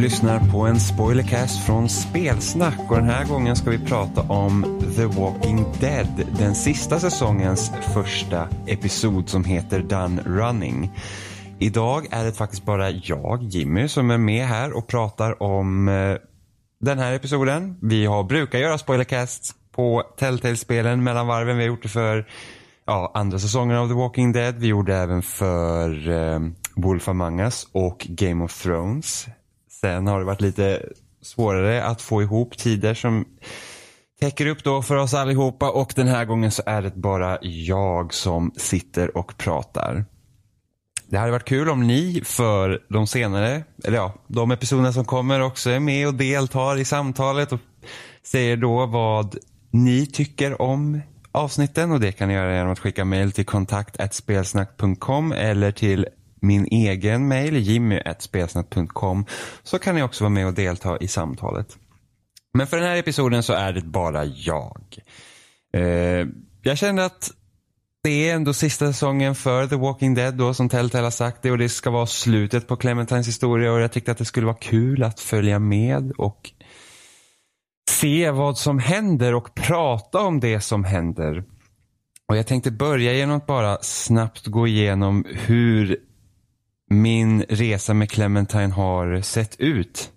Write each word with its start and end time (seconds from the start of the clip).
lyssnar 0.00 0.52
på 0.52 0.60
en 0.60 0.80
spoilercast 0.80 1.66
från 1.66 1.88
Spelsnack 1.88 2.90
och 2.90 2.96
den 2.96 3.04
här 3.04 3.24
gången 3.24 3.56
ska 3.56 3.70
vi 3.70 3.78
prata 3.78 4.20
om 4.20 4.80
The 4.96 5.04
Walking 5.04 5.64
Dead, 5.80 6.26
den 6.38 6.54
sista 6.54 7.00
säsongens 7.00 7.72
första 7.94 8.48
episod 8.66 9.28
som 9.28 9.44
heter 9.44 9.80
Done 9.80 10.22
Running. 10.22 10.90
Idag 11.58 12.06
är 12.10 12.24
det 12.24 12.32
faktiskt 12.32 12.64
bara 12.64 12.90
jag, 12.90 13.42
Jimmy, 13.42 13.88
som 13.88 14.10
är 14.10 14.18
med 14.18 14.46
här 14.46 14.76
och 14.76 14.86
pratar 14.86 15.42
om 15.42 15.88
eh, 15.88 16.16
den 16.80 16.98
här 16.98 17.12
episoden. 17.12 17.78
Vi 17.82 18.06
har, 18.06 18.24
brukar 18.24 18.58
göra 18.58 18.78
spoilercasts 18.78 19.54
på 19.72 20.02
Telltale-spelen 20.18 21.02
mellan 21.02 21.26
varven. 21.26 21.56
Vi 21.56 21.62
har 21.62 21.68
gjort 21.68 21.82
det 21.82 21.88
för 21.88 22.28
ja, 22.86 23.12
andra 23.14 23.38
säsongen 23.38 23.76
av 23.76 23.88
The 23.88 23.94
Walking 23.94 24.32
Dead. 24.32 24.54
Vi 24.58 24.66
gjorde 24.66 24.96
även 24.96 25.22
för 25.22 26.08
eh, 26.10 26.40
Wolf 26.76 27.08
Among 27.08 27.40
Us 27.40 27.68
och 27.72 28.06
Game 28.08 28.44
of 28.44 28.62
Thrones. 28.62 29.28
Sen 29.80 30.06
har 30.06 30.18
det 30.18 30.24
varit 30.24 30.40
lite 30.40 30.82
svårare 31.22 31.84
att 31.84 32.02
få 32.02 32.22
ihop 32.22 32.58
tider 32.58 32.94
som 32.94 33.24
täcker 34.20 34.46
upp 34.46 34.64
då 34.64 34.82
för 34.82 34.96
oss 34.96 35.14
allihopa 35.14 35.70
och 35.70 35.92
den 35.96 36.08
här 36.08 36.24
gången 36.24 36.50
så 36.50 36.62
är 36.66 36.82
det 36.82 36.96
bara 36.96 37.38
jag 37.42 38.14
som 38.14 38.52
sitter 38.56 39.16
och 39.16 39.36
pratar. 39.38 40.04
Det 41.08 41.18
hade 41.18 41.32
varit 41.32 41.48
kul 41.48 41.70
om 41.70 41.86
ni 41.86 42.22
för 42.24 42.82
de 42.88 43.06
senare, 43.06 43.62
eller 43.84 43.96
ja, 43.96 44.14
de 44.26 44.50
episoderna 44.50 44.92
som 44.92 45.04
kommer 45.04 45.40
också 45.40 45.70
är 45.70 45.80
med 45.80 46.06
och 46.08 46.14
deltar 46.14 46.78
i 46.78 46.84
samtalet 46.84 47.52
och 47.52 47.60
säger 48.22 48.56
då 48.56 48.86
vad 48.86 49.36
ni 49.70 50.06
tycker 50.06 50.62
om 50.62 51.00
avsnitten 51.32 51.92
och 51.92 52.00
det 52.00 52.12
kan 52.12 52.28
ni 52.28 52.34
göra 52.34 52.54
genom 52.54 52.72
att 52.72 52.78
skicka 52.78 53.04
mail 53.04 53.32
till 53.32 53.46
kontakt.spelsnack.com 53.46 55.32
eller 55.32 55.72
till 55.72 56.06
min 56.40 56.66
egen 56.70 57.28
mail 57.28 57.56
jimmy.spelsnack.com 57.56 59.24
så 59.62 59.78
kan 59.78 59.94
ni 59.94 60.02
också 60.02 60.24
vara 60.24 60.30
med 60.30 60.46
och 60.46 60.54
delta 60.54 60.98
i 60.98 61.08
samtalet. 61.08 61.78
Men 62.54 62.66
för 62.66 62.76
den 62.76 62.86
här 62.86 62.96
episoden 62.96 63.42
så 63.42 63.52
är 63.52 63.72
det 63.72 63.82
bara 63.82 64.24
jag. 64.24 64.98
Eh, 65.74 66.26
jag 66.62 66.78
känner 66.78 67.02
att 67.02 67.30
det 68.02 68.28
är 68.28 68.34
ändå 68.34 68.52
sista 68.52 68.86
säsongen 68.86 69.34
för 69.34 69.66
The 69.66 69.76
Walking 69.76 70.14
Dead 70.14 70.34
då 70.34 70.54
som 70.54 70.68
Telltale 70.68 71.04
har 71.04 71.10
sagt 71.10 71.42
det 71.42 71.50
och 71.50 71.58
det 71.58 71.68
ska 71.68 71.90
vara 71.90 72.06
slutet 72.06 72.68
på 72.68 72.76
Clementines 72.76 73.28
historia 73.28 73.72
och 73.72 73.80
jag 73.80 73.92
tyckte 73.92 74.12
att 74.12 74.18
det 74.18 74.24
skulle 74.24 74.46
vara 74.46 74.56
kul 74.56 75.02
att 75.02 75.20
följa 75.20 75.58
med 75.58 76.12
och 76.12 76.50
se 77.90 78.30
vad 78.30 78.58
som 78.58 78.78
händer 78.78 79.34
och 79.34 79.54
prata 79.54 80.20
om 80.20 80.40
det 80.40 80.60
som 80.60 80.84
händer. 80.84 81.44
Och 82.28 82.36
jag 82.36 82.46
tänkte 82.46 82.70
börja 82.70 83.12
genom 83.12 83.36
att 83.36 83.46
bara 83.46 83.78
snabbt 83.82 84.46
gå 84.46 84.66
igenom 84.66 85.24
hur 85.28 85.98
min 86.90 87.42
resa 87.42 87.94
med 87.94 88.10
Clementine 88.10 88.72
har 88.72 89.20
sett 89.20 89.60
ut. 89.60 90.10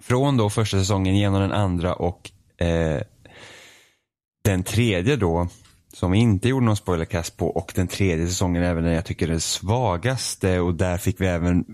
Från 0.00 0.36
då 0.36 0.50
första 0.50 0.78
säsongen 0.78 1.16
genom 1.16 1.40
den 1.40 1.52
andra 1.52 1.94
och 1.94 2.30
eh, 2.58 3.02
den 4.44 4.62
tredje 4.62 5.16
då 5.16 5.48
som 5.92 6.10
vi 6.10 6.18
inte 6.18 6.48
gjorde 6.48 6.66
någon 6.66 6.76
spoilercast 6.76 7.36
på 7.36 7.48
och 7.48 7.72
den 7.74 7.88
tredje 7.88 8.26
säsongen 8.26 8.62
även 8.62 8.84
den 8.84 8.92
jag 8.92 9.04
tycker 9.04 9.26
är 9.26 9.30
den 9.30 9.40
svagaste 9.40 10.60
och 10.60 10.74
där 10.74 10.98
fick 10.98 11.20
vi 11.20 11.26
även 11.26 11.64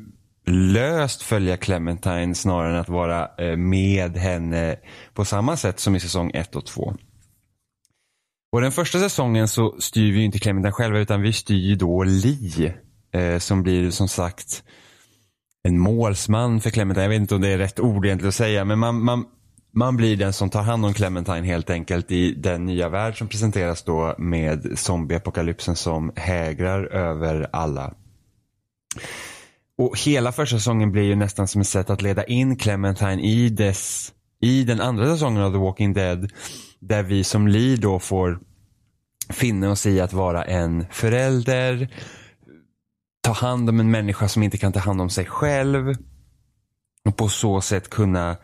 löst 0.46 1.22
följa 1.22 1.56
Clementine 1.56 2.34
snarare 2.34 2.70
än 2.74 2.80
att 2.80 2.88
vara 2.88 3.30
eh, 3.38 3.56
med 3.56 4.16
henne 4.16 4.76
på 5.14 5.24
samma 5.24 5.56
sätt 5.56 5.80
som 5.80 5.96
i 5.96 6.00
säsong 6.00 6.30
1 6.34 6.56
och 6.56 6.66
2. 6.66 6.94
Och 8.52 8.60
den 8.60 8.72
första 8.72 8.98
säsongen 8.98 9.48
så 9.48 9.76
styr 9.78 10.12
vi 10.12 10.24
inte 10.24 10.38
Clementine 10.38 10.72
själva 10.72 10.98
utan 10.98 11.22
vi 11.22 11.32
styr 11.32 11.76
då 11.76 12.02
Lee 12.02 12.74
eh, 13.12 13.38
som 13.38 13.62
blir 13.62 13.90
som 13.90 14.08
sagt 14.08 14.62
en 15.62 15.78
målsman 15.78 16.60
för 16.60 16.70
Clementine. 16.70 17.04
Jag 17.04 17.10
vet 17.10 17.20
inte 17.20 17.34
om 17.34 17.40
det 17.40 17.48
är 17.48 17.58
rätt 17.58 17.80
ord 17.80 18.06
egentligen 18.06 18.28
att 18.28 18.34
säga 18.34 18.64
men 18.64 18.78
man, 18.78 19.04
man, 19.04 19.24
man 19.74 19.96
blir 19.96 20.16
den 20.16 20.32
som 20.32 20.50
tar 20.50 20.62
hand 20.62 20.86
om 20.86 20.94
Clementine 20.94 21.46
helt 21.46 21.70
enkelt 21.70 22.10
i 22.10 22.34
den 22.34 22.66
nya 22.66 22.88
värld 22.88 23.18
som 23.18 23.28
presenteras 23.28 23.82
då 23.82 24.14
med 24.18 24.78
zombieapokalypsen 24.78 25.76
som 25.76 26.12
hägrar 26.16 26.84
över 26.84 27.48
alla. 27.52 27.94
Och 29.78 29.98
hela 29.98 30.32
första 30.32 30.56
säsongen 30.56 30.92
blir 30.92 31.02
ju 31.02 31.14
nästan 31.14 31.48
som 31.48 31.60
ett 31.60 31.68
sätt 31.68 31.90
att 31.90 32.02
leda 32.02 32.24
in 32.24 32.56
Clementine 32.56 33.22
i, 33.22 33.48
dess, 33.48 34.12
i 34.40 34.64
den 34.64 34.80
andra 34.80 35.06
säsongen 35.06 35.42
av 35.42 35.52
The 35.52 35.58
Walking 35.58 35.92
Dead. 35.92 36.30
Där 36.78 37.02
vi 37.02 37.24
som 37.24 37.48
Lee 37.48 37.76
då 37.76 37.98
får 37.98 38.40
finna 39.30 39.70
oss 39.70 39.86
i 39.86 40.00
att 40.00 40.12
vara 40.12 40.44
en 40.44 40.86
förälder, 40.90 41.88
ta 43.22 43.32
hand 43.32 43.68
om 43.68 43.80
en 43.80 43.90
människa 43.90 44.28
som 44.28 44.42
inte 44.42 44.58
kan 44.58 44.72
ta 44.72 44.80
hand 44.80 45.00
om 45.00 45.10
sig 45.10 45.26
själv. 45.26 45.94
Och 47.04 47.16
på 47.16 47.28
så 47.28 47.60
sätt 47.60 47.90
kunna 47.90 48.36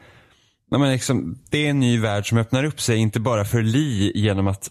men 0.70 0.92
liksom, 0.92 1.38
det 1.50 1.66
är 1.66 1.70
en 1.70 1.80
ny 1.80 1.98
värld 1.98 2.28
som 2.28 2.38
öppnar 2.38 2.64
upp 2.64 2.80
sig, 2.80 2.96
inte 2.96 3.20
bara 3.20 3.44
för 3.44 3.62
Li 3.62 4.12
genom 4.14 4.46
att 4.46 4.70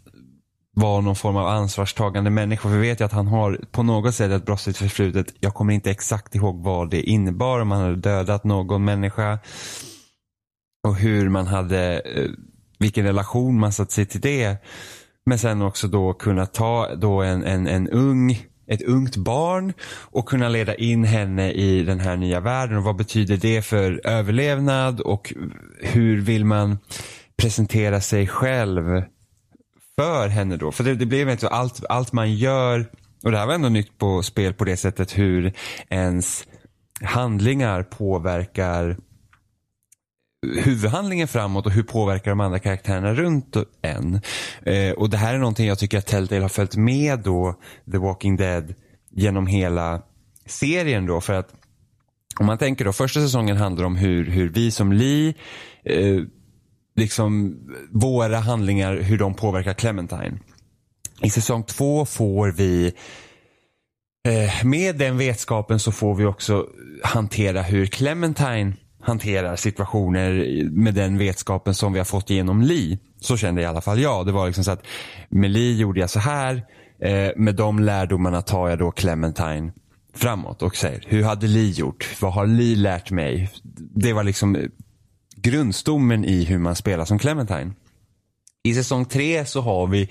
vara 0.75 1.01
någon 1.01 1.15
form 1.15 1.35
av 1.35 1.47
ansvarstagande 1.47 2.29
människa. 2.29 2.69
För 2.69 2.75
vi 2.75 2.87
vet 2.87 2.99
ju 2.99 3.05
att 3.05 3.11
han 3.11 3.27
har 3.27 3.61
på 3.71 3.83
något 3.83 4.15
sätt 4.15 4.31
ett 4.31 4.45
brottsligt 4.45 4.77
förflutet. 4.77 5.33
Jag 5.39 5.53
kommer 5.53 5.73
inte 5.73 5.91
exakt 5.91 6.35
ihåg 6.35 6.63
vad 6.63 6.89
det 6.89 7.01
innebar, 7.01 7.59
om 7.59 7.71
han 7.71 7.81
hade 7.81 7.95
dödat 7.95 8.43
någon 8.43 8.85
människa. 8.85 9.39
Och 10.87 10.95
hur 10.95 11.29
man 11.29 11.47
hade, 11.47 11.99
eh, 11.99 12.29
vilken 12.79 13.05
relation 13.05 13.59
man 13.59 13.73
satt 13.73 13.91
sig 13.91 14.05
till 14.05 14.21
det. 14.21 14.57
Men 15.25 15.39
sen 15.39 15.61
också 15.61 15.87
då 15.87 16.13
kunna 16.13 16.45
ta 16.45 16.95
då 16.95 17.21
en, 17.21 17.43
en, 17.43 17.67
en 17.67 17.89
ung 17.89 18.45
ett 18.67 18.81
ungt 18.81 19.15
barn 19.15 19.73
och 19.89 20.29
kunna 20.29 20.49
leda 20.49 20.75
in 20.75 21.03
henne 21.03 21.51
i 21.51 21.83
den 21.83 21.99
här 21.99 22.17
nya 22.17 22.39
världen. 22.39 22.77
Och 22.77 22.83
vad 22.83 22.95
betyder 22.95 23.37
det 23.37 23.61
för 23.61 24.01
överlevnad 24.07 24.99
och 24.99 25.33
hur 25.81 26.21
vill 26.21 26.45
man 26.45 26.77
presentera 27.37 28.01
sig 28.01 28.27
själv 28.27 29.03
för 29.99 30.27
henne 30.27 30.57
då? 30.57 30.71
För 30.71 30.83
det, 30.83 30.95
det 30.95 31.05
blev 31.05 31.29
inte 31.29 31.41
så 31.41 31.47
allt, 31.47 31.85
allt 31.89 32.13
man 32.13 32.33
gör, 32.33 32.85
och 33.23 33.31
det 33.31 33.37
här 33.37 33.45
var 33.45 33.53
ändå 33.53 33.69
nytt 33.69 33.97
på 33.97 34.23
spel 34.23 34.53
på 34.53 34.65
det 34.65 34.77
sättet 34.77 35.17
hur 35.17 35.53
ens 35.89 36.47
handlingar 37.01 37.83
påverkar 37.83 38.97
huvudhandlingen 40.45 41.27
framåt 41.27 41.65
och 41.65 41.71
hur 41.71 41.83
påverkar 41.83 42.31
de 42.31 42.39
andra 42.39 42.59
karaktärerna 42.59 43.13
runt 43.13 43.55
en. 43.81 44.21
Eh, 44.65 44.91
och 44.91 45.09
det 45.09 45.17
här 45.17 45.33
är 45.33 45.37
någonting 45.37 45.67
jag 45.67 45.79
tycker 45.79 45.97
att 45.97 46.05
Telltale 46.05 46.41
har 46.41 46.49
följt 46.49 46.75
med 46.75 47.19
då 47.19 47.55
The 47.91 47.97
Walking 47.97 48.35
Dead 48.35 48.73
genom 49.11 49.47
hela 49.47 50.01
serien 50.45 51.05
då 51.05 51.21
för 51.21 51.33
att 51.33 51.53
om 52.39 52.45
man 52.45 52.57
tänker 52.57 52.85
då 52.85 52.93
första 52.93 53.19
säsongen 53.19 53.57
handlar 53.57 53.85
om 53.85 53.95
hur, 53.95 54.25
hur 54.25 54.49
vi 54.49 54.71
som 54.71 54.93
Lee 54.93 55.33
eh, 55.83 56.21
liksom 56.95 57.57
våra 57.91 58.37
handlingar, 58.37 58.95
hur 58.95 59.17
de 59.17 59.33
påverkar 59.33 59.73
Clementine. 59.73 60.39
I 61.21 61.29
säsong 61.29 61.63
två 61.63 62.05
får 62.05 62.51
vi 62.51 62.93
eh, 64.27 64.65
med 64.65 64.95
den 64.95 65.17
vetskapen 65.17 65.79
så 65.79 65.91
får 65.91 66.15
vi 66.15 66.25
också 66.25 66.67
hantera 67.03 67.61
hur 67.61 67.85
Clementine 67.85 68.73
hanterar 69.07 69.55
situationer 69.55 70.63
med 70.71 70.93
den 70.93 71.17
vetskapen 71.17 71.75
som 71.75 71.93
vi 71.93 71.99
har 71.99 72.05
fått 72.05 72.29
genom 72.29 72.61
Lee. 72.61 72.97
Så 73.19 73.37
kände 73.37 73.61
i 73.61 73.65
alla 73.65 73.81
fall 73.81 73.99
jag. 73.99 74.25
Det 74.25 74.31
var 74.31 74.45
liksom 74.45 74.63
så 74.63 74.71
att 74.71 74.85
med 75.29 75.51
Lee 75.51 75.75
gjorde 75.75 75.99
jag 75.99 76.09
så 76.09 76.19
här. 76.19 76.65
Eh, 77.01 77.31
med 77.35 77.55
de 77.55 77.79
lärdomarna 77.79 78.41
tar 78.41 78.69
jag 78.69 78.79
då 78.79 78.91
Clementine 78.91 79.71
framåt 80.15 80.61
och 80.61 80.75
säger 80.75 81.03
hur 81.07 81.23
hade 81.23 81.47
Lee 81.47 81.71
gjort? 81.71 82.21
Vad 82.21 82.33
har 82.33 82.47
Lee 82.47 82.75
lärt 82.75 83.11
mig? 83.11 83.49
Det 83.95 84.13
var 84.13 84.23
liksom 84.23 84.69
grundstommen 85.35 86.25
i 86.25 86.43
hur 86.43 86.57
man 86.57 86.75
spelar 86.75 87.05
som 87.05 87.19
Clementine. 87.19 87.73
I 88.63 88.73
säsong 88.73 89.05
tre 89.05 89.45
så 89.45 89.61
har 89.61 89.87
vi 89.87 90.09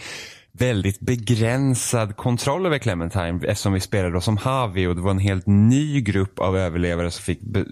väldigt 0.59 1.01
begränsad 1.01 2.17
kontroll 2.17 2.67
över 2.67 2.79
Clementine 2.79 3.41
eftersom 3.47 3.73
vi 3.73 3.81
spelade 3.81 4.15
då 4.15 4.21
som 4.21 4.37
Havi 4.37 4.87
och 4.87 4.97
det 4.97 5.03
var 5.03 5.11
en 5.11 5.19
helt 5.19 5.47
ny 5.47 6.01
grupp 6.01 6.39
av 6.39 6.57
överlevare 6.57 7.11
som 7.11 7.23
fick 7.23 7.41
be 7.41 7.65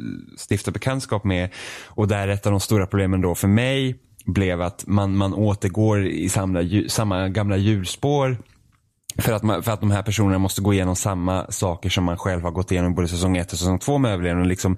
stifta 0.48 0.70
bekantskap 0.70 1.24
med. 1.24 1.50
Och 1.86 2.08
där 2.08 2.28
ett 2.28 2.46
av 2.46 2.52
de 2.52 2.60
stora 2.60 2.86
problemen 2.86 3.20
då 3.20 3.34
för 3.34 3.48
mig 3.48 3.96
blev 4.26 4.62
att 4.62 4.84
man, 4.86 5.16
man 5.16 5.34
återgår 5.34 6.06
i 6.06 6.28
samma, 6.28 6.64
samma 6.88 7.28
gamla 7.28 7.56
hjulspår 7.56 8.36
för 9.18 9.32
att, 9.32 9.42
man, 9.42 9.62
för 9.62 9.72
att 9.72 9.80
de 9.80 9.90
här 9.90 10.02
personerna 10.02 10.38
måste 10.38 10.62
gå 10.62 10.72
igenom 10.72 10.96
samma 10.96 11.46
saker 11.50 11.90
som 11.90 12.04
man 12.04 12.18
själv 12.18 12.42
har 12.42 12.50
gått 12.50 12.72
igenom 12.72 12.94
både 12.94 13.08
säsong 13.08 13.36
1 13.36 13.52
och 13.52 13.58
säsong 13.58 13.78
2 13.78 13.98
med 13.98 14.12
överlevnad. 14.12 14.46
Liksom 14.46 14.76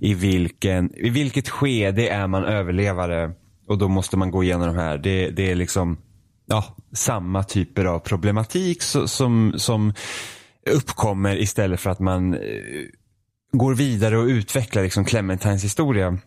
i, 0.00 0.14
vilken, 0.14 0.94
I 0.94 1.10
vilket 1.10 1.48
skede 1.48 2.08
är 2.08 2.26
man 2.26 2.44
överlevare 2.44 3.32
och 3.68 3.78
då 3.78 3.88
måste 3.88 4.16
man 4.16 4.30
gå 4.30 4.44
igenom 4.44 4.66
de 4.66 4.76
här. 4.76 4.98
Det, 4.98 5.30
det 5.30 5.50
är 5.50 5.54
liksom 5.54 5.98
ja, 6.46 6.76
samma 6.92 7.44
typer 7.44 7.84
av 7.84 7.98
problematik 7.98 8.82
som, 8.82 9.58
som 9.58 9.94
uppkommer 10.70 11.36
istället 11.36 11.80
för 11.80 11.90
att 11.90 12.00
man 12.00 12.34
eh, 12.34 12.40
går 13.52 13.74
vidare 13.74 14.18
och 14.18 14.26
utvecklar 14.26 14.82
liksom 14.82 15.04
Clementines 15.04 15.64
historia. 15.64 16.18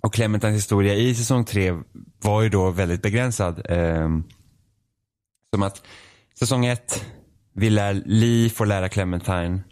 Och 0.00 0.14
Clementines 0.14 0.56
historia 0.56 0.94
i 0.94 1.14
säsong 1.14 1.44
tre 1.44 1.72
var 2.22 2.42
ju 2.42 2.48
då 2.48 2.70
väldigt 2.70 3.02
begränsad. 3.02 3.62
Eh, 3.68 4.08
som 5.54 5.62
att 5.62 5.82
säsong 6.38 6.66
ett, 6.66 7.04
vi 7.54 7.70
lär, 7.70 8.02
Lee 8.06 8.50
får 8.50 8.66
lära 8.66 8.88
Clementine 8.88 9.62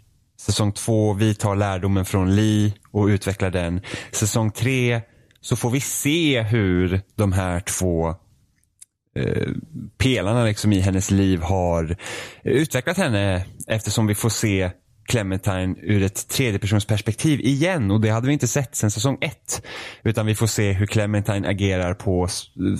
Säsong 0.43 0.71
två, 0.71 1.13
vi 1.13 1.35
tar 1.35 1.55
lärdomen 1.55 2.05
från 2.05 2.35
Lee 2.35 2.73
och 2.91 3.05
utvecklar 3.05 3.49
den. 3.49 3.81
Säsong 4.11 4.51
tre 4.51 5.01
så 5.41 5.55
får 5.55 5.69
vi 5.69 5.81
se 5.81 6.41
hur 6.41 7.01
de 7.15 7.33
här 7.33 7.59
två 7.59 8.15
eh, 9.15 9.47
pelarna 9.97 10.43
liksom 10.43 10.73
i 10.73 10.79
hennes 10.79 11.11
liv 11.11 11.41
har 11.41 11.97
eh, 12.43 12.51
utvecklat 12.51 12.97
henne 12.97 13.45
eftersom 13.67 14.07
vi 14.07 14.15
får 14.15 14.29
se 14.29 14.71
Clementine 15.05 15.75
ur 15.81 16.03
ett 16.03 16.27
tredjepersonsperspektiv 16.27 17.39
igen 17.39 17.91
och 17.91 18.01
det 18.01 18.09
hade 18.09 18.27
vi 18.27 18.33
inte 18.33 18.47
sett 18.47 18.75
sen 18.75 18.91
säsong 18.91 19.17
ett. 19.21 19.65
Utan 20.03 20.25
vi 20.25 20.35
får 20.35 20.47
se 20.47 20.71
hur 20.71 20.85
Clementine 20.85 21.47
agerar 21.47 21.93
på 21.93 22.27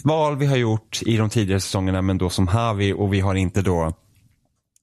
val 0.03 0.38
vi 0.38 0.45
har 0.45 0.57
gjort 0.57 1.00
i 1.06 1.18
de 1.18 1.30
tidigare 1.30 1.59
säsongerna 1.59 2.01
men 2.01 2.18
då 2.18 2.30
som 2.30 2.47
Havi 2.47 2.94
och 2.94 3.13
vi 3.13 3.19
har 3.19 3.35
inte 3.35 3.62
då 3.62 3.94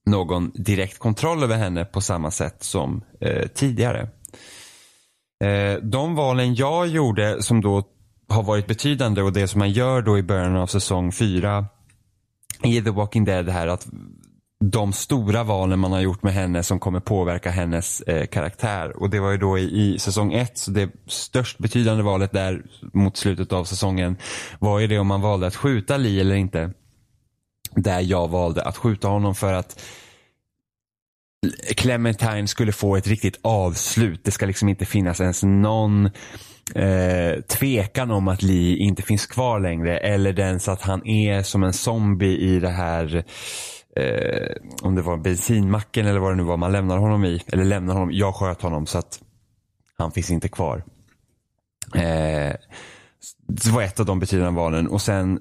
någon 0.05 0.51
direkt 0.55 0.99
kontroll 0.99 1.43
över 1.43 1.57
henne 1.57 1.85
på 1.85 2.01
samma 2.01 2.31
sätt 2.31 2.63
som 2.63 3.03
eh, 3.21 3.47
tidigare. 3.47 4.09
Eh, 5.43 5.79
de 5.81 6.15
valen 6.15 6.55
jag 6.55 6.87
gjorde 6.87 7.43
som 7.43 7.61
då 7.61 7.83
har 8.31 8.43
varit 8.43 8.67
betydande 8.67 9.21
och 9.21 9.33
det 9.33 9.47
som 9.47 9.59
man 9.59 9.71
gör 9.71 10.01
då 10.01 10.17
i 10.17 10.23
början 10.23 10.55
av 10.55 10.67
säsong 10.67 11.11
fyra 11.11 11.65
i 12.63 12.81
The 12.81 12.89
Walking 12.89 13.25
Dead 13.25 13.49
här 13.49 13.67
att 13.67 13.87
de 14.63 14.93
stora 14.93 15.43
valen 15.43 15.79
man 15.79 15.91
har 15.91 15.99
gjort 15.99 16.23
med 16.23 16.33
henne 16.33 16.63
som 16.63 16.79
kommer 16.79 16.99
påverka 16.99 17.49
hennes 17.49 18.01
eh, 18.01 18.25
karaktär. 18.25 19.01
Och 19.01 19.09
det 19.09 19.19
var 19.19 19.31
ju 19.31 19.37
då 19.37 19.57
i, 19.57 19.93
i 19.93 19.99
säsong 19.99 20.33
ett, 20.33 20.57
så 20.57 20.71
det 20.71 20.89
störst 21.07 21.57
betydande 21.57 22.03
valet 22.03 22.31
där 22.31 22.63
mot 22.93 23.17
slutet 23.17 23.53
av 23.53 23.63
säsongen 23.63 24.17
var 24.59 24.79
ju 24.79 24.87
det 24.87 24.99
om 24.99 25.07
man 25.07 25.21
valde 25.21 25.47
att 25.47 25.55
skjuta 25.55 25.97
Lee 25.97 26.21
eller 26.21 26.35
inte. 26.35 26.71
Där 27.75 27.99
jag 27.99 28.27
valde 28.27 28.61
att 28.61 28.77
skjuta 28.77 29.07
honom 29.07 29.35
för 29.35 29.53
att 29.53 29.81
Clementine 31.75 32.47
skulle 32.47 32.71
få 32.71 32.95
ett 32.95 33.07
riktigt 33.07 33.39
avslut. 33.41 34.23
Det 34.23 34.31
ska 34.31 34.45
liksom 34.45 34.69
inte 34.69 34.85
finnas 34.85 35.21
ens 35.21 35.43
någon 35.43 36.09
eh, 36.75 37.41
tvekan 37.41 38.11
om 38.11 38.27
att 38.27 38.41
Lee 38.41 38.77
inte 38.77 39.03
finns 39.03 39.25
kvar 39.25 39.59
längre. 39.59 39.97
Eller 39.97 40.33
den 40.33 40.59
så 40.59 40.71
att 40.71 40.81
han 40.81 41.07
är 41.07 41.43
som 41.43 41.63
en 41.63 41.73
zombie 41.73 42.37
i 42.37 42.59
det 42.59 42.69
här 42.69 43.23
eh, 43.95 44.55
om 44.81 44.95
det 44.95 45.01
var 45.01 45.17
bensinmacken 45.17 46.05
eller 46.05 46.19
vad 46.19 46.31
det 46.31 46.35
nu 46.35 46.43
var 46.43 46.57
man 46.57 46.71
lämnar 46.71 46.97
honom 46.97 47.25
i. 47.25 47.41
Eller 47.47 47.63
lämnar 47.63 47.93
honom, 47.93 48.09
jag 48.11 48.35
sköt 48.35 48.61
honom 48.61 48.85
så 48.85 48.97
att 48.97 49.19
han 49.97 50.11
finns 50.11 50.31
inte 50.31 50.49
kvar. 50.49 50.83
Eh, 51.95 52.55
det 53.47 53.71
var 53.71 53.81
ett 53.81 53.99
av 53.99 54.05
de 54.05 54.19
betydande 54.19 54.59
valen 54.61 54.87
och 54.87 55.01
sen 55.01 55.39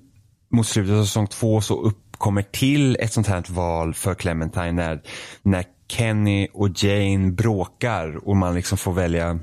mot 0.51 0.67
slutet 0.67 0.95
av 0.95 1.05
säsong 1.05 1.27
två 1.27 1.61
så 1.61 1.81
uppkommer 1.83 2.43
till 2.43 2.97
ett 3.01 3.13
sånt 3.13 3.27
här 3.27 3.45
val 3.49 3.95
för 3.95 4.15
Clementine 4.15 4.73
när, 4.73 5.03
när 5.43 5.65
Kenny 5.89 6.49
och 6.53 6.85
Jane 6.85 7.31
bråkar 7.31 8.29
och 8.29 8.37
man 8.37 8.55
liksom 8.55 8.79
får 8.79 8.93
välja 8.93 9.39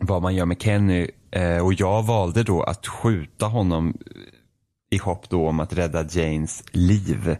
vad 0.00 0.22
man 0.22 0.34
gör 0.34 0.46
med 0.46 0.62
Kenny. 0.62 1.10
Eh, 1.30 1.64
och 1.66 1.74
jag 1.74 2.02
valde 2.02 2.42
då 2.42 2.62
att 2.62 2.86
skjuta 2.86 3.46
honom 3.46 3.88
eh, 4.06 4.96
i 4.96 4.98
hopp 4.98 5.28
då 5.28 5.48
om 5.48 5.60
att 5.60 5.72
rädda 5.72 6.04
Janes 6.10 6.64
liv. 6.72 7.36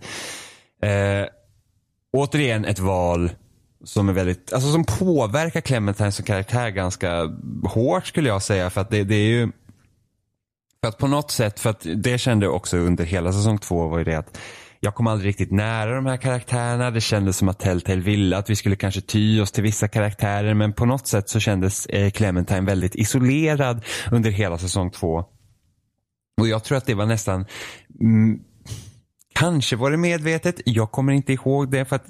Eh, 0.82 1.26
återigen 2.12 2.64
ett 2.64 2.78
val 2.78 3.30
som 3.84 4.08
är 4.08 4.12
väldigt, 4.12 4.52
alltså 4.52 4.72
som 4.72 4.84
påverkar 4.84 5.60
Clementine 5.60 6.12
som 6.12 6.24
karaktär 6.24 6.70
ganska 6.70 7.30
hårt 7.64 8.06
skulle 8.06 8.28
jag 8.28 8.42
säga. 8.42 8.70
För 8.70 8.80
att 8.80 8.90
det, 8.90 9.04
det 9.04 9.14
är 9.14 9.28
ju, 9.28 9.52
för 10.80 10.88
att 10.88 10.98
på 10.98 11.06
något 11.06 11.30
sätt, 11.30 11.60
för 11.60 11.70
att 11.70 11.86
det 11.96 12.18
kände 12.18 12.46
jag 12.46 12.54
också 12.54 12.76
under 12.76 13.04
hela 13.04 13.32
säsong 13.32 13.58
två 13.58 13.88
var 13.88 13.98
ju 13.98 14.04
det 14.04 14.14
att 14.14 14.38
jag 14.80 14.94
kom 14.94 15.06
aldrig 15.06 15.28
riktigt 15.28 15.52
nära 15.52 15.94
de 15.94 16.06
här 16.06 16.16
karaktärerna. 16.16 16.90
Det 16.90 17.00
kändes 17.00 17.36
som 17.36 17.48
att 17.48 17.58
Telltale 17.58 18.00
ville 18.00 18.36
att 18.36 18.50
vi 18.50 18.56
skulle 18.56 18.76
kanske 18.76 19.00
ty 19.00 19.40
oss 19.40 19.52
till 19.52 19.62
vissa 19.62 19.88
karaktärer 19.88 20.54
men 20.54 20.72
på 20.72 20.86
något 20.86 21.06
sätt 21.06 21.28
så 21.28 21.40
kändes 21.40 21.86
eh, 21.86 22.10
Clementine 22.10 22.60
väldigt 22.60 22.94
isolerad 22.94 23.84
under 24.12 24.30
hela 24.30 24.58
säsong 24.58 24.90
två. 24.90 25.24
Och 26.40 26.48
jag 26.48 26.64
tror 26.64 26.78
att 26.78 26.86
det 26.86 26.94
var 26.94 27.06
nästan 27.06 27.46
mm, 28.00 28.40
Kanske 29.38 29.76
var 29.76 29.90
det 29.90 29.96
medvetet, 29.96 30.60
jag 30.64 30.90
kommer 30.90 31.12
inte 31.12 31.32
ihåg 31.32 31.70
det 31.70 31.84
för 31.84 31.96
att 31.96 32.06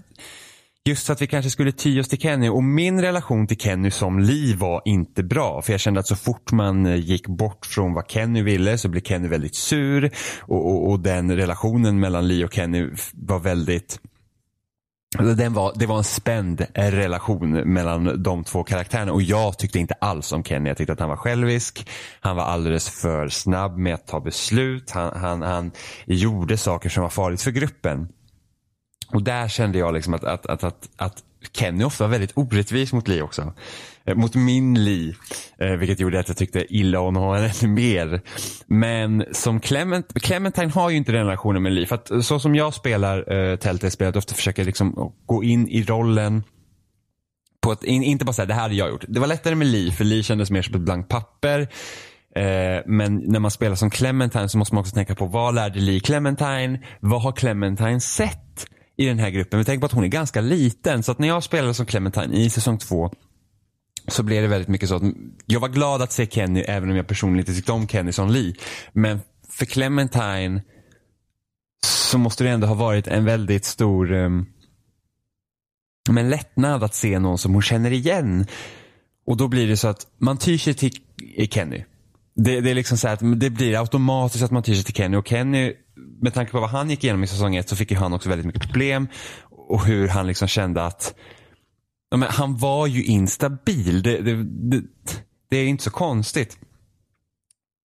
Just 0.89 1.07
så 1.07 1.13
att 1.13 1.23
vi 1.23 1.27
kanske 1.27 1.51
skulle 1.51 1.73
ty 1.73 2.01
oss 2.01 2.09
till 2.09 2.19
Kenny 2.19 2.49
och 2.49 2.65
min 2.65 3.01
relation 3.01 3.47
till 3.47 3.57
Kenny 3.57 3.91
som 3.91 4.19
Lee 4.19 4.57
var 4.57 4.83
inte 4.85 5.23
bra. 5.23 5.63
För 5.63 5.73
jag 5.73 5.81
kände 5.81 6.01
att 6.01 6.07
så 6.07 6.17
fort 6.17 6.53
man 6.53 6.87
eh, 6.87 6.97
gick 6.97 7.27
bort 7.27 7.67
från 7.67 7.95
vad 7.95 8.11
Kenny 8.11 8.43
ville 8.43 8.79
så 8.79 8.89
blev 8.89 9.01
Kenny 9.01 9.29
väldigt 9.29 9.55
sur. 9.55 10.11
Och, 10.41 10.67
och, 10.67 10.91
och 10.91 11.01
den 11.01 11.37
relationen 11.37 12.01
mellan 12.01 12.29
Lee 12.29 12.45
och 12.45 12.53
Kenny 12.53 12.91
var 13.13 13.39
väldigt 13.39 14.01
alltså 15.19 15.35
den 15.35 15.55
var, 15.55 15.73
det 15.77 15.87
var 15.87 15.99
en 15.99 16.05
spänd 16.05 16.67
relation 16.75 17.51
mellan 17.73 18.23
de 18.23 18.45
två 18.45 18.65
karaktärerna 18.65 19.13
och 19.13 19.23
jag 19.23 19.59
tyckte 19.59 19.79
inte 19.79 19.95
alls 19.95 20.33
om 20.33 20.45
Kenny. 20.45 20.69
Jag 20.69 20.77
tyckte 20.77 20.93
att 20.93 21.01
han 21.01 21.09
var 21.09 21.17
självisk. 21.17 21.89
Han 22.21 22.37
var 22.37 22.45
alldeles 22.45 22.89
för 22.89 23.29
snabb 23.29 23.79
med 23.79 23.95
att 23.95 24.07
ta 24.07 24.21
beslut. 24.21 24.91
Han, 24.91 25.21
han, 25.21 25.43
han 25.43 25.73
gjorde 26.07 26.57
saker 26.57 26.89
som 26.89 27.03
var 27.03 27.11
farligt 27.11 27.43
för 27.43 27.51
gruppen. 27.51 28.09
Och 29.13 29.23
där 29.23 29.49
kände 29.49 29.79
jag 29.79 29.95
liksom 29.95 30.15
att, 30.15 30.25
att, 30.25 30.47
att, 30.47 30.65
att, 30.65 30.89
att 30.97 31.23
Kenny 31.53 31.85
ofta 31.85 32.05
var 32.05 32.11
väldigt 32.11 32.33
orättvis 32.35 32.93
mot 32.93 33.09
Lee 33.09 33.23
också. 33.23 33.53
Eh, 34.05 34.15
mot 34.15 34.35
min 34.35 34.85
Lee. 34.85 35.15
Eh, 35.59 35.71
vilket 35.71 36.01
gjorde 36.01 36.21
att 36.21 36.29
jag 36.29 36.37
tyckte 36.37 36.75
illa 36.75 37.01
om 37.01 37.17
honom 37.17 37.35
ännu 37.63 37.73
mer. 37.73 38.21
Men 38.67 39.25
som 39.33 39.61
Clement, 39.61 40.23
Clementine 40.23 40.71
har 40.71 40.91
ju 40.91 40.97
inte 40.97 41.13
den 41.13 41.21
relationen 41.21 41.63
med 41.63 41.73
Lee. 41.73 41.87
För 41.87 41.95
att 41.95 42.25
så 42.25 42.39
som 42.39 42.55
jag 42.55 42.75
spelar 42.75 43.33
eh, 43.33 43.53
uh, 43.53 43.57
Telltale-spelet 43.57 44.17
ofta 44.17 44.35
försöker 44.35 44.65
liksom 44.65 45.13
gå 45.27 45.45
in 45.45 45.69
i 45.69 45.83
rollen. 45.83 46.43
På 47.61 47.73
ett, 47.73 47.85
in, 47.85 48.03
inte 48.03 48.25
bara 48.25 48.33
säga 48.33 48.47
det 48.47 48.55
här 48.55 48.63
hade 48.63 48.75
jag 48.75 48.91
gjort. 48.91 49.05
Det 49.09 49.21
var 49.21 49.27
lättare 49.27 49.55
med 49.55 49.67
Lee 49.67 49.93
för 49.93 50.05
Lee 50.05 50.23
kändes 50.23 50.51
mer 50.51 50.63
som 50.63 50.75
ett 50.75 50.81
blankt 50.81 51.09
papper. 51.09 51.69
Eh, 52.37 52.83
men 52.87 53.23
när 53.27 53.39
man 53.39 53.51
spelar 53.51 53.77
som 53.77 53.91
Clementine 53.91 54.49
så 54.49 54.59
måste 54.59 54.75
man 54.75 54.81
också 54.81 54.95
tänka 54.95 55.15
på 55.15 55.27
vad 55.27 55.55
lärde 55.55 55.81
Lee 55.81 56.01
Clementine? 56.01 56.79
Vad 57.01 57.23
har 57.23 57.33
Clementine 57.33 58.01
sett? 58.01 58.48
I 58.99 59.07
den 59.07 59.19
här 59.19 59.31
gruppen. 59.31 59.59
Men 59.59 59.65
tänk 59.65 59.81
på 59.81 59.87
att 59.87 59.93
hon 59.93 60.05
är 60.05 60.09
ganska 60.09 60.41
liten. 60.41 61.03
Så 61.03 61.13
att 61.13 61.19
när 61.19 61.29
jag 61.29 61.43
spelade 61.43 61.75
som 61.75 61.87
Clementine 61.87 62.37
i 62.37 62.51
säsong 62.51 62.79
två 62.79 63.11
så 64.09 64.23
blev 64.23 64.43
det 64.43 64.49
väldigt 64.49 64.69
mycket 64.69 64.89
så 64.89 64.97
att 64.97 65.03
jag 65.47 65.61
var 65.61 65.69
glad 65.69 66.03
att 66.03 66.13
se 66.13 66.27
Kenny 66.27 66.61
även 66.61 66.91
om 66.91 66.97
jag 66.97 67.07
personligen 67.07 67.41
inte 67.41 67.55
tyckte 67.55 67.73
om 67.73 67.89
Kenny 67.89 68.13
som 68.13 68.31
Lee. 68.31 68.55
Men 68.93 69.21
för 69.49 69.65
Clementine 69.67 70.63
så 71.85 72.19
måste 72.19 72.45
det 72.45 72.51
ändå 72.51 72.67
ha 72.67 72.75
varit 72.75 73.07
en 73.07 73.25
väldigt 73.25 73.65
stor 73.65 74.13
um, 74.13 74.47
men 76.11 76.31
lättnad 76.31 76.85
att 76.85 76.95
se 76.95 77.19
någon 77.19 77.39
som 77.39 77.53
hon 77.53 77.63
känner 77.63 77.91
igen. 77.91 78.47
Och 79.27 79.37
då 79.37 79.49
blir 79.49 79.69
det 79.69 79.77
så 79.77 79.89
att 79.89 80.07
man 80.19 80.39
tyr 80.39 80.59
sig 80.59 80.75
till 80.75 80.93
Kenny. 81.51 81.85
Det, 82.35 82.61
det 82.61 82.71
är 82.71 82.75
liksom 82.75 82.99
så 82.99 83.09
att 83.09 83.21
det 83.37 83.51
blir 83.51 83.81
automatiskt 83.81 84.45
att 84.45 84.51
man 84.51 84.63
tyr 84.63 84.75
sig 84.75 84.85
till 84.85 84.95
Kenny 84.95 85.17
och 85.17 85.29
Kenny 85.29 85.73
med 86.21 86.35
tanke 86.35 86.53
på 86.53 86.61
vad 86.61 86.71
han 86.71 86.91
gick 86.91 87.05
igenom 87.05 87.25
i 87.25 87.27
säsong 87.27 87.57
ett 87.57 87.69
så 87.69 87.77
fick 87.77 87.91
ju 87.91 87.97
han 87.97 88.13
också 88.13 88.29
väldigt 88.29 88.47
mycket 88.47 88.63
problem. 88.63 89.09
Och 89.51 89.85
hur 89.85 90.09
han 90.09 90.27
liksom 90.27 90.49
kände 90.49 90.85
att 90.85 91.15
ja, 92.11 92.17
men 92.17 92.29
han 92.29 92.57
var 92.57 92.87
ju 92.87 93.05
instabil. 93.05 94.03
Det, 94.03 94.19
det, 94.19 94.45
det, 94.45 94.83
det 95.51 95.57
är 95.57 95.67
inte 95.67 95.85
så 95.85 95.91
konstigt. 95.91 96.59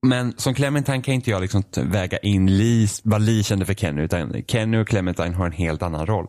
Men 0.05 0.33
som 0.37 0.53
Clementine 0.53 1.01
kan 1.01 1.13
inte 1.13 1.29
jag 1.29 1.41
liksom 1.41 1.63
väga 1.75 2.17
in 2.17 2.57
Lee, 2.57 2.87
vad 3.03 3.21
Lee 3.21 3.43
kände 3.43 3.65
för 3.65 3.73
Kenny. 3.73 4.01
Utan 4.01 4.43
Kenny 4.47 4.77
och 4.77 4.87
Clementine 4.87 5.35
har 5.35 5.45
en 5.45 5.51
helt 5.51 5.83
annan 5.83 6.05
roll. 6.05 6.27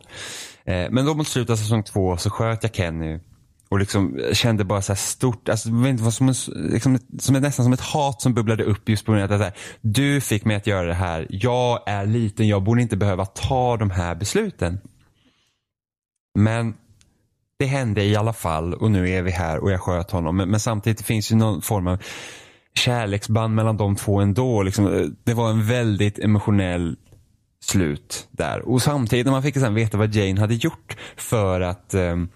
Eh, 0.65 0.91
men 0.91 1.07
då 1.07 1.15
mot 1.15 1.29
slutet 1.29 1.51
av 1.51 1.57
säsong 1.57 1.83
två 1.83 2.17
så 2.17 2.31
sköt 2.31 2.63
jag 2.63 2.75
Kenny 2.75 3.21
och 3.69 3.79
liksom 3.79 4.21
kände 4.33 4.65
bara 4.65 4.83
så 4.83 4.93
här 4.93 4.97
stort, 4.97 5.49
alltså, 5.49 5.69
som, 5.69 5.85
en, 6.29 6.35
liksom, 6.73 6.99
som 7.19 7.35
nästan 7.35 7.65
som 7.65 7.73
ett 7.73 7.81
hat 7.81 8.23
som 8.23 8.35
bubblade 8.35 8.65
upp 8.65 8.89
just 8.89 9.07
på 9.07 9.13
grund 9.13 9.25
av 9.25 9.33
att 9.33 9.41
här, 9.41 9.57
du 9.81 10.21
fick 10.21 10.45
mig 10.45 10.57
att 10.57 10.67
göra 10.67 10.87
det 10.87 10.95
här. 10.95 11.27
Jag 11.31 11.81
är 11.87 12.07
liten, 12.07 12.49
jag 12.49 12.63
borde 12.63 12.83
inte 12.83 12.97
behöva 12.97 13.27
ta 13.27 13.77
de 13.77 13.91
här 13.91 14.15
besluten. 14.15 14.81
Men 16.39 16.75
det 17.59 17.67
hände 17.67 18.05
i 18.05 18.17
alla 18.17 18.33
fall 18.33 18.75
och 18.75 18.91
nu 18.91 19.11
är 19.11 19.23
vi 19.23 19.31
här 19.31 19.59
och 19.59 19.71
jag 19.71 19.81
sköt 19.81 20.11
honom. 20.11 20.37
Men, 20.37 20.49
men 20.49 20.61
samtidigt 20.61 21.03
finns 21.03 21.33
ju 21.33 21.37
någon 21.37 21.63
form 21.63 21.87
av 21.87 21.99
kärleksband 22.75 23.55
mellan 23.55 23.77
de 23.77 23.97
två 23.97 24.21
ändå. 24.21 24.63
Liksom, 24.63 25.17
det 25.25 25.35
var 25.35 25.51
en 25.51 25.67
väldigt 25.67 26.19
emotionell 26.19 26.97
slut 27.65 28.29
där. 28.31 28.69
Och 28.69 28.83
samtidigt 28.83 29.27
när 29.27 29.33
man 29.33 29.43
fick 29.43 29.55
sen 29.55 29.75
veta 29.75 29.99
vad 29.99 30.15
Jane 30.15 30.41
hade 30.41 30.55
gjort 30.55 30.97
för 31.17 31.61
att 31.61 31.95
um, 31.95 32.29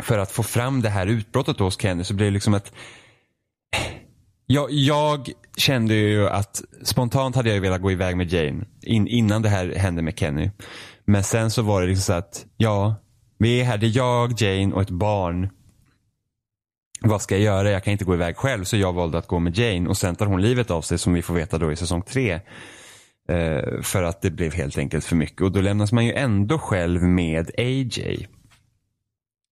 för 0.00 0.18
att 0.18 0.32
få 0.32 0.42
fram 0.42 0.82
det 0.82 0.88
här 0.88 1.06
utbrottet 1.06 1.58
hos 1.58 1.80
Kenny 1.80 2.04
så 2.04 2.14
blir 2.14 2.26
det 2.26 2.32
liksom 2.32 2.54
att. 2.54 2.72
jag, 4.46 4.70
jag, 4.70 5.30
kände 5.56 5.94
ju 5.94 6.28
att 6.28 6.62
spontant 6.82 7.36
hade 7.36 7.54
jag 7.54 7.60
velat 7.60 7.82
gå 7.82 7.92
iväg 7.92 8.16
med 8.16 8.32
Jane 8.32 8.64
in, 8.82 9.06
innan 9.06 9.42
det 9.42 9.48
här 9.48 9.74
hände 9.74 10.02
med 10.02 10.18
Kenny. 10.18 10.50
Men 11.04 11.24
sen 11.24 11.50
så 11.50 11.62
var 11.62 11.82
det 11.82 11.88
liksom 11.88 12.02
så 12.02 12.12
att, 12.12 12.46
ja, 12.56 12.96
vi 13.38 13.60
är 13.60 13.64
här, 13.64 13.78
det 13.78 13.86
är 13.86 13.96
jag, 13.96 14.40
Jane 14.40 14.74
och 14.74 14.82
ett 14.82 14.90
barn. 14.90 15.48
Vad 17.00 17.22
ska 17.22 17.34
jag 17.34 17.44
göra? 17.44 17.70
Jag 17.70 17.84
kan 17.84 17.92
inte 17.92 18.04
gå 18.04 18.14
iväg 18.14 18.36
själv 18.36 18.64
så 18.64 18.76
jag 18.76 18.92
valde 18.92 19.18
att 19.18 19.26
gå 19.26 19.38
med 19.38 19.58
Jane 19.58 19.88
och 19.88 19.96
sen 19.96 20.16
tar 20.16 20.26
hon 20.26 20.42
livet 20.42 20.70
av 20.70 20.82
sig 20.82 20.98
som 20.98 21.12
vi 21.14 21.22
får 21.22 21.34
veta 21.34 21.58
då 21.58 21.72
i 21.72 21.76
säsong 21.76 22.02
tre. 22.02 22.40
Eh, 23.28 23.82
för 23.82 24.02
att 24.02 24.22
det 24.22 24.30
blev 24.30 24.54
helt 24.54 24.78
enkelt 24.78 25.04
för 25.04 25.16
mycket 25.16 25.40
och 25.40 25.52
då 25.52 25.60
lämnas 25.60 25.92
man 25.92 26.06
ju 26.06 26.12
ändå 26.12 26.58
själv 26.58 27.02
med 27.02 27.50
AJ. 27.58 28.28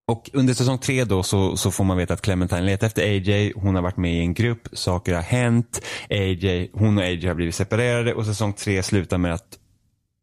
Och 0.07 0.29
under 0.33 0.53
säsong 0.53 0.77
tre 0.77 1.03
då 1.03 1.23
så, 1.23 1.57
så 1.57 1.71
får 1.71 1.83
man 1.83 1.97
veta 1.97 2.13
att 2.13 2.21
Clementine 2.21 2.61
letar 2.61 2.87
efter 2.87 3.03
AJ. 3.03 3.53
Hon 3.55 3.75
har 3.75 3.81
varit 3.81 3.97
med 3.97 4.13
i 4.13 4.19
en 4.19 4.33
grupp, 4.33 4.67
saker 4.73 5.13
har 5.13 5.21
hänt. 5.21 5.81
AJ, 6.09 6.69
hon 6.73 6.97
och 6.97 7.03
AJ 7.03 7.27
har 7.27 7.35
blivit 7.35 7.55
separerade 7.55 8.13
och 8.13 8.25
säsong 8.25 8.53
tre 8.53 8.83
slutar 8.83 9.17
med 9.17 9.33
att 9.33 9.59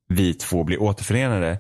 vi 0.09 0.35
två 0.35 0.65
blir 0.65 0.83
återförenade. 0.83 1.59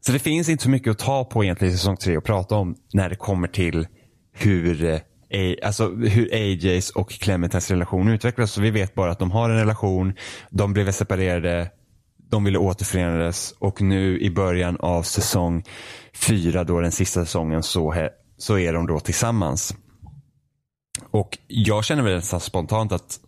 Så 0.00 0.12
det 0.12 0.18
finns 0.18 0.48
inte 0.48 0.62
så 0.62 0.70
mycket 0.70 0.90
att 0.90 0.98
ta 0.98 1.24
på 1.24 1.44
egentligen 1.44 1.74
i 1.74 1.76
säsong 1.76 1.96
tre 1.96 2.16
och 2.16 2.24
prata 2.24 2.56
om 2.56 2.76
när 2.92 3.08
det 3.08 3.16
kommer 3.16 3.48
till 3.48 3.86
hur, 4.32 4.84
eh, 5.30 5.54
alltså 5.62 5.88
hur 5.88 6.34
AJs 6.34 6.90
och 6.90 7.10
Clementines 7.10 7.70
relation 7.70 8.08
utvecklas. 8.08 8.52
Så 8.52 8.60
vi 8.60 8.70
vet 8.70 8.94
bara 8.94 9.10
att 9.10 9.18
de 9.18 9.30
har 9.30 9.50
en 9.50 9.58
relation, 9.58 10.14
de 10.50 10.72
blev 10.72 10.90
separerade, 10.90 11.70
de 12.30 12.44
ville 12.44 12.58
återförenades 12.58 13.54
och 13.58 13.82
nu 13.82 14.20
i 14.20 14.30
början 14.30 14.76
av 14.80 15.02
säsong 15.02 15.64
fyra, 16.16 16.64
då 16.64 16.80
den 16.80 16.92
sista 16.92 17.24
säsongen, 17.24 17.62
så, 17.62 18.08
så 18.36 18.58
är 18.58 18.72
de 18.72 18.86
då 18.86 19.00
tillsammans. 19.00 19.74
Och 21.10 21.38
jag 21.46 21.84
känner 21.84 22.02
väl 22.02 22.14
nästan 22.14 22.40
spontant 22.40 22.92
att 22.92 23.20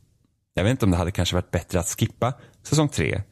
jag 0.54 0.64
vet 0.64 0.71
inte 0.71 0.85
om 0.85 0.90
det 0.90 0.97
hade 0.97 1.11
kanske 1.11 1.35
varit 1.35 1.50
bättre 1.50 1.80
att 1.80 1.88
skippa 1.99 2.33
säsong 2.62 2.88
tre 2.88 3.23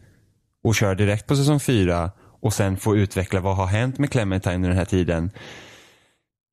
och 0.64 0.74
köra 0.74 0.94
direkt 0.94 1.26
på 1.26 1.36
säsong 1.36 1.60
fyra 1.60 2.10
och 2.42 2.52
sen 2.52 2.76
få 2.76 2.96
utveckla 2.96 3.40
vad 3.40 3.56
har 3.56 3.66
hänt 3.66 3.98
med 3.98 4.10
Clementine 4.10 4.54
under 4.54 4.68
den 4.68 4.78
här 4.78 4.84
tiden. 4.84 5.30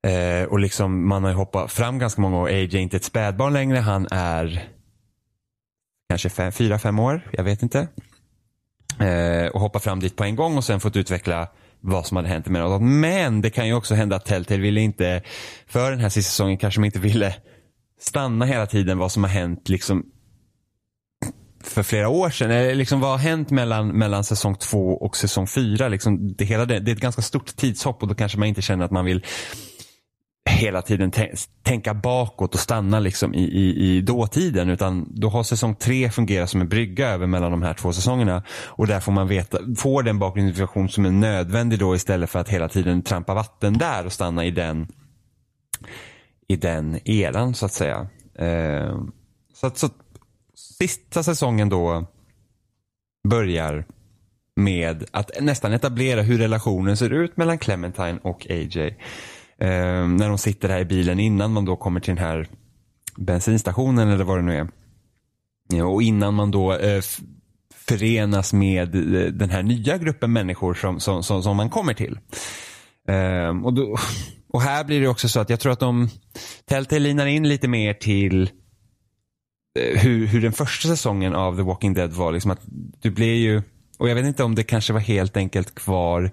Eh, 0.07 0.47
och 0.47 0.59
liksom 0.59 1.07
man 1.07 1.23
har 1.23 1.31
ju 1.31 1.35
hoppat 1.35 1.71
fram 1.71 1.99
ganska 1.99 2.21
många 2.21 2.37
år. 2.37 2.47
AJ 2.47 2.75
är 2.75 2.75
inte 2.75 2.97
ett 2.97 3.03
spädbarn 3.03 3.53
längre. 3.53 3.77
Han 3.77 4.07
är 4.11 4.69
kanske 6.09 6.29
fem, 6.29 6.51
fyra, 6.51 6.79
fem 6.79 6.99
år. 6.99 7.29
Jag 7.31 7.43
vet 7.43 7.63
inte. 7.63 7.87
Eh, 8.99 9.47
och 9.47 9.61
hoppa 9.61 9.79
fram 9.79 9.99
dit 9.99 10.15
på 10.15 10.23
en 10.23 10.35
gång 10.35 10.57
och 10.57 10.63
sen 10.63 10.79
fått 10.79 10.95
utveckla 10.95 11.47
vad 11.83 12.05
som 12.05 12.17
hade 12.17 12.29
hänt 12.29 12.47
med 12.47 12.61
något. 12.61 12.81
Men 12.81 13.41
det 13.41 13.49
kan 13.49 13.67
ju 13.67 13.73
också 13.73 13.95
hända 13.95 14.15
att 14.15 14.25
Telltale 14.25 14.61
ville 14.61 14.81
inte, 14.81 15.21
för 15.67 15.91
den 15.91 15.99
här 15.99 16.09
sista 16.09 16.29
säsongen 16.29 16.57
kanske 16.57 16.81
de 16.81 16.85
inte 16.85 16.99
ville 16.99 17.35
stanna 17.99 18.45
hela 18.45 18.65
tiden 18.65 18.97
vad 18.97 19.11
som 19.11 19.23
har 19.23 19.31
hänt 19.31 19.69
liksom 19.69 20.03
för 21.63 21.83
flera 21.83 22.09
år 22.09 22.29
sedan. 22.29 22.51
Eller 22.51 22.75
liksom, 22.75 22.99
vad 22.99 23.11
har 23.11 23.17
hänt 23.17 23.49
mellan, 23.49 23.87
mellan 23.87 24.23
säsong 24.23 24.55
två 24.55 24.93
och 24.93 25.17
säsong 25.17 25.47
fyra? 25.47 25.87
Liksom, 25.87 26.35
det, 26.35 26.45
hela 26.45 26.65
det, 26.65 26.79
det 26.79 26.91
är 26.91 26.95
ett 26.95 27.01
ganska 27.01 27.21
stort 27.21 27.55
tidshopp 27.55 28.01
och 28.01 28.07
då 28.07 28.15
kanske 28.15 28.37
man 28.37 28.47
inte 28.47 28.61
känner 28.61 28.85
att 28.85 28.91
man 28.91 29.05
vill 29.05 29.25
hela 30.49 30.81
tiden 30.81 31.11
tänka 31.63 31.93
bakåt 31.93 32.53
och 32.53 32.59
stanna 32.59 32.99
liksom 32.99 33.33
i, 33.33 33.43
i, 33.43 33.97
i 33.97 34.01
dåtiden. 34.01 34.69
Utan 34.69 35.07
då 35.15 35.29
har 35.29 35.43
säsong 35.43 35.75
tre 35.75 36.09
fungerat 36.09 36.49
som 36.49 36.61
en 36.61 36.69
brygga 36.69 37.09
över 37.09 37.27
mellan 37.27 37.51
de 37.51 37.61
här 37.61 37.73
två 37.73 37.93
säsongerna. 37.93 38.43
Och 38.65 38.87
där 38.87 38.99
får 38.99 39.11
man 39.11 39.27
veta, 39.27 39.57
får 39.77 40.03
den 40.03 40.19
bakgrundsinformation 40.19 40.89
som 40.89 41.05
är 41.05 41.11
nödvändig 41.11 41.79
då 41.79 41.95
istället 41.95 42.29
för 42.29 42.39
att 42.39 42.49
hela 42.49 42.69
tiden 42.69 43.01
trampa 43.01 43.33
vatten 43.33 43.77
där 43.77 44.05
och 44.05 44.13
stanna 44.13 44.45
i 44.45 44.51
den 44.51 44.87
i 46.47 46.55
den 46.55 46.99
eran 47.09 47.53
så 47.53 47.65
att 47.65 47.73
säga. 47.73 48.07
Eh, 48.35 49.01
så, 49.53 49.71
så 49.73 49.89
sista 50.55 51.23
säsongen 51.23 51.69
då 51.69 52.05
börjar 53.29 53.85
med 54.55 55.05
att 55.11 55.31
nästan 55.41 55.73
etablera 55.73 56.21
hur 56.21 56.37
relationen 56.37 56.97
ser 56.97 57.09
ut 57.09 57.37
mellan 57.37 57.57
Clementine 57.57 58.19
och 58.23 58.47
AJ. 58.49 58.97
Eh, 59.63 60.07
när 60.07 60.29
de 60.29 60.37
sitter 60.37 60.69
här 60.69 60.79
i 60.79 60.85
bilen 60.85 61.19
innan 61.19 61.51
man 61.53 61.65
då 61.65 61.75
kommer 61.75 61.99
till 61.99 62.15
den 62.15 62.25
här 62.25 62.47
bensinstationen 63.17 64.09
eller 64.09 64.23
vad 64.23 64.37
det 64.37 64.41
nu 64.41 64.57
är. 64.57 64.67
Ja, 65.73 65.85
och 65.85 66.01
innan 66.01 66.33
man 66.33 66.51
då 66.51 66.73
eh, 66.73 67.01
förenas 67.75 68.53
med 68.53 68.95
eh, 68.95 69.31
den 69.31 69.49
här 69.49 69.63
nya 69.63 69.97
gruppen 69.97 70.33
människor 70.33 70.73
som, 70.73 70.99
som, 70.99 71.23
som, 71.23 71.43
som 71.43 71.57
man 71.57 71.69
kommer 71.69 71.93
till. 71.93 72.19
Eh, 73.07 73.63
och, 73.63 73.73
då, 73.73 73.97
och 74.53 74.61
här 74.61 74.83
blir 74.83 75.01
det 75.01 75.07
också 75.07 75.29
så 75.29 75.39
att 75.39 75.49
jag 75.49 75.59
tror 75.59 75.71
att 75.71 75.79
de 75.79 76.09
Telltale 76.65 76.99
linar 76.99 77.25
in 77.25 77.47
lite 77.47 77.67
mer 77.67 77.93
till 77.93 78.49
eh, 79.79 79.99
hur, 79.99 80.27
hur 80.27 80.41
den 80.41 80.53
första 80.53 80.87
säsongen 80.87 81.35
av 81.35 81.55
The 81.55 81.61
Walking 81.61 81.93
Dead 81.93 82.13
var. 82.13 82.31
Liksom 82.31 82.51
att 82.51 82.61
du 83.01 83.11
blir 83.11 83.35
ju, 83.35 83.61
och 83.97 84.09
jag 84.09 84.15
vet 84.15 84.25
inte 84.25 84.43
om 84.43 84.55
det 84.55 84.63
kanske 84.63 84.93
var 84.93 84.99
helt 84.99 85.37
enkelt 85.37 85.75
kvar 85.75 86.31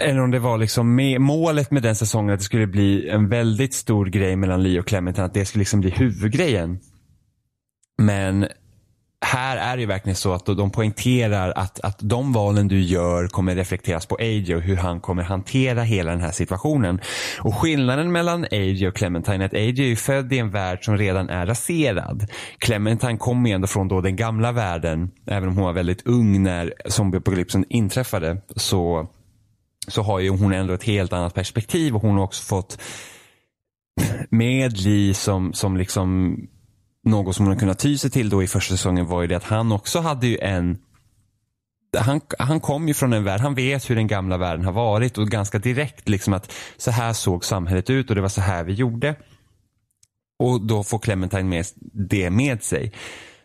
eller 0.00 0.20
om 0.20 0.30
det 0.30 0.38
var 0.38 0.58
liksom 0.58 0.94
med, 0.94 1.20
målet 1.20 1.70
med 1.70 1.82
den 1.82 1.96
säsongen 1.96 2.34
att 2.34 2.40
det 2.40 2.44
skulle 2.44 2.66
bli 2.66 3.08
en 3.08 3.28
väldigt 3.28 3.74
stor 3.74 4.06
grej 4.06 4.36
mellan 4.36 4.62
Lee 4.62 4.80
och 4.80 4.86
Clementine. 4.86 5.24
Att 5.24 5.34
det 5.34 5.44
skulle 5.44 5.60
liksom 5.60 5.80
bli 5.80 5.90
huvudgrejen. 5.90 6.78
Men 7.98 8.46
här 9.24 9.56
är 9.56 9.76
det 9.76 9.80
ju 9.80 9.86
verkligen 9.86 10.16
så 10.16 10.32
att 10.32 10.46
de 10.46 10.70
poängterar 10.70 11.52
att, 11.56 11.80
att 11.80 11.98
de 12.00 12.32
valen 12.32 12.68
du 12.68 12.80
gör 12.80 13.28
kommer 13.28 13.54
reflekteras 13.54 14.06
på 14.06 14.16
AJ 14.20 14.54
och 14.54 14.62
hur 14.62 14.76
han 14.76 15.00
kommer 15.00 15.22
hantera 15.22 15.82
hela 15.82 16.10
den 16.10 16.20
här 16.20 16.30
situationen. 16.30 17.00
Och 17.40 17.54
skillnaden 17.54 18.12
mellan 18.12 18.46
AJ 18.50 18.88
och 18.88 18.96
Clementine 18.96 19.44
är 19.44 19.46
att 19.46 19.54
AJ 19.54 19.92
är 19.92 19.96
född 19.96 20.32
i 20.32 20.38
en 20.38 20.50
värld 20.50 20.84
som 20.84 20.98
redan 20.98 21.28
är 21.28 21.46
raserad. 21.46 22.26
Clementine 22.58 23.18
kommer 23.18 23.50
ju 23.50 23.54
ändå 23.54 23.66
från 23.66 23.88
då 23.88 24.00
den 24.00 24.16
gamla 24.16 24.52
världen, 24.52 25.10
även 25.26 25.48
om 25.48 25.56
hon 25.56 25.64
var 25.64 25.72
väldigt 25.72 26.06
ung 26.06 26.42
när 26.42 26.74
zombieapokalypsen 26.86 27.64
inträffade. 27.68 28.36
Så 28.56 29.08
så 29.88 30.02
har 30.02 30.20
ju 30.20 30.30
hon 30.30 30.52
ändå 30.52 30.74
ett 30.74 30.84
helt 30.84 31.12
annat 31.12 31.34
perspektiv 31.34 31.94
och 31.96 32.02
hon 32.02 32.16
har 32.16 32.24
också 32.24 32.42
fått 32.42 32.78
med 34.30 34.78
Lee 34.80 35.14
som, 35.14 35.52
som 35.52 35.76
liksom 35.76 36.36
något 37.04 37.36
som 37.36 37.46
hon 37.46 37.58
kunnat 37.58 37.78
ty 37.78 37.98
sig 37.98 38.10
till 38.10 38.30
då 38.30 38.42
i 38.42 38.46
första 38.46 38.74
säsongen 38.74 39.06
var 39.06 39.22
ju 39.22 39.28
det 39.28 39.36
att 39.36 39.44
han 39.44 39.72
också 39.72 40.00
hade 40.00 40.26
ju 40.26 40.38
en 40.38 40.78
han, 41.98 42.20
han 42.38 42.60
kom 42.60 42.88
ju 42.88 42.94
från 42.94 43.12
en 43.12 43.24
värld, 43.24 43.40
han 43.40 43.54
vet 43.54 43.90
hur 43.90 43.96
den 43.96 44.06
gamla 44.06 44.38
världen 44.38 44.64
har 44.64 44.72
varit 44.72 45.18
och 45.18 45.28
ganska 45.28 45.58
direkt 45.58 46.08
liksom 46.08 46.32
att 46.32 46.52
så 46.76 46.90
här 46.90 47.12
såg 47.12 47.44
samhället 47.44 47.90
ut 47.90 48.08
och 48.10 48.14
det 48.14 48.22
var 48.22 48.28
så 48.28 48.40
här 48.40 48.64
vi 48.64 48.72
gjorde. 48.72 49.14
Och 50.38 50.66
då 50.66 50.82
får 50.82 50.98
Clementine 50.98 51.42
med 51.42 51.66
det 51.92 52.30
med 52.30 52.62
sig. 52.62 52.92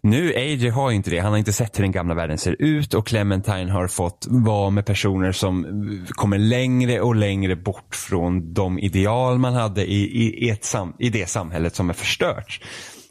Nu, 0.08 0.34
AJ 0.36 0.70
har 0.70 0.92
inte 0.92 1.10
det. 1.10 1.20
Han 1.20 1.32
har 1.32 1.38
inte 1.38 1.54
sett 1.54 1.80
hur 1.80 1.84
den 1.84 1.92
gamla 1.92 2.16
världen 2.16 2.38
ser 2.38 2.56
ut 2.60 2.94
och 2.94 3.08
Clementine 3.08 3.72
har 3.72 3.88
fått 3.88 4.28
vara 4.30 4.70
med 4.70 4.86
personer 4.86 5.32
som 5.32 5.66
kommer 6.10 6.38
längre 6.38 7.02
och 7.02 7.16
längre 7.16 7.56
bort 7.56 7.96
från 7.96 8.54
de 8.54 8.80
ideal 8.80 9.38
man 9.38 9.54
hade 9.54 9.86
i, 9.86 10.24
i, 10.24 10.46
i, 10.46 10.50
ett 10.50 10.64
sam, 10.64 10.94
i 11.00 11.10
det 11.10 11.30
samhället 11.30 11.76
som 11.76 11.90
är 11.90 11.94
förstört. 11.94 12.62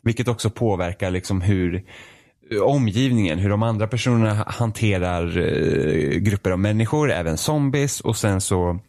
Vilket 0.03 0.29
också 0.29 0.51
påverkar 0.51 1.11
liksom 1.11 1.41
hur 1.41 1.85
omgivningen, 2.63 3.39
hur 3.39 3.51
de 3.51 3.63
andra 3.63 3.87
personerna 3.87 4.45
hanterar 4.47 5.39
eh, 5.39 6.19
grupper 6.19 6.51
av 6.51 6.59
människor, 6.59 7.13
även 7.13 7.37
zombies 7.37 8.01
och 8.01 8.17
sen 8.17 8.41
så 8.41 8.81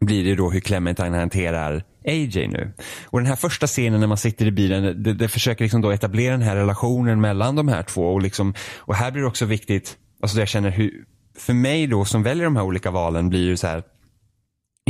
blir 0.00 0.24
det 0.24 0.34
då 0.34 0.50
hur 0.50 0.60
Clementine 0.60 1.16
hanterar 1.16 1.84
AJ 2.08 2.48
nu. 2.48 2.72
Och 3.04 3.18
den 3.18 3.26
här 3.26 3.36
första 3.36 3.66
scenen 3.66 4.00
när 4.00 4.06
man 4.06 4.16
sitter 4.16 4.46
i 4.46 4.50
bilen, 4.50 5.02
det, 5.02 5.14
det 5.14 5.28
försöker 5.28 5.64
liksom 5.64 5.80
då 5.80 5.90
etablera 5.90 6.32
den 6.32 6.42
här 6.42 6.56
relationen 6.56 7.20
mellan 7.20 7.56
de 7.56 7.68
här 7.68 7.82
två. 7.82 8.14
Och, 8.14 8.22
liksom, 8.22 8.54
och 8.78 8.94
här 8.94 9.10
blir 9.10 9.22
det 9.22 9.28
också 9.28 9.44
viktigt, 9.44 9.96
alltså 10.22 10.38
jag 10.38 10.48
känner 10.48 10.70
hur, 10.70 11.04
för 11.38 11.52
mig 11.52 11.86
då 11.86 12.04
som 12.04 12.22
väljer 12.22 12.44
de 12.44 12.56
här 12.56 12.64
olika 12.64 12.90
valen 12.90 13.28
blir 13.28 13.42
ju 13.42 13.56
så 13.56 13.66
här, 13.66 13.82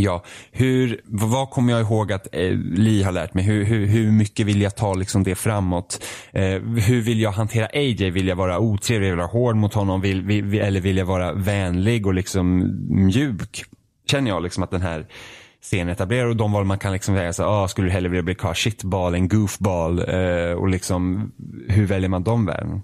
Ja, 0.00 0.24
hur, 0.52 1.00
vad 1.04 1.50
kommer 1.50 1.72
jag 1.72 1.80
ihåg 1.80 2.12
att 2.12 2.34
eh, 2.34 2.50
Li 2.56 3.02
har 3.02 3.12
lärt 3.12 3.34
mig? 3.34 3.44
Hur, 3.44 3.64
hur, 3.64 3.86
hur 3.86 4.12
mycket 4.12 4.46
vill 4.46 4.62
jag 4.62 4.76
ta 4.76 4.94
liksom 4.94 5.22
det 5.22 5.34
framåt? 5.34 6.04
Eh, 6.32 6.42
hur 6.62 7.00
vill 7.00 7.20
jag 7.20 7.30
hantera 7.30 7.66
AJ? 7.66 8.10
Vill 8.10 8.28
jag 8.28 8.36
vara 8.36 8.58
otrevlig? 8.58 9.00
Vill 9.00 9.10
jag 9.10 9.16
vara 9.16 9.26
hård 9.26 9.56
mot 9.56 9.74
honom? 9.74 10.00
Vill, 10.00 10.22
vill, 10.22 10.60
eller 10.60 10.80
vill 10.80 10.96
jag 10.96 11.06
vara 11.06 11.32
vänlig 11.32 12.06
och 12.06 12.14
liksom 12.14 12.74
mjuk? 12.88 13.64
Känner 14.10 14.30
jag 14.30 14.42
liksom 14.42 14.62
att 14.62 14.70
den 14.70 14.82
här 14.82 15.06
scenen 15.62 15.88
etablerar 15.88 16.26
och 16.26 16.36
de 16.36 16.52
val 16.52 16.64
man 16.64 16.78
kan 16.78 16.92
liksom 16.92 17.16
säga 17.16 17.32
så 17.32 17.44
ah, 17.44 17.68
skulle 17.68 17.86
du 17.86 17.92
hellre 17.92 18.08
vilja 18.08 18.22
bli 18.22 18.34
car 18.34 18.54
shitball 18.54 19.14
än 19.14 19.28
goofball 19.28 19.98
eh, 19.98 20.52
och 20.52 20.68
liksom 20.68 21.32
hur 21.68 21.86
väljer 21.86 22.08
man 22.08 22.22
de 22.22 22.46
valen? 22.46 22.82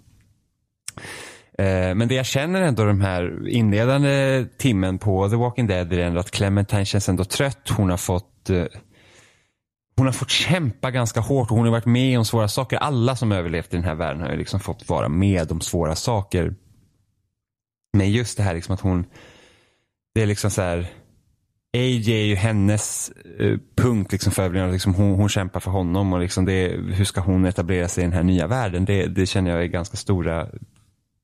Eh, 1.59 1.95
men 1.95 2.09
det 2.09 2.15
jag 2.15 2.27
känner 2.27 2.63
ändå 2.63 2.85
de 2.85 3.01
här 3.01 3.49
inledande 3.49 4.47
timmen 4.59 4.99
på 4.99 5.29
The 5.29 5.37
Walking 5.37 5.67
Dead 5.67 5.93
är 5.93 5.99
ändå 5.99 6.21
att 6.21 6.31
Clementine 6.31 6.85
känns 6.85 7.09
ändå 7.09 7.25
trött. 7.25 7.69
Hon 7.69 7.91
har 7.91 7.97
fått 7.97 8.51
eh, 8.51 8.65
hon 9.97 10.07
har 10.07 10.13
fått 10.13 10.31
kämpa 10.31 10.91
ganska 10.91 11.21
hårt 11.21 11.51
och 11.51 11.57
hon 11.57 11.67
har 11.67 11.73
varit 11.73 11.87
med 11.87 12.19
om 12.19 12.25
svåra 12.25 12.49
saker. 12.49 12.77
Alla 12.77 13.17
som 13.17 13.33
överlevt 13.33 13.73
i 13.73 13.77
den 13.77 13.85
här 13.85 13.95
världen 13.95 14.23
har 14.23 14.31
ju 14.31 14.37
liksom 14.37 14.61
fått 14.61 14.89
vara 14.89 15.09
med 15.09 15.53
om 15.53 15.61
svåra 15.61 15.95
saker. 15.95 16.55
Men 17.93 18.11
just 18.11 18.37
det 18.37 18.43
här 18.43 18.55
liksom 18.55 18.75
att 18.75 18.81
hon, 18.81 19.07
det 20.15 20.23
är 20.23 20.27
liksom 20.27 20.51
så 20.51 20.63
här, 20.63 20.87
AJ 21.75 22.11
är 22.13 22.25
ju 22.25 22.35
hennes 22.35 23.13
eh, 23.39 23.59
punkt 23.77 24.13
liksom 24.13 24.33
för 24.33 24.43
överlevnad. 24.43 24.73
Liksom 24.73 24.95
hon, 24.95 25.15
hon 25.15 25.29
kämpar 25.29 25.61
för 25.61 25.71
honom 25.71 26.13
och 26.13 26.21
liksom 26.21 26.45
det, 26.45 26.69
hur 26.69 27.05
ska 27.05 27.21
hon 27.21 27.45
etablera 27.45 27.89
sig 27.89 28.03
i 28.03 28.07
den 28.07 28.13
här 28.13 28.23
nya 28.23 28.47
världen? 28.47 28.85
Det, 28.85 29.07
det 29.07 29.27
känner 29.27 29.51
jag 29.51 29.63
är 29.63 29.67
ganska 29.67 29.97
stora 29.97 30.49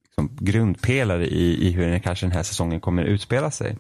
liksom, 0.05 0.37
grundpelare 0.41 1.27
i, 1.27 1.69
i 1.69 1.71
hur 1.71 1.87
den, 1.87 2.01
kanske 2.01 2.27
den 2.27 2.33
här 2.33 2.43
säsongen 2.43 2.81
kommer 2.81 3.05
utspela 3.05 3.51
sig. 3.51 3.77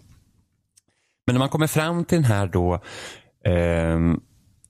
Men 1.26 1.34
när 1.34 1.38
man 1.38 1.48
kommer 1.48 1.66
fram 1.66 2.04
till 2.04 2.16
den 2.16 2.32
här 2.32 2.46
då 2.46 2.74
eh, 3.44 3.98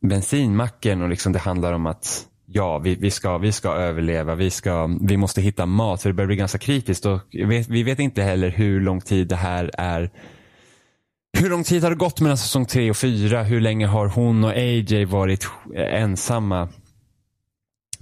bensinmacken 0.01 1.03
och 1.03 1.09
liksom 1.09 1.33
det 1.33 1.39
handlar 1.39 1.73
om 1.73 1.87
att 1.87 2.27
ja, 2.47 2.79
vi, 2.79 2.95
vi, 2.95 3.11
ska, 3.11 3.39
vi 3.39 3.53
ska 3.53 3.73
överleva, 3.73 4.35
vi, 4.35 4.51
ska, 4.51 4.87
vi 5.01 5.17
måste 5.17 5.41
hitta 5.41 5.67
mat 5.67 6.03
för 6.03 6.09
det 6.09 6.15
börjar 6.15 6.27
bli 6.27 6.37
ganska 6.37 6.59
kritiskt 6.59 7.07
och 7.07 7.21
vi 7.31 7.45
vet, 7.45 7.69
vi 7.69 7.83
vet 7.83 7.99
inte 7.99 8.23
heller 8.23 8.49
hur 8.49 8.81
lång 8.81 9.01
tid 9.01 9.29
det 9.29 9.37
här 9.37 9.71
är 9.79 10.11
hur 11.39 11.51
lång 11.51 11.65
tid 11.65 11.83
har 11.83 11.91
det 11.91 11.97
gått 11.97 12.21
mellan 12.21 12.39
säsong 12.39 12.67
tre 12.67 12.91
och 12.91 12.97
fyra? 12.97 13.43
Hur 13.43 13.61
länge 13.61 13.87
har 13.87 14.07
hon 14.07 14.45
och 14.45 14.51
AJ 14.51 15.05
varit 15.05 15.49
ensamma? 15.75 16.69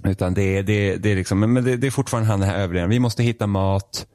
Utan 0.03 0.33
det 0.33 0.57
är, 0.57 0.63
det, 0.63 0.95
det 0.95 1.11
är 1.11 1.15
liksom, 1.15 1.39
men 1.39 1.63
det, 1.63 1.77
det 1.77 1.87
är 1.87 1.91
fortfarande 1.91 2.29
han 2.29 2.39
den 2.39 2.49
här 2.49 2.55
överlevnaden. 2.55 2.89
Vi 2.89 2.99
måste 2.99 3.23
hitta 3.23 3.47
mat. 3.47 4.07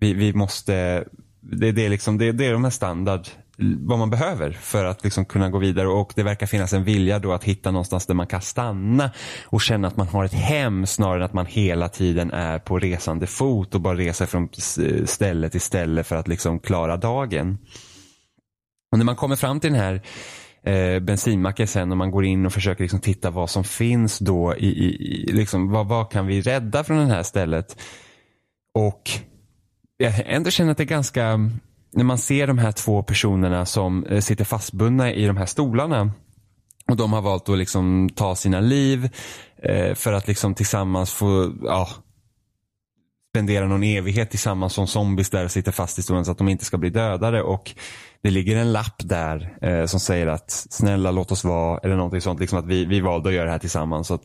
Vi, 0.00 0.14
vi 0.14 0.32
måste, 0.32 1.04
det, 1.40 1.72
det, 1.72 1.86
är 1.86 1.88
liksom, 1.88 2.18
det, 2.18 2.32
det 2.32 2.46
är 2.46 2.52
de 2.52 2.64
här 2.64 2.70
standard, 2.70 3.28
vad 3.58 3.98
man 3.98 4.10
behöver 4.10 4.50
för 4.50 4.84
att 4.84 5.04
liksom 5.04 5.24
kunna 5.24 5.50
gå 5.50 5.58
vidare 5.58 5.88
och 5.88 6.12
det 6.16 6.22
verkar 6.22 6.46
finnas 6.46 6.72
en 6.72 6.84
vilja 6.84 7.18
då 7.18 7.32
att 7.32 7.44
hitta 7.44 7.70
någonstans 7.70 8.06
där 8.06 8.14
man 8.14 8.26
kan 8.26 8.40
stanna 8.40 9.10
och 9.44 9.60
känna 9.60 9.88
att 9.88 9.96
man 9.96 10.08
har 10.08 10.24
ett 10.24 10.32
hem 10.32 10.86
snarare 10.86 11.16
än 11.16 11.22
att 11.22 11.32
man 11.32 11.46
hela 11.46 11.88
tiden 11.88 12.30
är 12.30 12.58
på 12.58 12.78
resande 12.78 13.26
fot 13.26 13.74
och 13.74 13.80
bara 13.80 13.96
reser 13.96 14.26
från 14.26 14.48
ställe 15.06 15.48
till 15.48 15.60
ställe 15.60 16.04
för 16.04 16.16
att 16.16 16.28
liksom 16.28 16.58
klara 16.58 16.96
dagen. 16.96 17.58
Och 18.96 18.98
när 18.98 19.04
man 19.04 19.16
kommer 19.16 19.36
fram 19.36 19.60
till 19.60 19.72
den 19.72 19.80
här 19.80 20.02
eh, 20.62 21.00
bensinmacken 21.00 21.66
sen 21.66 21.90
och 21.90 21.96
man 21.96 22.10
går 22.10 22.24
in 22.24 22.46
och 22.46 22.52
försöker 22.52 22.84
liksom 22.84 23.00
titta 23.00 23.30
vad 23.30 23.50
som 23.50 23.64
finns 23.64 24.18
då 24.18 24.54
i, 24.56 24.66
i 24.66 25.32
liksom, 25.32 25.70
vad, 25.70 25.88
vad 25.88 26.10
kan 26.10 26.26
vi 26.26 26.40
rädda 26.40 26.84
från 26.84 26.98
det 26.98 27.14
här 27.14 27.22
stället? 27.22 27.80
Och 28.74 29.10
jag 29.96 30.12
ändå 30.26 30.50
känner 30.50 30.70
att 30.70 30.76
det 30.76 30.82
är 30.82 30.84
ganska, 30.84 31.36
när 31.92 32.04
man 32.04 32.18
ser 32.18 32.46
de 32.46 32.58
här 32.58 32.72
två 32.72 33.02
personerna 33.02 33.66
som 33.66 34.04
eh, 34.04 34.20
sitter 34.20 34.44
fastbundna 34.44 35.12
i 35.12 35.26
de 35.26 35.36
här 35.36 35.46
stolarna 35.46 36.10
och 36.90 36.96
de 36.96 37.12
har 37.12 37.22
valt 37.22 37.48
att 37.48 37.58
liksom 37.58 38.08
ta 38.16 38.34
sina 38.34 38.60
liv 38.60 39.08
eh, 39.62 39.94
för 39.94 40.12
att 40.12 40.28
liksom 40.28 40.54
tillsammans 40.54 41.12
få, 41.12 41.52
ja, 41.62 41.88
spendera 43.36 43.66
någon 43.66 43.82
evighet 43.82 44.30
tillsammans 44.30 44.72
som 44.72 44.86
zombies 44.86 45.30
där 45.30 45.44
och 45.44 45.50
sitter 45.50 45.72
fast 45.72 45.98
i 45.98 46.02
stolen 46.02 46.24
så 46.24 46.30
att 46.32 46.38
de 46.38 46.48
inte 46.48 46.64
ska 46.64 46.78
bli 46.78 46.90
dödade. 46.90 47.42
Och 47.42 47.74
det 48.26 48.30
ligger 48.30 48.56
en 48.56 48.72
lapp 48.72 49.02
där 49.04 49.56
eh, 49.62 49.86
som 49.86 50.00
säger 50.00 50.26
att 50.26 50.50
snälla 50.50 51.10
låt 51.10 51.32
oss 51.32 51.44
vara, 51.44 51.78
eller 51.78 51.96
någonting 51.96 52.20
sånt, 52.20 52.40
liksom 52.40 52.58
att 52.58 52.66
vi, 52.66 52.84
vi 52.84 53.00
valde 53.00 53.28
att 53.28 53.34
göra 53.34 53.44
det 53.44 53.50
här 53.50 53.58
tillsammans. 53.58 54.06
Så 54.06 54.14
att, 54.14 54.22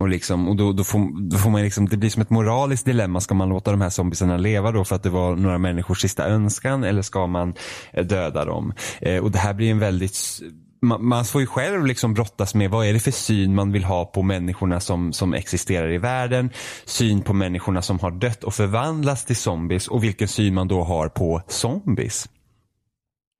och, 0.00 0.08
liksom, 0.08 0.48
och 0.48 0.56
då, 0.56 0.72
då, 0.72 0.84
får, 0.84 1.30
då 1.30 1.36
får 1.36 1.50
man 1.50 1.62
liksom, 1.62 1.88
det 1.88 1.96
blir 1.96 2.10
som 2.10 2.22
ett 2.22 2.30
moraliskt 2.30 2.84
dilemma. 2.84 3.20
Ska 3.20 3.34
man 3.34 3.48
låta 3.48 3.70
de 3.70 3.80
här 3.80 3.90
zombiesarna 3.90 4.36
leva 4.36 4.72
då 4.72 4.84
för 4.84 4.96
att 4.96 5.02
det 5.02 5.10
var 5.10 5.36
några 5.36 5.58
människors 5.58 6.00
sista 6.00 6.26
önskan 6.26 6.84
eller 6.84 7.02
ska 7.02 7.26
man 7.26 7.54
eh, 7.92 8.04
döda 8.04 8.44
dem? 8.44 8.72
Eh, 9.00 9.24
och 9.24 9.30
det 9.30 9.38
här 9.38 9.54
blir 9.54 9.70
en 9.70 9.78
väldigt 9.78 10.16
man, 10.82 11.04
man 11.04 11.24
får 11.24 11.40
ju 11.40 11.46
själv 11.46 11.86
liksom 11.86 12.14
brottas 12.14 12.54
med 12.54 12.70
vad 12.70 12.86
är 12.86 12.92
det 12.92 13.00
för 13.00 13.10
syn 13.10 13.54
man 13.54 13.72
vill 13.72 13.84
ha 13.84 14.04
på 14.04 14.22
människorna 14.22 14.80
som, 14.80 15.12
som 15.12 15.34
existerar 15.34 15.92
i 15.92 15.98
världen. 15.98 16.50
Syn 16.84 17.22
på 17.22 17.32
människorna 17.32 17.82
som 17.82 17.98
har 17.98 18.10
dött 18.10 18.44
och 18.44 18.54
förvandlats 18.54 19.24
till 19.24 19.36
zombies 19.36 19.88
och 19.88 20.04
vilken 20.04 20.28
syn 20.28 20.54
man 20.54 20.68
då 20.68 20.82
har 20.82 21.08
på 21.08 21.42
zombies. 21.48 22.28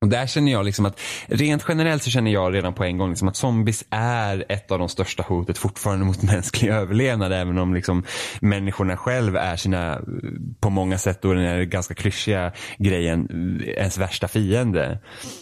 Och 0.02 0.08
där 0.08 0.26
känner 0.26 0.52
jag 0.52 0.64
liksom 0.64 0.86
att 0.86 1.00
rent 1.26 1.64
generellt 1.68 2.02
så 2.02 2.10
känner 2.10 2.30
jag 2.30 2.54
redan 2.54 2.74
på 2.74 2.84
en 2.84 2.98
gång 2.98 3.08
liksom 3.08 3.28
att 3.28 3.36
zombies 3.36 3.84
är 3.90 4.44
ett 4.48 4.70
av 4.70 4.78
de 4.78 4.88
största 4.88 5.22
hotet 5.22 5.58
fortfarande 5.58 6.04
mot 6.04 6.22
mänsklig 6.32 6.68
överlevnad. 6.68 7.32
Även 7.32 7.58
om 7.58 7.74
liksom 7.74 8.04
människorna 8.40 8.96
själv 8.96 9.36
är 9.36 9.56
sina, 9.56 10.00
på 10.60 10.70
många 10.70 10.98
sätt 10.98 11.22
då 11.22 11.32
den 11.32 11.44
här 11.44 11.62
ganska 11.62 11.94
klyschiga 11.94 12.52
grejen, 12.78 13.28
ens 13.66 13.98
värsta 13.98 14.28
fiende. 14.28 14.98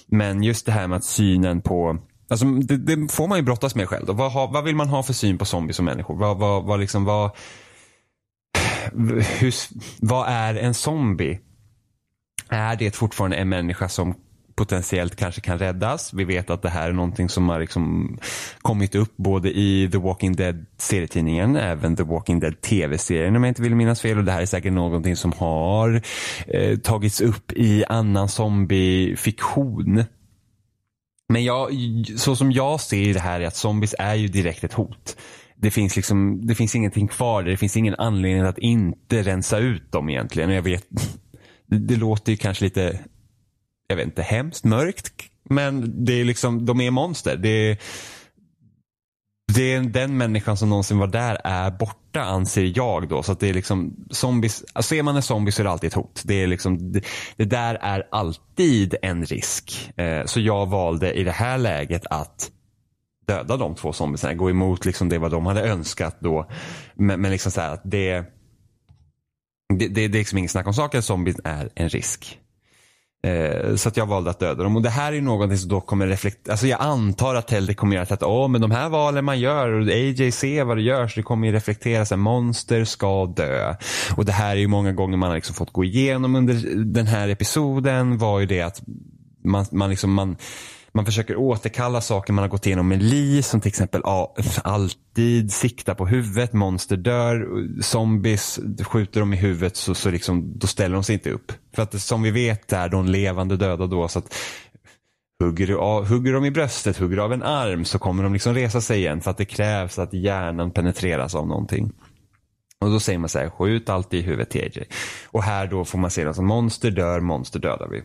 Men 0.07 0.43
just 0.43 0.67
det 0.67 0.73
här 0.73 0.87
med 0.87 0.97
att 0.97 1.05
synen 1.05 1.61
på 1.61 1.99
Alltså, 2.31 2.47
det, 2.47 2.77
det 2.77 3.12
får 3.12 3.29
man 3.29 3.38
ju 3.38 3.44
brottas 3.44 3.75
med 3.75 3.88
själv. 3.88 4.07
Då. 4.07 4.12
Vad, 4.12 4.33
ha, 4.33 4.47
vad 4.47 4.64
vill 4.64 4.77
man 4.77 4.88
ha 4.88 5.03
för 5.03 5.12
syn 5.12 5.38
på 5.38 5.44
zombies 5.44 5.79
och 5.79 5.85
människor? 5.85 6.16
Vad, 6.16 6.38
vad, 6.38 6.64
vad, 6.64 6.81
liksom, 6.81 7.05
vad, 7.05 7.31
hur, 9.38 9.55
vad 10.01 10.29
är 10.29 10.55
en 10.55 10.75
zombie? 10.75 11.40
Är 12.49 12.77
det 12.77 12.97
fortfarande 12.97 13.37
en 13.37 13.49
människa 13.49 13.88
som 13.88 14.14
potentiellt 14.59 15.16
kanske 15.16 15.40
kan 15.40 15.59
räddas. 15.59 16.12
Vi 16.12 16.25
vet 16.25 16.51
att 16.51 16.62
det 16.62 16.68
här 16.68 16.88
är 16.88 16.92
någonting 16.92 17.29
som 17.29 17.49
har 17.49 17.61
liksom 17.61 18.18
kommit 18.62 18.94
upp 18.94 19.16
både 19.16 19.59
i 19.59 19.88
The 19.92 19.99
Walking 19.99 20.37
Dead 20.37 20.66
serietidningen, 20.77 21.57
även 21.57 21.97
The 21.97 22.03
Walking 22.03 22.40
Dead 22.40 22.61
tv-serien 22.61 23.37
om 23.37 23.44
jag 23.44 23.51
inte 23.51 23.62
vill 23.62 23.75
minnas 23.75 24.01
fel. 24.01 24.18
Och 24.18 24.25
det 24.25 24.33
här 24.33 24.42
är 24.42 24.47
säkert 24.47 24.73
någonting 24.73 25.16
som 25.16 25.33
har 25.33 26.03
eh, 26.47 26.79
tagits 26.79 27.21
upp 27.21 27.53
i 27.53 27.85
annan 27.88 28.29
zombiefiktion. 28.29 30.05
Men 31.29 31.44
jag, 31.44 31.71
så 32.16 32.37
som 32.37 32.53
jag 32.53 32.81
ser 32.81 33.14
det 33.14 33.21
här 33.21 33.40
är 33.40 33.47
att 33.47 33.57
zombies 33.57 33.94
är 33.99 34.14
ju 34.14 34.29
direkt 34.29 34.64
ett 34.64 34.73
hot. 34.73 35.16
Det 35.57 35.71
finns, 35.71 35.97
liksom, 35.97 36.47
det 36.47 36.55
finns 36.55 36.75
ingenting 36.75 37.09
kvar 37.09 37.42
där. 37.42 37.51
Det 37.51 37.57
finns 37.57 37.77
ingen 37.77 37.94
anledning 37.94 38.42
att 38.42 38.59
inte 38.59 39.23
rensa 39.23 39.59
ut 39.59 39.92
dem 39.92 40.09
egentligen. 40.11 40.51
Jag 40.51 40.62
vet, 40.62 40.87
det, 41.66 41.79
det 41.79 41.97
låter 41.97 42.33
ju 42.33 42.37
kanske 42.37 42.64
lite 42.64 42.99
jag 43.88 43.96
vet 43.96 44.07
inte, 44.07 44.22
hemskt 44.22 44.64
mörkt. 44.64 45.12
Men 45.51 46.05
det 46.05 46.12
är 46.12 46.24
liksom, 46.24 46.66
de 46.66 46.81
är 46.81 46.90
monster. 46.90 47.37
Det 47.37 47.48
är, 47.48 47.79
det 49.55 49.72
är 49.72 49.81
den 49.81 50.16
människan 50.16 50.57
som 50.57 50.68
någonsin 50.68 50.98
var 50.98 51.07
där 51.07 51.40
är 51.44 51.70
borta 51.70 52.22
anser 52.22 52.72
jag 52.77 53.09
då. 53.09 53.22
Så 53.22 53.33
att 53.33 53.40
det 53.40 53.48
är 53.48 53.55
liksom 53.55 53.96
zombies, 54.11 54.64
alltså 54.72 54.88
ser 54.88 55.03
man 55.03 55.16
en 55.16 55.22
zombie 55.22 55.53
så 55.53 55.62
är 55.62 55.64
det 55.64 55.70
alltid 55.70 55.88
ett 55.88 55.94
hot. 55.94 56.22
Det, 56.24 56.35
är 56.35 56.46
liksom, 56.46 56.92
det, 56.92 57.05
det 57.37 57.44
där 57.44 57.74
är 57.74 58.09
alltid 58.11 58.94
en 59.03 59.24
risk. 59.24 59.92
Eh, 59.96 60.24
så 60.24 60.40
jag 60.40 60.66
valde 60.66 61.12
i 61.12 61.24
det 61.24 61.33
här 61.33 61.59
läget 61.59 62.07
att 62.11 62.51
döda 63.27 63.57
de 63.57 63.74
två 63.74 63.92
zombiesarna. 63.92 64.35
Gå 64.35 64.51
emot 64.51 64.85
liksom 64.85 65.09
det 65.09 65.18
vad 65.18 65.31
de 65.31 65.46
hade 65.46 65.68
önskat 65.68 66.16
då. 66.20 66.51
Men, 66.94 67.20
men 67.20 67.31
liksom 67.31 67.53
så 67.53 67.61
att 67.61 67.83
det, 67.85 68.24
det, 69.79 69.88
det, 69.88 69.88
det 69.88 70.05
är 70.05 70.09
liksom 70.09 70.38
inget 70.38 70.51
snack 70.51 70.66
om 70.66 70.74
saken. 70.74 71.03
Zombies 71.03 71.37
är 71.44 71.70
en 71.74 71.88
risk. 71.88 72.38
Eh, 73.26 73.74
så 73.74 73.88
att 73.88 73.96
jag 73.96 74.07
valde 74.07 74.31
att 74.31 74.38
döda 74.38 74.62
dem. 74.62 74.76
Och 74.76 74.83
det 74.83 74.90
här 74.90 75.12
är 75.12 75.20
någonting 75.20 75.59
som 75.59 75.68
då 75.68 75.81
kommer 75.81 76.07
reflektera. 76.07 76.52
Alltså 76.52 76.66
jag 76.66 76.81
antar 76.81 77.35
att 77.35 77.48
Teldi 77.48 77.74
kommer 77.74 77.96
göra 77.96 78.14
att 78.14 78.22
åh, 78.22 78.48
men 78.48 78.61
de 78.61 78.70
här 78.70 78.88
valen 78.88 79.24
man 79.24 79.40
gör 79.40 79.68
och 79.68 79.88
AJ 79.88 80.33
ser 80.33 80.64
vad 80.64 80.76
det 80.76 80.83
gör 80.83 81.09
så 81.09 81.20
det 81.20 81.22
kommer 81.22 81.46
ju 81.46 81.52
reflektera 81.52 82.04
sig. 82.04 82.16
Monster 82.16 82.85
ska 82.85 83.26
dö. 83.26 83.74
Och 84.16 84.24
det 84.24 84.33
här 84.33 84.50
är 84.50 84.61
ju 84.61 84.68
många 84.68 84.92
gånger 84.92 85.16
man 85.16 85.28
har 85.28 85.37
liksom 85.37 85.54
fått 85.54 85.72
gå 85.72 85.85
igenom 85.85 86.37
under 86.37 86.85
den 86.85 87.07
här 87.07 87.28
episoden 87.28 88.18
var 88.18 88.40
ju 88.40 88.46
det 88.46 88.62
att 88.62 88.83
man, 89.44 89.66
man 89.70 89.90
liksom 89.90 90.14
man 90.14 90.37
man 90.92 91.05
försöker 91.05 91.37
återkalla 91.37 92.01
saker 92.01 92.33
man 92.33 92.42
har 92.42 92.48
gått 92.48 92.66
igenom 92.66 92.88
med 92.88 93.03
Li 93.03 93.42
som 93.42 93.61
till 93.61 93.68
exempel 93.68 94.01
ja, 94.05 94.35
alltid 94.62 95.53
sikta 95.53 95.94
på 95.94 96.07
huvudet, 96.07 96.53
monster 96.53 96.96
dör, 96.96 97.48
zombies, 97.83 98.61
skjuter 98.83 99.20
dem 99.20 99.33
i 99.33 99.37
huvudet 99.37 99.77
så, 99.77 99.94
så 99.94 100.11
liksom, 100.11 100.59
då 100.59 100.66
ställer 100.66 100.94
de 100.94 101.05
sig 101.05 101.14
inte 101.14 101.31
upp. 101.31 101.53
För 101.74 101.83
att 101.83 102.01
som 102.01 102.22
vi 102.22 102.31
vet 102.31 102.72
är 102.72 102.88
de 102.88 103.07
levande 103.07 103.57
döda 103.57 103.87
då 103.87 104.09
så 104.09 104.18
att 104.18 104.35
hugger, 105.44 105.66
du 105.66 105.77
av, 105.79 106.07
hugger 106.07 106.33
de 106.33 106.44
i 106.44 106.51
bröstet, 106.51 106.96
hugger 106.96 107.18
av 107.18 107.33
en 107.33 107.42
arm 107.42 107.85
så 107.85 107.98
kommer 107.98 108.22
de 108.22 108.33
liksom 108.33 108.55
resa 108.55 108.81
sig 108.81 108.98
igen 108.98 109.20
för 109.20 109.31
att 109.31 109.38
det 109.38 109.44
krävs 109.44 109.98
att 109.98 110.12
hjärnan 110.12 110.70
penetreras 110.70 111.35
av 111.35 111.46
någonting. 111.48 111.92
Och 112.81 112.90
då 112.90 113.01
säger 113.01 113.18
man 113.18 113.29
så 113.29 113.38
här, 113.38 113.51
skjut 113.51 113.88
alltid 113.88 114.20
i 114.20 114.22
huvudet 114.22 114.51
till 114.51 114.61
AJ. 114.61 114.85
Och 115.27 115.42
här 115.42 115.66
då 115.66 115.85
får 115.85 115.98
man 115.98 116.11
se 116.11 116.27
att 116.27 116.38
monster 116.38 116.90
dör, 116.90 117.20
monster 117.20 117.59
dödar 117.59 117.88
vi. 117.88 118.03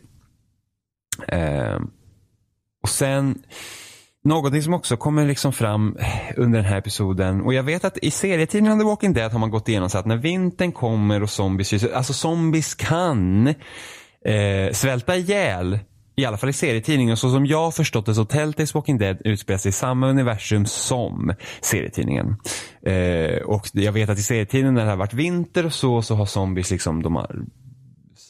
Eh, 1.28 1.80
och 2.84 2.90
sen 2.90 3.44
Någonting 4.26 4.62
som 4.62 4.74
också 4.74 4.98
kommer 4.98 5.26
liksom 5.26 5.54
fram 5.54 5.98
under 6.38 6.60
den 6.60 6.70
här 6.70 6.78
episoden 6.78 7.42
och 7.42 7.54
jag 7.54 7.64
vet 7.64 7.86
att 7.86 7.98
i 7.98 8.12
serietidningen 8.12 8.80
The 8.80 8.86
Walking 8.86 9.14
Dead 9.14 9.32
har 9.32 9.40
man 9.40 9.50
gått 9.50 9.70
igenom 9.70 9.90
så 9.90 9.98
att 9.98 10.06
när 10.06 10.18
vintern 10.18 10.72
kommer 10.72 11.24
och 11.24 11.30
zombies, 11.30 11.84
alltså 11.84 12.14
zombies 12.14 12.76
kan 12.76 13.48
eh, 14.26 14.72
svälta 14.72 15.16
ihjäl 15.16 15.80
i 16.16 16.26
alla 16.26 16.38
fall 16.38 16.50
i 16.50 16.54
serietidningen. 16.54 17.18
Så 17.18 17.32
som 17.32 17.46
jag 17.46 17.64
har 17.64 17.72
förstått 17.72 18.06
det 18.06 18.16
så 18.16 18.26
Telltales 18.26 18.74
Walking 18.74 18.98
Dead 18.98 19.18
utspelar 19.26 19.58
sig 19.58 19.70
i 19.70 19.72
samma 19.72 20.08
universum 20.08 20.66
som 20.66 21.34
serietidningen. 21.62 22.36
Eh, 22.86 23.42
och 23.42 23.68
jag 23.74 23.92
vet 23.92 24.10
att 24.10 24.20
i 24.20 24.24
serietidningen 24.24 24.74
när 24.74 24.84
det 24.86 24.90
har 24.90 24.98
varit 24.98 25.14
vinter 25.14 25.66
och 25.66 25.74
så, 25.74 26.02
så 26.02 26.16
har 26.16 26.26
zombies 26.26 26.72
liksom, 26.72 27.04
de 27.04 27.16
har 27.16 27.46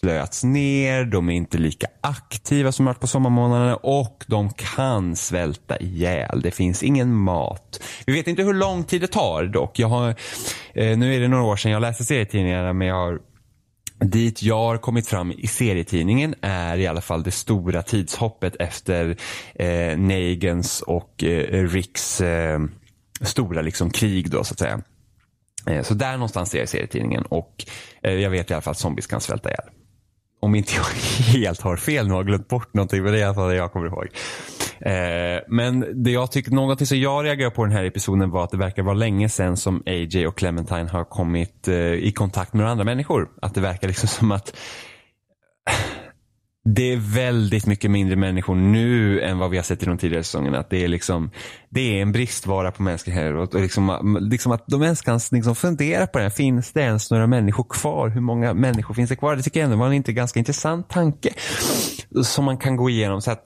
slöats 0.03 0.43
ner, 0.43 1.05
de 1.05 1.29
är 1.29 1.33
inte 1.33 1.57
lika 1.57 1.87
aktiva 2.01 2.71
som 2.71 2.85
varit 2.85 2.99
på 2.99 3.07
sommarmånaderna 3.07 3.75
och 3.75 4.23
de 4.27 4.49
kan 4.49 5.15
svälta 5.15 5.77
ihjäl. 5.77 6.41
Det 6.41 6.51
finns 6.51 6.83
ingen 6.83 7.13
mat. 7.13 7.83
Vi 8.05 8.13
vet 8.13 8.27
inte 8.27 8.43
hur 8.43 8.53
lång 8.53 8.83
tid 8.83 9.01
det 9.01 9.07
tar 9.07 9.43
dock. 9.43 9.79
Jag 9.79 9.87
har, 9.87 10.09
eh, 10.73 10.97
nu 10.97 11.15
är 11.15 11.19
det 11.19 11.27
några 11.27 11.43
år 11.43 11.55
sedan 11.55 11.71
jag 11.71 11.81
läste 11.81 12.03
serietidningarna 12.03 12.73
men 12.73 12.87
jag 12.87 12.95
har 12.95 13.19
Dit 13.99 14.43
jag 14.43 14.57
har 14.57 14.77
kommit 14.77 15.07
fram 15.07 15.31
i 15.31 15.47
serietidningen 15.47 16.35
är 16.41 16.77
i 16.77 16.87
alla 16.87 17.01
fall 17.01 17.23
det 17.23 17.31
stora 17.31 17.81
tidshoppet 17.81 18.55
efter 18.59 19.17
eh, 19.55 19.97
Negans 19.97 20.81
och 20.81 21.23
eh, 21.23 21.67
Ricks 21.67 22.21
eh, 22.21 22.59
stora 23.21 23.61
liksom, 23.61 23.89
krig 23.89 24.29
då 24.29 24.43
så 24.43 24.53
att 24.53 24.59
säga. 24.59 24.81
Eh, 25.67 25.83
så 25.83 25.93
där 25.93 26.13
någonstans 26.13 26.53
är 26.53 26.57
jag 26.57 26.63
i 26.63 26.67
serietidningen 26.67 27.23
och 27.23 27.65
eh, 28.03 28.13
jag 28.13 28.29
vet 28.29 28.51
i 28.51 28.53
alla 28.53 28.61
fall 28.61 28.71
att 28.71 28.77
zombies 28.77 29.07
kan 29.07 29.21
svälta 29.21 29.49
ihjäl 29.49 29.69
om 30.43 30.55
inte 30.55 30.73
jag 30.75 30.83
helt 31.39 31.61
har 31.61 31.77
fel 31.77 32.07
nu 32.07 32.13
har 32.13 32.23
glömt 32.23 32.47
bort 32.47 32.73
någonting, 32.73 33.03
men 33.03 33.11
det 33.11 33.17
är 33.17 33.21
i 33.21 33.23
alla 33.23 33.33
fall 33.33 33.49
det 33.49 33.55
jag 33.55 33.71
kommer 33.71 33.87
ihåg. 33.87 34.07
Eh, 34.79 35.41
men 35.47 36.03
det 36.03 36.11
jag 36.11 36.31
tycker, 36.31 36.51
någonting 36.51 36.87
som 36.87 36.99
jag 36.99 37.25
reagerar 37.25 37.49
på 37.49 37.65
den 37.65 37.73
här 37.73 37.83
episoden 37.83 38.29
var 38.29 38.43
att 38.43 38.51
det 38.51 38.57
verkar 38.57 38.83
vara 38.83 38.95
länge 38.95 39.29
sedan 39.29 39.57
som 39.57 39.83
AJ 39.85 40.27
och 40.27 40.37
Clementine 40.37 40.89
har 40.89 41.03
kommit 41.03 41.67
eh, 41.67 41.75
i 41.75 42.11
kontakt 42.11 42.53
med 42.53 42.69
andra 42.69 42.83
människor. 42.83 43.29
Att 43.41 43.55
det 43.55 43.61
verkar 43.61 43.87
liksom 43.87 44.07
som 44.07 44.31
att 44.31 44.55
det 46.65 46.93
är 46.93 46.97
väldigt 46.97 47.65
mycket 47.65 47.91
mindre 47.91 48.15
människor 48.15 48.55
nu 48.55 49.21
än 49.21 49.37
vad 49.37 49.49
vi 49.49 49.57
har 49.57 49.63
sett 49.63 49.83
i 49.83 49.85
de 49.85 49.97
tidigare 49.97 50.23
säsongerna. 50.23 50.59
Att 50.59 50.69
det, 50.69 50.83
är 50.83 50.87
liksom, 50.87 51.31
det 51.69 51.97
är 51.97 52.01
en 52.01 52.11
bristvara 52.11 52.71
på 52.71 52.83
mänskligheten. 52.83 53.37
Och 53.37 53.55
liksom, 53.55 54.17
liksom 54.21 54.51
att 54.51 54.63
de 54.67 54.83
ens 54.83 55.01
kan 55.01 55.19
liksom 55.31 55.55
fundera 55.55 56.07
på 56.07 56.17
det. 56.17 56.23
här. 56.23 56.29
Finns 56.29 56.71
det 56.71 56.81
ens 56.81 57.11
några 57.11 57.27
människor 57.27 57.63
kvar? 57.69 58.09
Hur 58.09 58.21
många 58.21 58.53
människor 58.53 58.93
finns 58.93 59.09
det 59.09 59.15
kvar? 59.15 59.35
Det 59.35 59.43
tycker 59.43 59.59
jag 59.59 59.65
ändå 59.65 59.77
var 59.77 59.87
en 59.87 59.93
inte 59.93 60.13
ganska 60.13 60.39
intressant 60.39 60.89
tanke. 60.89 61.29
Som 62.23 62.45
man 62.45 62.57
kan 62.57 62.75
gå 62.75 62.89
igenom. 62.89 63.21
Så 63.21 63.31
att, 63.31 63.43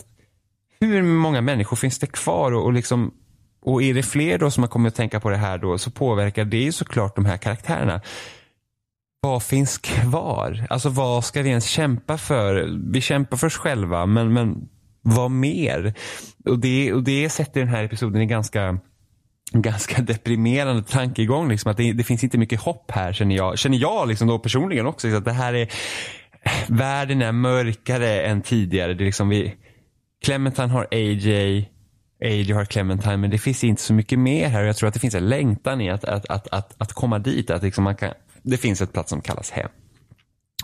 hur 0.80 1.04
många 1.04 1.42
människor 1.42 1.78
finns 1.78 2.00
det 2.00 2.08
kvar? 2.08 2.52
Och, 2.52 2.66
och, 2.66 2.74
liksom, 2.74 3.14
och 3.62 3.84
är 3.84 3.94
det 3.94 4.04
fler 4.04 4.38
då 4.38 4.52
som 4.52 4.64
har 4.64 4.70
kommit 4.70 4.94
att 4.94 4.98
tänka 4.98 5.20
på 5.20 5.30
det 5.30 5.38
här 5.38 5.58
då 5.58 5.78
så 5.78 5.92
påverkar 5.92 6.46
det 6.46 6.58
ju 6.58 6.72
såklart 6.72 7.16
de 7.16 7.26
här 7.26 7.38
karaktärerna 7.38 8.02
vad 9.22 9.44
finns 9.44 9.78
kvar? 9.78 10.68
Alltså 10.70 10.90
vad 10.90 11.26
ska 11.26 11.42
vi 11.42 11.50
ens 11.50 11.66
kämpa 11.66 12.18
för? 12.18 12.80
Vi 12.92 13.02
kämpar 13.02 13.38
för 13.38 13.48
oss 13.48 13.58
själva, 13.58 14.06
men, 14.06 14.34
men 14.34 14.70
vad 15.02 15.32
mer? 15.32 15.94
Och 16.46 16.60
det, 16.60 16.94
och 16.94 17.04
det 17.04 17.30
sätter 17.30 17.60
den 17.60 17.70
här 17.70 17.84
episoden 17.84 18.22
i 18.22 18.26
ganska 18.26 18.80
ganska 19.52 20.02
deprimerande 20.02 20.84
tankegång. 20.84 21.50
Liksom, 21.50 21.72
att 21.72 21.78
det, 21.78 21.94
det, 21.94 22.04
finns 22.04 22.24
inte 22.24 22.38
mycket 22.38 22.62
hopp 22.62 22.92
här 22.92 23.14
känner 23.14 23.36
jag, 23.36 23.60
känner 23.60 23.78
jag 23.78 24.08
liksom 24.08 24.28
då 24.28 24.40
personligen 24.40 24.86
också. 24.86 25.08
Liksom, 25.08 25.20
att 25.20 25.26
det 25.26 25.32
här 25.32 25.54
är, 25.54 25.68
världen 26.68 27.22
är 27.22 27.32
mörkare 27.32 28.22
än 28.22 28.42
tidigare. 28.42 28.94
Det 28.94 29.04
är 29.04 29.06
liksom 29.06 29.30
vi, 29.30 29.56
Clementine 30.26 30.68
har 30.68 30.88
AJ, 30.92 31.70
AJ 32.24 32.52
har 32.52 32.66
Clementine 32.66 33.18
men 33.18 33.30
det 33.30 33.38
finns 33.38 33.64
inte 33.64 33.82
så 33.82 33.94
mycket 33.94 34.20
mer 34.20 34.50
här. 34.50 34.62
Och 34.62 34.68
jag 34.68 34.78
tror 34.78 34.88
att 34.88 34.94
det 34.94 35.00
finns 35.00 35.16
en 35.16 35.30
längtan 35.30 35.82
i 35.82 35.90
att, 35.90 36.04
att, 36.06 36.26
att, 36.26 36.48
att, 36.48 36.76
att 36.78 36.94
komma 36.94 37.20
dit. 37.20 37.52
Att 37.52 37.64
liksom 37.64 37.84
man 37.84 37.96
kan 37.96 38.14
det 38.48 38.58
finns 38.58 38.82
ett 38.82 38.94
plats 38.94 39.10
som 39.10 39.22
kallas 39.22 39.52
hem. 39.52 39.70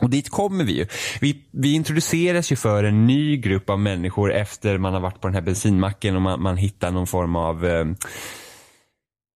Och 0.02 0.10
dit 0.10 0.30
kommer 0.30 0.64
vi 0.64 0.74
ju. 0.74 0.86
Vi, 1.22 1.46
vi 1.52 1.74
introduceras 1.74 2.52
ju 2.52 2.56
för 2.56 2.84
en 2.84 3.08
ny 3.08 3.38
grupp 3.38 3.70
av 3.70 3.80
människor 3.80 4.34
efter 4.34 4.78
man 4.78 4.94
har 4.94 5.02
varit 5.02 5.22
på 5.22 5.28
den 5.28 5.36
här 5.36 5.42
bensinmacken 5.42 6.16
och 6.16 6.22
man, 6.22 6.42
man 6.42 6.58
hittar 6.58 6.92
någon 6.92 7.08
form 7.08 7.36
av 7.36 7.66
eh, 7.66 7.86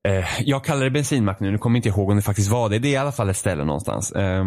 eh, 0.08 0.26
jag 0.40 0.66
kallar 0.66 0.84
det 0.84 0.92
bensinmack 0.92 1.40
nu, 1.40 1.52
nu 1.52 1.58
kommer 1.58 1.76
jag 1.76 1.80
inte 1.80 1.90
ihåg 1.90 2.10
om 2.10 2.16
det 2.16 2.22
faktiskt 2.22 2.52
var 2.52 2.70
det. 2.70 2.80
Det 2.80 2.88
är 2.88 2.92
i 2.92 2.96
alla 2.96 3.12
fall 3.12 3.30
ett 3.30 3.38
ställe 3.38 3.64
någonstans. 3.64 4.12
Eh, 4.12 4.46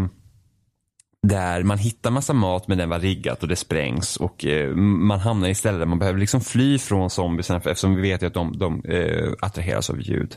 där 1.22 1.62
man 1.62 1.78
hittar 1.78 2.10
massa 2.10 2.32
mat 2.32 2.68
men 2.68 2.78
den 2.78 2.88
var 2.88 2.98
riggat 2.98 3.42
och 3.42 3.48
det 3.48 3.56
sprängs 3.56 4.16
och 4.16 4.44
eh, 4.44 4.74
man 4.76 5.20
hamnar 5.20 5.48
i 5.48 5.54
ställen 5.54 5.80
där 5.80 5.86
man 5.86 5.98
behöver 5.98 6.18
liksom 6.18 6.40
fly 6.40 6.78
från 6.78 7.10
zombiesarna 7.10 7.58
eftersom 7.58 7.94
vi 7.94 8.02
vet 8.02 8.22
ju 8.22 8.26
att 8.26 8.34
de, 8.34 8.58
de 8.58 8.84
eh, 8.84 9.32
attraheras 9.40 9.90
av 9.90 10.00
ljud. 10.00 10.36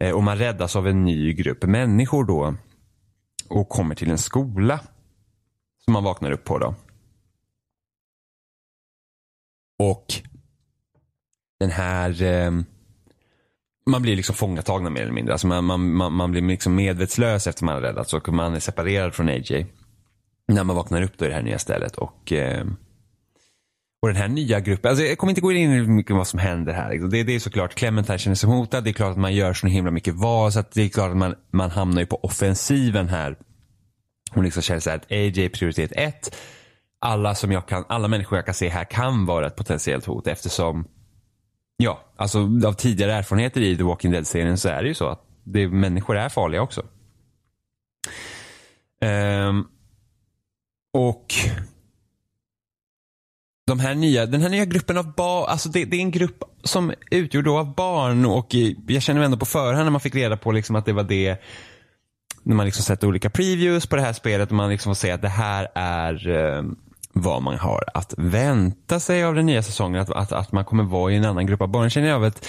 Eh, 0.00 0.10
och 0.10 0.22
man 0.22 0.38
räddas 0.38 0.76
av 0.76 0.88
en 0.88 1.04
ny 1.04 1.32
grupp 1.32 1.62
människor 1.62 2.24
då 2.24 2.54
och 3.48 3.68
kommer 3.68 3.94
till 3.94 4.10
en 4.10 4.18
skola 4.18 4.80
som 5.84 5.92
man 5.92 6.04
vaknar 6.04 6.30
upp 6.30 6.44
på 6.44 6.58
då. 6.58 6.74
Och 9.78 10.06
den 11.60 11.70
här 11.70 12.22
eh, 12.22 12.50
man 13.86 14.02
blir 14.02 14.16
liksom 14.16 14.34
fångatagna 14.34 14.90
mer 14.90 15.02
eller 15.02 15.12
mindre. 15.12 15.32
Alltså 15.32 15.46
man, 15.46 15.64
man, 15.64 15.94
man, 15.94 16.12
man 16.12 16.30
blir 16.30 16.42
liksom 16.42 16.74
medvetslös 16.74 17.46
efter 17.46 17.64
man 17.64 17.74
har 17.74 17.82
räddats 17.82 18.14
och 18.14 18.28
man 18.28 18.54
är 18.54 18.60
separerad 18.60 19.14
från 19.14 19.28
AJ. 19.28 19.66
När 20.48 20.64
man 20.64 20.76
vaknar 20.76 21.02
upp 21.02 21.18
då 21.18 21.24
i 21.24 21.28
det 21.28 21.34
här 21.34 21.42
nya 21.42 21.58
stället. 21.58 21.96
Och, 21.96 22.32
eh, 22.32 22.66
och 24.02 24.08
den 24.08 24.16
här 24.16 24.28
nya 24.28 24.60
gruppen, 24.60 24.88
alltså 24.88 25.04
jag 25.04 25.18
kommer 25.18 25.30
inte 25.30 25.40
gå 25.40 25.52
in 25.52 25.72
i 25.72 25.82
mycket 25.82 26.16
vad 26.16 26.26
som 26.26 26.38
händer 26.38 26.72
här. 26.72 26.90
Liksom. 26.90 27.10
Det, 27.10 27.22
det 27.22 27.34
är 27.34 27.40
såklart, 27.40 27.74
Clementine 27.74 28.18
känner 28.18 28.34
sig 28.34 28.50
hotad. 28.50 28.84
Det 28.84 28.90
är 28.90 28.92
klart 28.92 29.12
att 29.12 29.18
man 29.18 29.34
gör 29.34 29.54
så 29.54 29.66
himla 29.66 29.90
mycket 29.90 30.14
val. 30.14 30.52
Så 30.52 30.60
att 30.60 30.72
det 30.72 30.82
är 30.82 30.88
klart 30.88 31.10
att 31.10 31.16
man, 31.16 31.34
man 31.50 31.70
hamnar 31.70 32.00
ju 32.00 32.06
på 32.06 32.24
offensiven 32.24 33.08
här. 33.08 33.36
Hon 34.30 34.44
liksom 34.44 34.62
känner 34.62 34.80
så 34.80 34.90
här 34.90 34.96
att 34.96 35.12
AJ 35.12 35.44
är 35.44 35.48
prioritet 35.48 35.92
ett. 35.94 36.36
Alla, 37.00 37.34
som 37.34 37.52
jag 37.52 37.68
kan, 37.68 37.84
alla 37.88 38.08
människor 38.08 38.38
jag 38.38 38.44
kan 38.44 38.54
se 38.54 38.68
här 38.68 38.84
kan 38.84 39.26
vara 39.26 39.46
ett 39.46 39.56
potentiellt 39.56 40.06
hot 40.06 40.26
eftersom 40.26 40.88
Ja, 41.80 42.00
alltså 42.16 42.38
av 42.66 42.72
tidigare 42.72 43.12
erfarenheter 43.12 43.60
i 43.60 43.76
The 43.76 43.82
Walking 43.82 44.10
Dead-serien 44.10 44.58
så 44.58 44.68
är 44.68 44.82
det 44.82 44.88
ju 44.88 44.94
så 44.94 45.08
att 45.08 45.24
det, 45.44 45.68
människor 45.68 46.16
är 46.16 46.28
farliga 46.28 46.62
också. 46.62 46.82
Um, 49.00 49.68
och 50.92 51.34
de 53.68 53.80
här 53.80 53.94
nya, 53.94 54.26
den 54.26 54.42
här 54.42 54.48
nya 54.48 54.64
gruppen 54.64 54.98
av 54.98 55.14
barn, 55.14 55.46
alltså 55.48 55.68
det, 55.68 55.84
det, 55.84 55.96
är 55.96 56.00
en 56.00 56.10
grupp 56.10 56.44
som 56.64 56.92
utgjord 57.10 57.48
av 57.48 57.74
barn 57.74 58.26
och 58.26 58.54
jag 58.86 59.02
känner 59.02 59.22
ändå 59.22 59.36
på 59.36 59.46
förhand 59.46 59.84
när 59.84 59.90
man 59.90 60.00
fick 60.00 60.14
reda 60.14 60.36
på 60.36 60.52
liksom 60.52 60.76
att 60.76 60.86
det 60.86 60.92
var 60.92 61.02
det 61.02 61.42
när 62.42 62.54
man 62.54 62.66
liksom 62.66 62.84
sett 62.84 63.04
olika 63.04 63.30
previews 63.30 63.86
på 63.86 63.96
det 63.96 64.02
här 64.02 64.12
spelet 64.12 64.48
och 64.48 64.56
man 64.56 64.70
liksom 64.70 64.90
får 64.90 64.98
se 64.98 65.10
att 65.10 65.22
det 65.22 65.28
här 65.28 65.68
är 65.74 66.28
eh, 66.28 66.62
vad 67.12 67.42
man 67.42 67.58
har 67.58 67.84
att 67.94 68.14
vänta 68.16 69.00
sig 69.00 69.24
av 69.24 69.34
den 69.34 69.46
nya 69.46 69.62
säsongen. 69.62 70.00
Att, 70.02 70.10
att, 70.10 70.32
att 70.32 70.52
man 70.52 70.64
kommer 70.64 70.84
vara 70.84 71.12
i 71.12 71.16
en 71.16 71.24
annan 71.24 71.46
grupp 71.46 71.62
av 71.62 71.68
barn. 71.68 71.90
Känner 71.90 72.08
jag 72.08 72.16
av 72.16 72.24
ett 72.24 72.48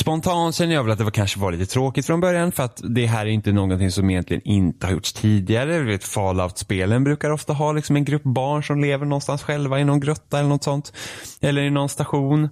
Spontant 0.00 0.54
känner 0.54 0.74
jag 0.74 0.82
väl 0.82 0.92
att 0.92 0.98
det 0.98 1.04
var, 1.04 1.10
kanske 1.10 1.40
var 1.40 1.52
lite 1.52 1.66
tråkigt 1.66 2.06
från 2.06 2.20
början 2.20 2.52
för 2.52 2.62
att 2.62 2.80
det 2.84 3.06
här 3.06 3.26
är 3.26 3.30
inte 3.30 3.52
någonting 3.52 3.90
som 3.90 4.10
egentligen 4.10 4.42
inte 4.44 4.86
har 4.86 4.92
gjorts 4.92 5.12
tidigare. 5.12 5.98
Fallout-spelen 5.98 7.04
brukar 7.04 7.30
ofta 7.30 7.52
ha 7.52 7.72
liksom 7.72 7.96
en 7.96 8.04
grupp 8.04 8.22
barn 8.22 8.62
som 8.62 8.80
lever 8.80 9.06
någonstans 9.06 9.42
själva 9.42 9.80
i 9.80 9.84
någon 9.84 10.00
grotta 10.00 10.38
eller 10.38 10.48
något 10.48 10.64
sånt. 10.64 10.92
Eller 11.40 11.62
i 11.62 11.70
någon 11.70 11.88
station. 11.88 12.48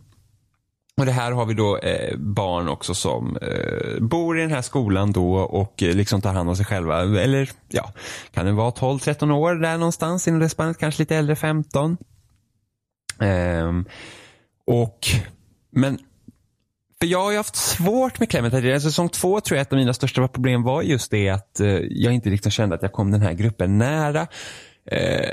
Och 0.96 1.06
det 1.06 1.12
här 1.12 1.32
har 1.32 1.46
vi 1.46 1.54
då 1.54 1.78
eh, 1.78 2.16
barn 2.18 2.68
också 2.68 2.94
som 2.94 3.36
eh, 3.36 4.00
bor 4.00 4.38
i 4.38 4.42
den 4.42 4.50
här 4.50 4.62
skolan 4.62 5.12
då 5.12 5.34
och 5.34 5.82
eh, 5.82 5.94
liksom 5.94 6.20
tar 6.20 6.32
hand 6.32 6.48
om 6.48 6.56
sig 6.56 6.66
själva. 6.66 7.00
Eller 7.02 7.50
ja, 7.68 7.92
kan 8.32 8.46
det 8.46 8.52
vara 8.52 8.70
12-13 8.70 9.32
år 9.32 9.54
där 9.54 9.78
någonstans 9.78 10.28
inom 10.28 10.40
det 10.40 10.48
spannet, 10.48 10.78
kanske 10.78 11.02
lite 11.02 11.16
äldre 11.16 11.36
15. 11.36 11.96
Ehm, 13.20 13.84
och, 14.66 14.98
men 15.70 15.98
för 17.02 17.06
jag 17.06 17.22
har 17.22 17.30
ju 17.30 17.36
haft 17.36 17.56
svårt 17.56 18.18
med 18.18 18.30
Clementine. 18.30 18.74
Alltså, 18.74 18.88
säsong 18.88 19.08
två 19.08 19.40
tror 19.40 19.56
jag 19.56 19.62
att 19.62 19.68
ett 19.68 19.72
av 19.72 19.78
mina 19.78 19.92
största 19.92 20.28
problem 20.28 20.62
var 20.62 20.82
just 20.82 21.10
det 21.10 21.28
att 21.28 21.60
eh, 21.60 21.68
jag 21.90 22.12
inte 22.12 22.30
riktigt 22.30 22.52
kände 22.52 22.74
att 22.74 22.82
jag 22.82 22.92
kom 22.92 23.10
den 23.10 23.22
här 23.22 23.32
gruppen 23.32 23.78
nära. 23.78 24.26
Eh, 24.90 25.30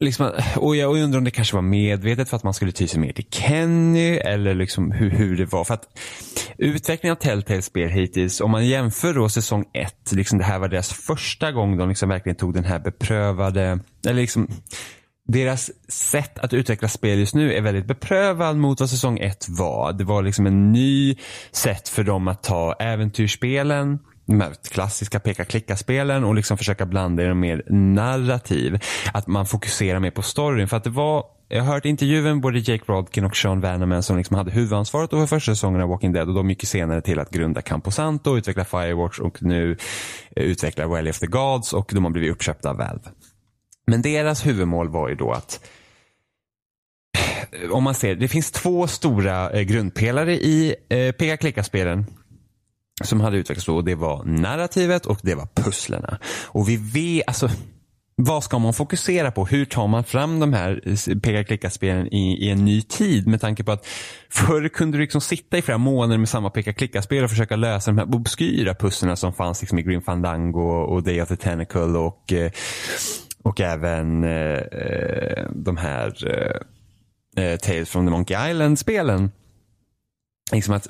liksom, 0.00 0.32
och 0.56 0.76
jag 0.76 0.96
undrar 0.96 1.18
om 1.18 1.24
det 1.24 1.30
kanske 1.30 1.54
var 1.54 1.62
medvetet 1.62 2.28
för 2.28 2.36
att 2.36 2.42
man 2.42 2.54
skulle 2.54 2.72
ty 2.72 2.88
sig 2.88 3.00
mer 3.00 3.12
till 3.12 3.26
Kenny 3.30 4.16
eller 4.16 4.54
liksom 4.54 4.92
hur, 4.92 5.10
hur 5.10 5.36
det 5.36 5.44
var. 5.44 5.64
För 5.64 5.74
att 5.74 5.98
utvecklingen 6.58 7.16
av 7.16 7.20
Telltale-spel 7.20 7.88
hittills, 7.88 8.40
om 8.40 8.50
man 8.50 8.66
jämför 8.66 9.14
då 9.14 9.28
säsong 9.28 9.64
ett, 9.74 10.12
liksom 10.12 10.38
det 10.38 10.44
här 10.44 10.58
var 10.58 10.68
deras 10.68 10.92
första 10.92 11.52
gång 11.52 11.76
de 11.76 11.88
liksom 11.88 12.08
verkligen 12.08 12.36
tog 12.36 12.54
den 12.54 12.64
här 12.64 12.78
beprövade, 12.78 13.80
eller 14.06 14.20
liksom 14.20 14.48
deras 15.28 15.70
sätt 15.88 16.38
att 16.38 16.52
utveckla 16.54 16.88
spel 16.88 17.18
just 17.18 17.34
nu 17.34 17.54
är 17.54 17.60
väldigt 17.60 17.86
beprövad 17.86 18.56
mot 18.56 18.80
vad 18.80 18.90
säsong 18.90 19.18
ett 19.18 19.46
var. 19.48 19.92
Det 19.92 20.04
var 20.04 20.22
liksom 20.22 20.46
en 20.46 20.72
ny 20.72 21.16
sätt 21.52 21.88
för 21.88 22.04
dem 22.04 22.28
att 22.28 22.42
ta 22.42 22.72
äventyrsspelen 22.72 23.98
de 24.26 24.40
här 24.40 24.52
klassiska 24.70 25.20
peka-klicka-spelen 25.20 26.24
och 26.24 26.34
liksom 26.34 26.58
försöka 26.58 26.86
blanda 26.86 27.22
i 27.22 27.26
dem 27.26 27.40
mer 27.40 27.62
narrativ. 27.68 28.78
Att 29.12 29.26
man 29.26 29.46
fokuserar 29.46 30.00
mer 30.00 30.10
på 30.10 30.22
storyn. 30.22 30.68
För 30.68 30.76
att 30.76 30.84
det 30.84 30.90
var, 30.90 31.24
jag 31.48 31.62
har 31.62 31.74
hört 31.74 31.84
intervjuer 31.84 32.34
med 32.34 32.40
både 32.40 32.58
Jake 32.58 32.84
Rodkin 32.86 33.24
och 33.24 33.36
Sean 33.36 33.60
Vanaman 33.60 34.02
som 34.02 34.16
liksom 34.16 34.36
hade 34.36 34.50
huvudansvaret 34.50 35.10
för 35.10 35.26
första 35.26 35.52
säsongen 35.54 35.80
av 35.80 35.88
Walking 35.88 36.12
Dead 36.12 36.28
och 36.28 36.34
de 36.34 36.50
gick 36.50 36.66
senare 36.66 37.00
till 37.00 37.18
att 37.18 37.30
grunda 37.30 37.62
Camposanto, 37.62 38.36
utveckla 38.36 38.64
Firewatch 38.64 39.18
och 39.18 39.42
nu 39.42 39.70
utveckla 39.70 40.44
utvecklar 40.44 40.86
Valley 40.86 41.10
of 41.10 41.18
the 41.18 41.26
Gods 41.26 41.72
och 41.72 41.90
de 41.94 42.04
har 42.04 42.10
blivit 42.10 42.32
uppköpta 42.32 42.70
av 42.70 42.76
Valve. 42.76 43.10
Men 43.88 44.02
deras 44.02 44.46
huvudmål 44.46 44.88
var 44.88 45.08
ju 45.08 45.14
då 45.14 45.32
att 45.32 45.60
eh, 47.52 47.70
om 47.70 47.84
man 47.84 47.94
ser, 47.94 48.14
det 48.14 48.28
finns 48.28 48.50
två 48.50 48.86
stora 48.86 49.50
eh, 49.50 49.62
grundpelare 49.62 50.34
i 50.34 50.74
eh, 50.88 51.12
peka-klicka-spelen 51.12 52.06
som 53.04 53.20
hade 53.20 53.36
utvecklats 53.36 53.66
då. 53.66 53.76
Och 53.76 53.84
det 53.84 53.94
var 53.94 54.24
narrativet 54.24 55.06
och 55.06 55.18
det 55.22 55.34
var 55.34 55.48
pusslerna. 55.54 56.18
Och 56.46 56.68
vi 56.68 56.76
vet, 56.76 57.28
alltså 57.28 57.50
vad 58.22 58.44
ska 58.44 58.58
man 58.58 58.72
fokusera 58.72 59.30
på? 59.30 59.46
Hur 59.46 59.64
tar 59.64 59.86
man 59.86 60.04
fram 60.04 60.40
de 60.40 60.52
här 60.52 60.82
eh, 60.84 61.18
peka-klicka-spelen 61.18 62.06
i, 62.06 62.46
i, 62.46 62.50
en 62.50 62.64
ny 62.64 62.82
tid? 62.82 63.26
Med 63.26 63.40
tanke 63.40 63.64
på 63.64 63.72
att 63.72 63.86
förr 64.30 64.68
kunde 64.68 64.98
du 64.98 65.02
liksom 65.02 65.20
sitta 65.20 65.58
i 65.58 65.62
flera 65.62 65.78
månader 65.78 66.18
med 66.18 66.28
samma 66.28 66.50
peka-klicka-spel 66.50 67.24
och 67.24 67.30
försöka 67.30 67.56
lösa 67.56 67.90
de 67.90 67.98
här 67.98 68.14
obskyra 68.14 68.74
pusslerna 68.74 69.16
som 69.16 69.32
fanns 69.32 69.60
liksom 69.60 69.78
i 69.78 69.82
Grim 69.82 70.02
Fandango 70.02 70.60
och 70.60 71.02
Day 71.02 71.22
of 71.22 71.28
the 71.28 71.36
Tentacle 71.36 71.98
och, 71.98 72.32
eh, 72.32 72.50
och 73.42 73.60
även 73.60 74.24
eh, 74.24 74.58
eh 74.58 75.46
de 75.50 75.76
här 75.76 76.26
eh, 76.26 77.44
eh, 77.44 77.56
Tales 77.58 77.90
from 77.90 78.06
the 78.06 78.10
Monkey 78.10 78.50
Island-spelen 78.50 79.30
liksom 80.52 80.74
att 80.74 80.88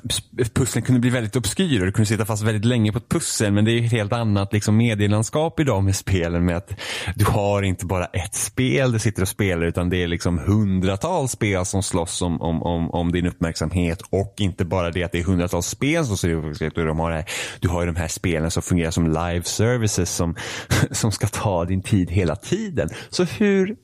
pusslen 0.53 0.83
kunde 0.83 1.01
bli 1.01 1.09
väldigt 1.09 1.35
obskyr 1.35 1.79
och 1.79 1.85
du 1.85 1.91
kunde 1.91 2.05
sitta 2.05 2.25
fast 2.25 2.43
väldigt 2.43 2.65
länge 2.65 2.91
på 2.91 2.97
ett 2.97 3.09
pussel 3.09 3.53
men 3.53 3.65
det 3.65 3.71
är 3.71 3.85
ett 3.85 3.91
helt 3.91 4.13
annat 4.13 4.53
liksom 4.53 4.77
medielandskap 4.77 5.59
idag 5.59 5.83
med 5.83 5.95
spelen 5.95 6.45
med 6.45 6.57
att 6.57 6.71
du 7.15 7.25
har 7.25 7.63
inte 7.63 7.85
bara 7.85 8.05
ett 8.05 8.35
spel 8.35 8.91
du 8.91 8.99
sitter 8.99 9.21
och 9.21 9.27
spelar 9.27 9.65
utan 9.65 9.89
det 9.89 10.03
är 10.03 10.07
liksom 10.07 10.37
hundratals 10.37 11.31
spel 11.31 11.65
som 11.65 11.83
slåss 11.83 12.21
om, 12.21 12.41
om, 12.41 12.63
om, 12.63 12.91
om 12.91 13.11
din 13.11 13.25
uppmärksamhet 13.25 14.01
och 14.09 14.33
inte 14.37 14.65
bara 14.65 14.91
det 14.91 15.03
att 15.03 15.11
det 15.11 15.19
är 15.19 15.23
hundratals 15.23 15.67
spel 15.67 16.05
som 16.05 16.17
ser 16.17 16.33
uppmärksamhet 16.33 16.75
de 16.75 16.99
har 16.99 17.23
du 17.59 17.67
har 17.69 17.81
ju 17.81 17.87
de 17.87 17.95
här 17.95 18.07
spelen 18.07 18.51
som 18.51 18.63
fungerar 18.63 18.91
som 18.91 19.07
live 19.07 19.43
services 19.43 20.15
som, 20.15 20.35
som 20.91 21.11
ska 21.11 21.27
ta 21.27 21.65
din 21.65 21.81
tid 21.81 22.11
hela 22.11 22.35
tiden. 22.35 22.89
Så 23.09 23.23
hur 23.23 23.75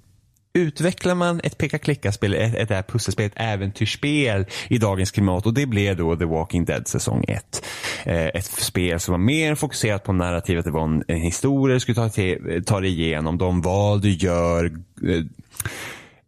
utvecklar 0.56 1.16
man 1.16 1.42
ett 1.44 1.58
peka-klicka-spel, 1.58 2.34
ett, 2.34 2.72
ett, 2.72 2.88
pusselspel, 2.88 3.26
ett 3.26 3.34
äventyrsspel 3.36 4.46
i 4.68 4.78
dagens 4.78 5.12
klimat 5.12 5.46
och 5.46 5.54
det 5.54 5.66
blev 5.66 5.98
då 5.98 6.16
The 6.16 6.26
Walking 6.26 6.66
Dead 6.66 6.88
säsong 6.88 7.26
1. 7.28 7.66
Eh, 8.04 8.26
ett 8.26 8.46
spel 8.46 9.00
som 9.00 9.12
var 9.12 9.20
mer 9.20 9.56
fokuserat 9.56 10.04
på 10.04 10.14
narrativet, 10.14 10.66
det 10.66 10.72
var 10.72 10.84
en, 10.84 11.04
en 11.08 11.22
historia 11.22 11.74
du 11.74 11.80
skulle 11.80 11.96
ta, 11.96 12.10
te, 12.10 12.62
ta 12.62 12.80
dig 12.80 12.90
igenom, 12.90 13.38
de 13.38 13.62
val 13.62 14.02
du 14.02 14.12
gör, 14.12 14.66
eh, 15.08 15.24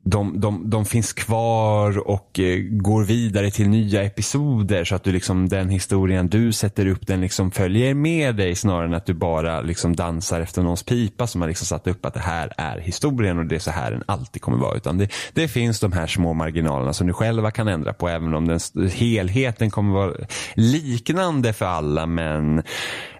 de, 0.09 0.39
de, 0.39 0.69
de 0.69 0.85
finns 0.85 1.13
kvar 1.13 2.07
och 2.07 2.39
eh, 2.39 2.59
går 2.59 3.03
vidare 3.03 3.51
till 3.51 3.69
nya 3.69 4.03
episoder 4.03 4.83
så 4.83 4.95
att 4.95 5.03
du 5.03 5.11
liksom 5.11 5.49
den 5.49 5.69
historien 5.69 6.29
du 6.29 6.51
sätter 6.53 6.87
upp 6.87 7.07
den 7.07 7.21
liksom 7.21 7.51
följer 7.51 7.93
med 7.93 8.35
dig 8.35 8.55
snarare 8.55 8.85
än 8.85 8.93
att 8.93 9.05
du 9.05 9.13
bara 9.13 9.61
liksom 9.61 9.95
dansar 9.95 10.41
efter 10.41 10.61
någons 10.61 10.83
pipa 10.83 11.27
som 11.27 11.41
har 11.41 11.47
liksom 11.47 11.65
satt 11.65 11.87
upp 11.87 12.05
att 12.05 12.13
det 12.13 12.19
här 12.19 12.53
är 12.57 12.79
historien 12.79 13.39
och 13.39 13.45
det 13.45 13.55
är 13.55 13.59
så 13.59 13.71
här 13.71 13.91
den 13.91 14.03
alltid 14.05 14.41
kommer 14.41 14.57
vara. 14.57 14.77
Utan 14.77 14.97
det, 14.97 15.09
det 15.33 15.47
finns 15.47 15.79
de 15.79 15.91
här 15.91 16.07
små 16.07 16.33
marginalerna 16.33 16.93
som 16.93 17.07
du 17.07 17.13
själva 17.13 17.51
kan 17.51 17.67
ändra 17.67 17.93
på 17.93 18.09
även 18.09 18.33
om 18.33 18.47
den 18.47 18.89
helheten 18.89 19.69
kommer 19.69 19.93
vara 19.93 20.13
liknande 20.55 21.53
för 21.53 21.65
alla 21.65 22.05
men 22.05 22.57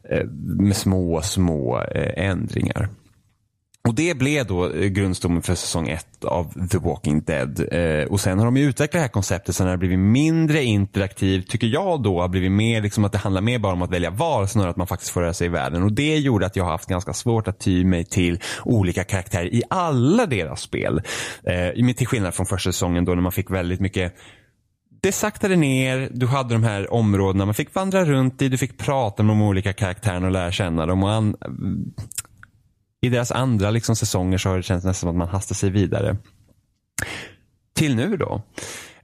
eh, 0.10 0.26
med 0.60 0.76
små, 0.76 1.21
små 1.21 1.82
eh, 1.82 2.26
ändringar. 2.26 2.89
Och 3.88 3.95
det 3.95 4.17
blev 4.17 4.45
då 4.45 4.73
eh, 4.73 4.88
grundstommen 4.88 5.41
för 5.41 5.56
säsong 5.56 5.89
ett 5.89 6.26
av 6.26 6.67
The 6.67 6.78
Walking 6.78 7.21
Dead. 7.21 7.67
Eh, 7.71 8.08
och 8.08 8.19
sen 8.19 8.38
har 8.38 8.45
de 8.45 8.58
utvecklat 8.58 8.91
det 8.91 9.00
här 9.00 9.08
konceptet 9.08 9.56
så 9.56 9.63
har 9.63 9.71
det 9.71 9.78
blivit 9.78 10.00
mindre 10.00 10.63
interaktivt, 10.63 11.50
tycker 11.50 11.67
jag 11.67 12.04
då, 12.04 12.21
har 12.21 12.28
blivit 12.28 12.52
mer 12.52 12.82
liksom 12.82 13.06
att 13.06 13.12
det 13.12 13.17
handlar 13.17 13.41
mer 13.41 13.60
bara 13.60 13.73
om 13.73 13.82
att 13.82 13.91
välja 13.91 14.10
val 14.10 14.47
snarare 14.47 14.69
att 14.69 14.78
man 14.78 14.88
faktiskt 14.88 15.12
får 15.12 15.21
röra 15.21 15.34
sig 15.34 15.47
i 15.47 15.50
världen. 15.50 15.84
Och 15.84 15.93
det 15.93 16.17
gjorde 16.17 16.45
att 16.45 16.56
jag 16.56 16.63
har 16.63 16.71
haft 16.71 16.89
ganska 16.89 17.13
svårt 17.13 17.47
att 17.47 17.60
ty 17.60 17.86
mig 17.86 18.06
till 18.06 18.39
olika 18.65 19.04
karaktärer 19.04 19.54
i 19.54 19.63
alla 19.69 20.26
deras 20.26 20.62
spel. 20.62 21.02
Eh, 21.43 21.93
till 21.95 22.08
skillnad 22.08 22.34
från 22.34 22.45
första 22.45 22.71
säsongen 22.71 23.06
då 23.06 23.13
när 23.15 23.21
man 23.21 23.32
fick 23.32 23.52
väldigt 23.52 23.80
mycket 23.80 24.13
det 25.02 25.12
saktade 25.12 25.56
ner, 25.56 26.10
du 26.12 26.28
hade 26.28 26.56
de 26.56 26.63
här 26.63 26.93
områdena 26.93 27.45
man 27.45 27.54
fick 27.54 27.76
vandra 27.76 28.06
runt 28.06 28.41
i, 28.41 28.50
du 28.50 28.58
fick 28.58 28.78
prata 28.78 29.23
med 29.23 29.36
de 29.36 29.41
olika 29.41 29.73
karaktärerna 29.73 30.26
och 30.26 30.32
lära 30.32 30.52
känna 30.52 30.86
dem. 30.86 31.04
Och 31.04 31.12
an, 31.12 31.36
i 33.01 33.10
deras 33.10 33.31
andra 33.31 33.71
liksom, 33.71 33.95
säsonger 33.95 34.38
så 34.38 34.49
har 34.49 34.57
det 34.57 34.63
känts 34.63 34.86
nästan 34.86 34.99
som 34.99 35.10
att 35.10 35.15
man 35.15 35.27
hastar 35.27 35.55
sig 35.55 35.69
vidare. 35.69 36.17
Till 37.75 37.95
nu 37.95 38.17
då. 38.17 38.41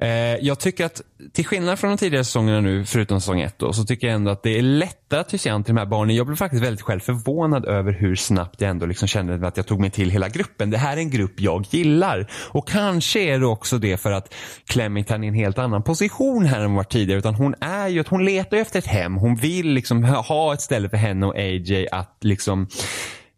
Eh, 0.04 0.36
jag 0.42 0.60
tycker 0.60 0.86
att 0.86 1.02
till 1.34 1.46
skillnad 1.46 1.80
från 1.80 1.90
de 1.90 1.98
tidigare 1.98 2.24
säsongerna 2.24 2.62
nu, 2.62 2.86
förutom 2.86 3.22
säsong 3.22 3.42
ett 3.42 3.60
då, 3.60 3.74
så 3.74 3.84
tycker 3.84 4.08
jag 4.08 4.16
ändå 4.16 4.32
att 4.32 4.44
det 4.44 4.58
är 4.58 4.62
lättare 4.62 5.20
att 5.20 5.30
ty 5.30 5.38
sig 5.38 5.52
an 5.52 5.64
till 5.64 5.76
de 5.76 5.80
här 5.80 5.86
barnen. 5.86 6.16
Jag 6.16 6.26
blev 6.26 6.36
faktiskt 6.36 6.64
väldigt 6.64 6.82
själv 6.82 7.00
förvånad 7.00 7.66
över 7.66 7.92
hur 7.92 8.16
snabbt 8.16 8.62
jag 8.62 8.70
ändå 8.70 8.86
liksom 8.86 9.08
kände 9.08 9.48
att 9.48 9.58
jag 9.58 9.68
tog 9.68 9.80
mig 9.80 9.90
till 9.90 10.10
hela 10.10 10.30
gruppen. 10.30 10.70
Det 10.70 10.78
här 10.78 10.98
är 10.98 11.02
en 11.02 11.10
grupp 11.10 11.40
jag 11.40 11.66
gillar. 11.70 12.32
Och 12.50 12.68
kanske 12.68 13.20
är 13.20 13.40
det 13.40 13.46
också 13.46 13.78
det 13.78 13.98
för 13.98 14.12
att 14.12 14.34
Clementine 14.68 15.24
är 15.24 15.26
i 15.26 15.28
en 15.28 15.34
helt 15.34 15.58
annan 15.58 15.84
position 15.84 16.46
här 16.46 16.60
än 16.60 16.74
vad 16.74 16.76
var 16.76 16.84
tidigare. 16.84 17.20
Utan 17.20 17.36
hon 17.36 17.56
är 17.62 17.88
ju 17.88 18.00
att 18.00 18.08
hon 18.08 18.26
letar 18.26 18.58
efter 18.58 18.80
ett 18.80 18.88
hem. 18.88 19.16
Hon 19.16 19.36
vill 19.36 19.68
liksom 19.68 20.04
ha 20.04 20.54
ett 20.54 20.62
ställe 20.62 20.90
för 20.90 20.98
henne 20.98 21.26
och 21.26 21.36
AJ 21.36 21.88
att 21.92 22.18
liksom 22.22 22.68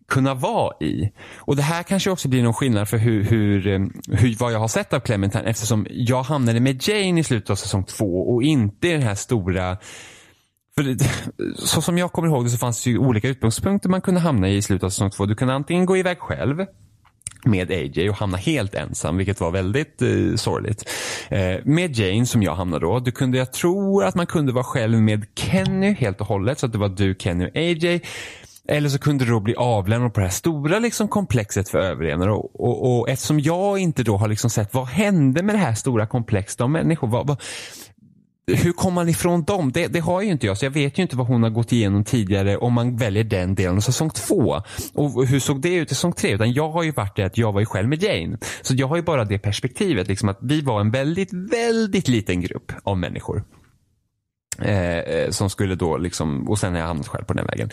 kunna 0.08 0.34
vara 0.34 0.76
i. 0.80 1.12
Och 1.38 1.56
det 1.56 1.62
här 1.62 1.84
kanske 1.84 2.12
också 2.12 2.28
blir 2.28 2.44
någon 2.44 2.54
skillnad 2.54 2.90
för 2.90 2.98
hur, 2.98 3.24
hur, 3.24 3.68
eh, 3.68 3.80
hur, 4.08 4.36
vad 4.40 4.54
jag 4.54 4.60
har 4.60 4.68
sett 4.68 4.94
av 4.94 5.00
Clementine 5.00 5.44
eftersom 5.44 5.88
jag 5.90 6.24
hamnade 6.24 6.60
med 6.60 6.88
Jane 6.88 7.20
i 7.20 7.24
slutet 7.24 7.50
av 7.50 7.56
säsong 7.56 7.84
två 7.84 8.34
och 8.34 8.44
inte 8.44 8.88
i 8.88 8.92
den 8.92 9.02
här 9.02 9.16
stora 9.16 9.78
för 10.76 10.96
så 11.56 11.82
som 11.82 11.98
jag 11.98 12.12
kommer 12.12 12.28
ihåg 12.28 12.46
det 12.46 12.50
så 12.50 12.58
fanns 12.58 12.84
det 12.84 12.90
ju 12.90 12.98
olika 12.98 13.28
utgångspunkter 13.28 13.90
man 13.90 14.02
kunde 14.02 14.20
hamna 14.20 14.50
i 14.50 14.56
i 14.56 14.62
slutet 14.62 14.84
av 14.84 14.90
säsong 14.90 15.10
två. 15.10 15.26
Du 15.26 15.36
kunde 15.36 15.54
antingen 15.54 15.86
gå 15.86 15.98
iväg 15.98 16.20
själv 16.20 16.66
med 17.46 17.72
AJ 17.72 18.10
och 18.10 18.16
hamna 18.16 18.38
helt 18.38 18.76
ensam, 18.76 19.18
vilket 19.18 19.40
var 19.40 19.52
väldigt 19.52 20.02
eh, 20.02 20.36
sorgligt. 20.36 20.90
Eh, 21.30 21.56
med 21.66 21.96
Jane 21.98 22.26
som 22.26 22.44
jag 22.44 22.56
hamnade 22.56 22.86
då, 22.86 23.00
du 23.00 23.12
kunde, 23.12 23.38
jag 23.38 23.54
tror 23.54 24.04
att 24.04 24.16
man 24.16 24.28
kunde 24.28 24.52
vara 24.52 24.64
själv 24.64 25.02
med 25.02 25.26
Kenny 25.36 25.94
helt 25.94 26.22
och 26.22 26.28
hållet, 26.28 26.60
så 26.60 26.66
att 26.66 26.72
det 26.72 26.78
var 26.78 26.90
du, 26.90 27.16
Kenny 27.20 27.46
och 27.46 27.56
AJ. 27.56 28.02
Eller 28.68 28.90
så 28.90 29.00
kunde 29.00 29.26
du 29.26 29.32
då 29.32 29.40
bli 29.40 29.56
avlämnad 29.56 30.14
på 30.14 30.20
det 30.20 30.26
här 30.26 30.34
stora 30.34 30.80
liksom 30.80 31.08
komplexet 31.08 31.70
för 31.70 31.80
överlevnad. 31.80 32.30
Och, 32.30 32.62
och, 32.62 33.00
och, 33.00 33.10
eftersom 33.10 33.40
jag 33.40 33.80
inte 33.80 34.04
då 34.04 34.18
har 34.18 34.28
liksom 34.28 34.50
sett 34.50 34.74
vad 34.74 34.88
hände 34.88 35.44
med 35.44 35.56
det 35.56 35.60
här 35.60 35.74
stora 35.74 36.08
komplexet 36.08 36.62
av 36.62 36.70
människor. 36.70 37.08
Vad, 37.08 37.28
vad, 37.28 37.42
hur 38.48 38.72
kom 38.72 38.94
man 38.94 39.10
ifrån 39.10 39.44
dem? 39.44 39.72
Det, 39.72 39.88
det, 39.88 40.00
har 40.00 40.22
ju 40.22 40.32
inte 40.32 40.48
jag, 40.48 40.58
så 40.58 40.66
jag 40.66 40.72
vet 40.72 41.00
ju 41.00 41.02
inte 41.02 41.16
vad 41.16 41.28
hon 41.28 41.44
har 41.44 41.50
gått 41.50 41.72
igenom 41.72 42.04
tidigare 42.04 42.58
om 42.58 42.74
man 42.74 42.98
väljer 42.98 43.24
den 43.24 43.56
delen 43.56 43.76
av 43.76 43.82
säsong 43.82 44.10
två. 44.10 44.62
Och 44.94 45.28
hur 45.28 45.40
såg 45.40 45.62
det 45.62 45.76
ut 45.76 45.92
i 45.92 45.96
säsong 45.96 46.14
tre? 46.14 46.34
Utan 46.34 46.54
jag 46.54 46.70
har 46.70 46.84
ju 46.84 46.92
varit 46.92 47.16
det 47.16 47.24
att 47.24 47.38
jag 47.38 47.52
var 47.52 47.60
ju 47.60 47.66
själv 47.66 47.90
med 47.90 48.04
Jane. 48.04 48.38
Så 48.62 48.74
jag 48.76 48.88
har 48.88 48.96
ju 48.96 49.02
bara 49.02 49.26
det 49.26 49.40
perspektivet, 49.40 50.08
liksom 50.08 50.30
att 50.30 50.40
vi 50.42 50.62
var 50.62 50.82
en 50.82 50.92
väldigt, 50.92 51.34
väldigt 51.34 52.08
liten 52.08 52.42
grupp 52.42 52.72
av 52.84 52.98
människor. 52.98 53.44
Eh, 54.62 54.98
eh 54.98 55.30
som 55.30 55.50
skulle 55.50 55.76
då 55.76 55.98
liksom, 55.98 56.50
och 56.50 56.60
sen 56.60 56.74
har 56.74 56.80
jag 56.80 56.88
hamnat 56.88 57.08
själv 57.08 57.26
på 57.26 57.34
den 57.34 57.46
vägen. 57.46 57.70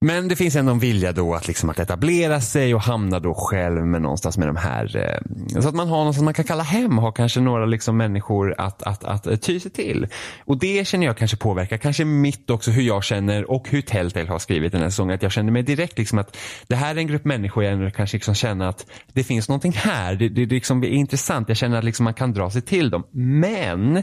Men 0.00 0.28
det 0.28 0.36
finns 0.36 0.56
ändå 0.56 0.72
en 0.72 0.78
vilja 0.78 1.12
då 1.12 1.34
att, 1.34 1.48
liksom 1.48 1.70
att 1.70 1.78
etablera 1.78 2.40
sig 2.40 2.74
och 2.74 2.80
hamna 2.80 3.20
då 3.20 3.34
själv 3.34 3.86
med 3.86 4.02
någonstans 4.02 4.38
med 4.38 4.48
de 4.48 4.56
här. 4.56 4.96
Eh, 4.96 5.60
så 5.60 5.68
att 5.68 5.74
man 5.74 5.88
har 5.88 6.04
något 6.04 6.16
som 6.16 6.24
man 6.24 6.34
kan 6.34 6.44
kalla 6.44 6.62
hem, 6.62 6.98
har 6.98 7.12
kanske 7.12 7.40
några 7.40 7.66
liksom 7.66 7.96
människor 7.96 8.54
att, 8.58 8.82
att, 8.82 9.04
att, 9.04 9.26
att 9.26 9.42
ty 9.42 9.60
sig 9.60 9.70
till. 9.70 10.06
Och 10.44 10.58
det 10.58 10.86
känner 10.86 11.06
jag 11.06 11.16
kanske 11.16 11.36
påverkar, 11.36 11.76
kanske 11.76 12.04
mitt 12.04 12.50
också 12.50 12.70
hur 12.70 12.82
jag 12.82 13.04
känner 13.04 13.50
och 13.50 13.68
hur 13.70 13.82
Telltale 13.82 14.28
har 14.28 14.38
skrivit 14.38 14.72
den 14.72 14.80
här 14.80 14.90
säsongen. 14.90 15.14
Att 15.14 15.22
jag 15.22 15.32
känner 15.32 15.52
mig 15.52 15.62
direkt 15.62 15.98
liksom 15.98 16.18
att 16.18 16.36
det 16.66 16.76
här 16.76 16.94
är 16.94 16.98
en 16.98 17.06
grupp 17.06 17.24
människor 17.24 17.64
jag 17.64 17.94
kanske 17.94 18.16
liksom 18.16 18.34
känner 18.34 18.66
att 18.66 18.86
det 19.12 19.24
finns 19.24 19.48
någonting 19.48 19.72
här. 19.72 20.14
Det, 20.14 20.28
det, 20.28 20.46
det 20.46 20.54
liksom 20.54 20.84
är 20.84 20.88
intressant. 20.88 21.48
Jag 21.48 21.56
känner 21.56 21.78
att 21.78 21.84
liksom 21.84 22.04
man 22.04 22.14
kan 22.14 22.32
dra 22.32 22.50
sig 22.50 22.62
till 22.62 22.90
dem. 22.90 23.04
Men 23.12 24.02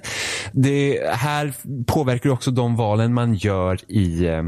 det 0.52 1.00
här 1.14 1.54
påverkar 1.88 2.30
också 2.30 2.52
de 2.52 2.76
valen 2.76 3.14
man 3.14 3.34
gör 3.34 3.80
i 3.88 4.26
eh, 4.26 4.44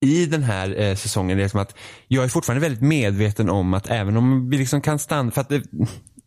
i 0.00 0.26
den 0.26 0.42
här 0.42 0.80
eh, 0.80 0.94
säsongen 0.94 1.40
är 1.40 1.48
som 1.48 1.60
att 1.60 1.76
jag 2.08 2.24
är 2.24 2.28
fortfarande 2.28 2.60
väldigt 2.60 2.82
medveten 2.82 3.50
om 3.50 3.74
att 3.74 3.90
även 3.90 4.16
om 4.16 4.50
vi 4.50 4.58
liksom 4.58 4.80
kan 4.80 4.98
stanna, 4.98 5.30
för 5.30 5.40
att 5.40 5.48
det, 5.48 5.62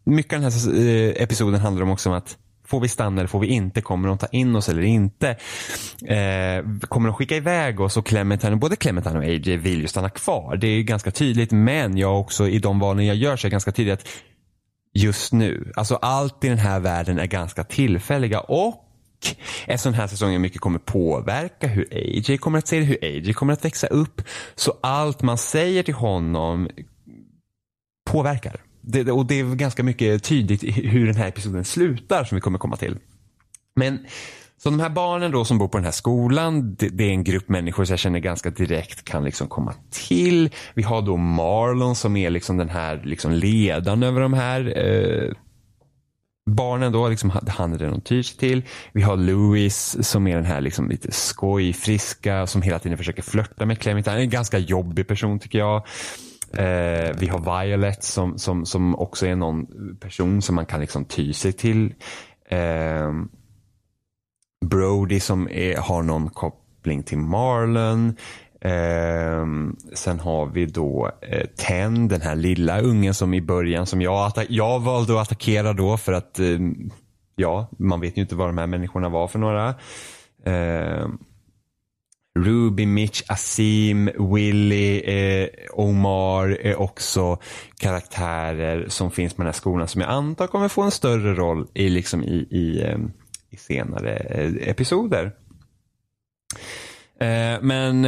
mycket 0.03 0.33
av 0.33 0.41
den 0.41 0.51
här 0.51 0.85
eh, 0.87 1.23
episoden 1.23 1.59
handlar 1.59 1.83
om 1.83 1.89
också 1.89 2.09
om 2.09 2.15
att 2.15 2.37
Får 2.65 2.79
vi 2.79 2.87
stanna 2.87 3.21
eller 3.21 3.27
får 3.27 3.39
vi 3.39 3.47
inte? 3.47 3.81
Kommer 3.81 4.07
de 4.07 4.17
ta 4.17 4.27
in 4.27 4.55
oss 4.55 4.69
eller 4.69 4.81
inte? 4.81 5.29
Eh, 6.05 6.87
kommer 6.87 7.07
de 7.07 7.13
skicka 7.13 7.35
iväg 7.35 7.79
oss? 7.79 7.97
Och 7.97 8.05
Clementine, 8.05 8.55
både 8.55 8.75
Clementine 8.75 9.17
och 9.17 9.23
AJ 9.23 9.57
vill 9.57 9.81
ju 9.81 9.87
stanna 9.87 10.09
kvar. 10.09 10.57
Det 10.57 10.67
är 10.67 10.81
ganska 10.81 11.11
tydligt 11.11 11.51
men 11.51 11.97
jag 11.97 12.19
också 12.19 12.47
i 12.47 12.59
de 12.59 12.79
valen 12.79 13.05
jag 13.05 13.15
gör 13.15 13.37
så 13.37 13.47
är 13.47 13.51
ganska 13.51 13.71
tydligt 13.71 13.93
att 13.93 14.07
just 14.93 15.33
nu, 15.33 15.71
alltså 15.75 15.95
allt 15.95 16.43
i 16.43 16.49
den 16.49 16.57
här 16.57 16.79
världen 16.79 17.19
är 17.19 17.25
ganska 17.25 17.63
tillfälliga 17.63 18.39
och 18.39 18.85
eftersom 19.65 19.91
den 19.91 20.01
här 20.01 20.07
säsongen 20.07 20.41
mycket 20.41 20.61
kommer 20.61 20.79
påverka 20.79 21.67
hur 21.67 21.87
AJ 21.91 22.37
kommer 22.37 22.57
att 22.57 22.67
se 22.67 22.79
det, 22.79 22.85
hur 22.85 22.97
AJ 23.01 23.33
kommer 23.33 23.53
att 23.53 23.65
växa 23.65 23.87
upp. 23.87 24.21
Så 24.55 24.77
allt 24.81 25.21
man 25.21 25.37
säger 25.37 25.83
till 25.83 25.93
honom 25.93 26.69
påverkar. 28.11 28.61
Det, 28.81 29.11
och 29.11 29.25
det 29.25 29.39
är 29.39 29.55
ganska 29.55 29.83
mycket 29.83 30.23
tydligt 30.23 30.63
hur 30.77 31.05
den 31.05 31.15
här 31.15 31.27
episoden 31.27 31.65
slutar 31.65 32.23
som 32.23 32.35
vi 32.35 32.41
kommer 32.41 32.59
komma 32.59 32.77
till. 32.77 32.97
Men 33.75 34.05
så 34.63 34.69
de 34.69 34.79
här 34.79 34.89
barnen 34.89 35.31
då 35.31 35.45
som 35.45 35.57
bor 35.57 35.67
på 35.67 35.77
den 35.77 35.85
här 35.85 35.91
skolan, 35.91 36.75
det, 36.75 36.89
det, 36.89 37.03
är 37.03 37.09
en 37.09 37.23
grupp 37.23 37.49
människor 37.49 37.85
som 37.85 37.93
jag 37.93 37.99
känner 37.99 38.19
ganska 38.19 38.49
direkt 38.49 39.03
kan 39.03 39.23
liksom 39.23 39.47
komma 39.47 39.73
till. 39.89 40.49
Vi 40.73 40.83
har 40.83 41.01
då 41.01 41.17
Marlon 41.17 41.95
som 41.95 42.15
är 42.15 42.29
liksom 42.29 42.57
den 42.57 42.69
här 42.69 43.01
liksom 43.05 43.31
ledaren 43.31 44.03
över 44.03 44.21
de 44.21 44.33
här 44.33 44.73
eh, 44.77 45.33
barnen 46.45 46.91
då, 46.91 47.09
liksom, 47.09 47.31
han 47.47 47.73
är 47.73 47.77
den 47.77 47.91
de 47.91 48.01
tyr 48.01 48.23
sig 48.23 48.37
till. 48.37 48.63
Vi 48.91 49.01
har 49.01 49.17
Louis 49.17 49.97
som 50.09 50.27
är 50.27 50.35
den 50.35 50.45
här 50.45 50.61
liksom 50.61 50.89
lite 50.89 51.11
skojfriska 51.11 52.47
som 52.47 52.61
hela 52.61 52.79
tiden 52.79 52.97
försöker 52.97 53.21
flörta 53.21 53.65
med 53.65 53.79
Clementine. 53.79 54.17
En 54.17 54.29
ganska 54.29 54.57
jobbig 54.57 55.07
person 55.07 55.39
tycker 55.39 55.59
jag. 55.59 55.75
Eh, 56.53 57.15
vi 57.19 57.27
har 57.27 57.63
Violet 57.63 58.03
som, 58.03 58.37
som, 58.37 58.65
som 58.65 58.95
också 58.95 59.27
är 59.27 59.35
någon 59.35 59.67
person 59.99 60.41
som 60.41 60.55
man 60.55 60.65
kan 60.65 60.79
liksom 60.79 61.05
ty 61.05 61.33
sig 61.33 61.53
till. 61.53 61.93
Eh, 62.49 63.11
Brody 64.65 65.19
som 65.19 65.49
är, 65.49 65.77
har 65.77 66.03
någon 66.03 66.29
koppling 66.29 67.03
till 67.03 67.17
Marlon. 67.17 68.15
Eh, 68.63 69.47
sen 69.93 70.19
har 70.19 70.45
vi 70.45 70.65
då 70.65 71.11
eh, 71.21 71.45
Ten, 71.45 72.07
den 72.07 72.21
här 72.21 72.35
lilla 72.35 72.81
ungen 72.81 73.13
som 73.13 73.33
i 73.33 73.41
början 73.41 73.85
som 73.85 74.01
jag, 74.01 74.31
jag 74.49 74.79
valde 74.79 75.13
att 75.13 75.21
attackera 75.21 75.73
då 75.73 75.97
för 75.97 76.13
att 76.13 76.39
eh, 76.39 76.59
ja, 77.35 77.67
man 77.77 78.01
vet 78.01 78.17
ju 78.17 78.21
inte 78.21 78.35
vad 78.35 78.49
de 78.49 78.57
här 78.57 78.67
människorna 78.67 79.09
var 79.09 79.27
för 79.27 79.39
några. 79.39 79.75
Eh, 80.45 81.07
Ruby, 82.39 82.85
Mitch, 82.85 83.23
Asim, 83.27 84.09
Willy, 84.33 84.99
eh, 84.99 85.49
Omar 85.73 86.49
är 86.49 86.75
också 86.75 87.37
karaktärer 87.77 88.85
som 88.89 89.11
finns 89.11 89.33
på 89.33 89.41
den 89.41 89.47
här 89.47 89.53
skolan 89.53 89.87
som 89.87 90.01
jag 90.01 90.09
antar 90.09 90.47
kommer 90.47 90.67
få 90.67 90.81
en 90.81 90.91
större 90.91 91.33
roll 91.33 91.67
i, 91.73 91.89
liksom 91.89 92.23
i, 92.23 92.47
i, 92.51 92.81
eh, 92.81 92.97
i 93.49 93.57
senare 93.57 94.15
eh, 94.15 94.69
episoder. 94.69 95.31
Ehm, 97.19 97.53
eh, 97.53 97.61
men 97.61 98.05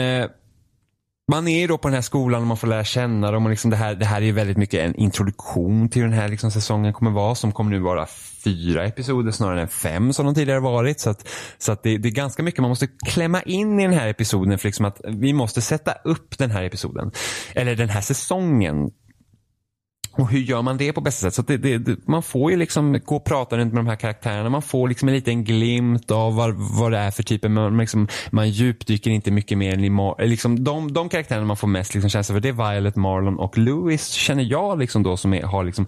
man 1.28 1.48
är 1.48 1.60
ju 1.60 1.68
då 1.68 1.78
på 1.78 1.88
den 1.88 1.96
här 1.96 2.02
skolan 2.02 2.42
och 2.42 2.48
man 2.48 2.58
får 2.58 2.68
lära 2.68 2.84
känna 2.84 3.32
dem 3.32 3.46
och 3.46 3.50
liksom 3.50 3.72
det, 3.72 3.78
här, 3.78 3.96
det 3.96 4.06
här 4.06 4.22
är 4.22 4.26
ju 4.26 4.32
väldigt 4.32 4.58
mycket 4.58 4.80
en 4.80 4.96
introduktion 4.96 5.90
till 5.90 6.02
hur 6.02 6.10
den 6.10 6.20
här 6.20 6.28
liksom 6.28 6.52
säsongen 6.52 6.94
kommer 6.94 7.12
vara 7.12 7.36
som 7.36 7.52
kommer 7.52 7.72
nu 7.72 7.80
vara 7.80 8.08
fyra 8.44 8.86
episoder 8.86 9.32
snarare 9.32 9.62
än 9.62 9.68
fem 9.68 10.14
som 10.14 10.26
de 10.26 10.36
tidigare 10.36 10.60
varit. 10.60 11.00
Så 11.00 11.10
att, 11.10 11.28
så 11.58 11.72
att 11.72 11.84
det, 11.84 11.98
det, 11.98 12.10
är 12.10 12.12
ganska 12.12 12.44
mycket 12.44 12.62
man 12.62 12.70
måste 12.70 12.88
klämma 12.88 13.42
in 13.42 13.80
i 13.80 13.84
den 13.84 13.94
här 13.94 14.08
episoden 14.08 14.58
för 14.58 14.68
liksom 14.68 14.86
att 14.86 15.02
vi 15.04 15.34
måste 15.34 15.62
sätta 15.62 15.92
upp 15.92 16.38
den 16.38 16.52
här 16.52 16.64
episoden. 16.64 17.12
Eller 17.54 17.76
den 17.76 17.90
här 17.90 18.02
säsongen 18.02 18.92
och 20.18 20.30
hur 20.30 20.40
gör 20.40 20.62
man 20.62 20.78
det 20.78 20.94
på 20.94 21.02
bästa 21.02 21.22
sätt? 21.22 21.34
Så 21.34 21.42
det, 21.42 21.58
det, 21.58 21.78
det, 21.78 22.08
man 22.08 22.24
får 22.24 22.52
ju 22.52 22.58
liksom 22.58 23.00
gå 23.06 23.16
och 23.16 23.26
prata 23.26 23.58
runt 23.58 23.74
med 23.74 23.84
de 23.84 23.90
här 23.90 23.96
karaktärerna. 23.96 24.50
Man 24.50 24.62
får 24.62 24.88
liksom 24.88 25.08
en 25.08 25.16
liten 25.16 25.44
glimt 25.44 26.12
av 26.12 26.36
vad, 26.36 26.54
vad 26.54 26.92
det 26.92 26.98
är 26.98 27.12
för 27.12 27.24
typer. 27.24 27.50
Man, 27.50 27.78
liksom, 27.78 28.08
man 28.30 28.50
djupdyker 28.50 29.12
inte 29.12 29.32
mycket 29.32 29.58
mer 29.58 29.74
än 29.74 29.84
i 29.84 29.90
Mar 29.90 30.16
eh, 30.20 30.28
liksom, 30.28 30.64
de, 30.64 30.94
de 30.94 31.10
karaktärerna 31.10 31.46
man 31.46 31.58
får 31.58 31.68
mest 31.68 31.94
liksom 31.94 32.10
känsla 32.10 32.34
för 32.34 32.40
det 32.40 32.50
är 32.50 32.74
Violet, 32.74 32.96
Marlon 32.96 33.40
och 33.40 33.58
Louis 33.58 34.10
känner 34.10 34.44
jag 34.44 34.80
liksom 34.80 35.04
då 35.04 35.18
som 35.18 35.34
är, 35.34 35.44
har 35.44 35.64
liksom 35.64 35.88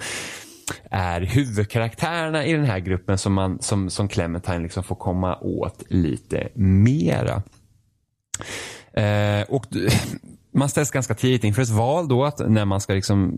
är 0.92 1.22
huvudkaraktärerna 1.22 2.46
i 2.46 2.54
den 2.54 2.66
här 2.66 2.80
gruppen 2.80 3.18
som, 3.18 3.34
man, 3.34 3.62
som, 3.62 3.90
som 3.90 4.08
Clementine 4.08 4.60
liksom 4.60 4.84
får 4.84 4.96
komma 4.96 5.38
åt 5.38 5.84
lite 5.88 6.50
mera. 6.56 7.42
Eh, 8.94 9.42
och 9.50 9.66
man 10.54 10.70
ställs 10.70 10.92
ganska 10.92 11.16
tidigt 11.16 11.44
inför 11.44 11.62
ett 11.62 11.70
val 11.70 12.08
då 12.08 12.26
att 12.26 12.50
när 12.50 12.66
man 12.66 12.82
ska 12.82 12.94
liksom 12.94 13.34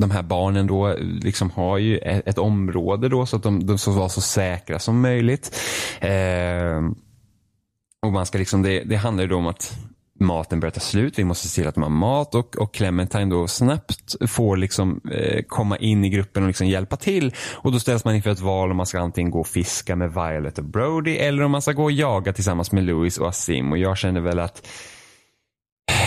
de 0.00 0.10
här 0.10 0.22
barnen 0.22 0.66
då 0.66 0.88
eh, 0.88 0.98
liksom 1.00 1.50
har 1.50 1.78
ju 1.78 1.98
ett, 1.98 2.28
ett 2.28 2.38
område 2.38 3.08
då 3.08 3.26
så 3.26 3.36
att 3.36 3.42
de, 3.42 3.66
de 3.66 3.78
ska 3.78 3.90
vara 3.90 4.08
så 4.08 4.20
säkra 4.20 4.78
som 4.78 5.00
möjligt. 5.00 5.56
Eh, 6.00 6.90
och 8.06 8.12
man 8.12 8.26
ska 8.26 8.38
liksom, 8.38 8.62
det, 8.62 8.82
det 8.84 8.96
handlar 8.96 9.24
ju 9.24 9.28
då 9.28 9.36
om 9.36 9.46
att 9.46 9.78
maten 10.20 10.60
börjar 10.60 10.70
ta 10.70 10.80
slut. 10.80 11.18
Vi 11.18 11.24
måste 11.24 11.48
se 11.48 11.60
till 11.60 11.68
att 11.68 11.74
de 11.74 11.82
har 11.82 11.90
mat 11.90 12.34
och, 12.34 12.56
och 12.56 12.74
Clementine 12.74 13.30
då 13.30 13.48
snabbt 13.48 14.30
får 14.30 14.56
liksom, 14.56 15.00
eh, 15.12 15.42
komma 15.48 15.76
in 15.76 16.04
i 16.04 16.08
gruppen 16.08 16.42
och 16.42 16.46
liksom 16.46 16.66
hjälpa 16.66 16.96
till. 16.96 17.34
Och 17.52 17.72
då 17.72 17.80
ställs 17.80 18.04
man 18.04 18.14
inför 18.14 18.30
ett 18.30 18.40
val 18.40 18.70
om 18.70 18.76
man 18.76 18.86
ska 18.86 19.00
antingen 19.00 19.30
gå 19.30 19.40
och 19.40 19.46
fiska 19.46 19.96
med 19.96 20.14
Violet 20.14 20.58
och 20.58 20.64
Brody 20.64 21.16
eller 21.16 21.42
om 21.42 21.50
man 21.50 21.62
ska 21.62 21.72
gå 21.72 21.84
och 21.84 21.92
jaga 21.92 22.32
tillsammans 22.32 22.72
med 22.72 22.84
Louis 22.84 23.18
och 23.18 23.28
Asim. 23.28 23.72
Och 23.72 23.78
jag 23.78 23.98
känner 23.98 24.20
väl 24.20 24.38
att 24.38 24.66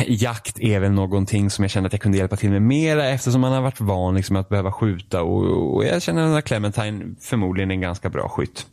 jakt 0.07 0.59
är 0.59 0.79
väl 0.79 0.91
någonting 0.91 1.49
som 1.49 1.63
jag 1.63 1.71
känner 1.71 1.87
att 1.87 1.93
jag 1.93 2.01
kunde 2.01 2.17
hjälpa 2.17 2.35
till 2.35 2.49
med 2.49 2.61
mera 2.61 3.09
eftersom 3.09 3.41
man 3.41 3.51
har 3.51 3.61
varit 3.61 3.79
van 3.79 4.15
liksom 4.15 4.35
att 4.35 4.49
behöva 4.49 4.71
skjuta 4.71 5.23
och, 5.23 5.75
och 5.75 5.85
jag 5.85 6.01
känner 6.01 6.37
att 6.37 6.45
Clementine 6.45 7.15
förmodligen 7.21 7.71
är 7.71 7.75
en 7.75 7.81
ganska 7.81 8.09
bra 8.09 8.29
skytt. 8.29 8.67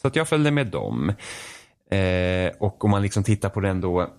Så 0.00 0.08
att 0.08 0.16
jag 0.16 0.28
följde 0.28 0.50
med 0.50 0.66
dem. 0.66 1.12
Eh, 1.90 2.50
och 2.58 2.84
om 2.84 2.90
man 2.90 3.02
liksom 3.02 3.24
tittar 3.24 3.48
på 3.48 3.60
den 3.60 3.80
då 3.80 4.10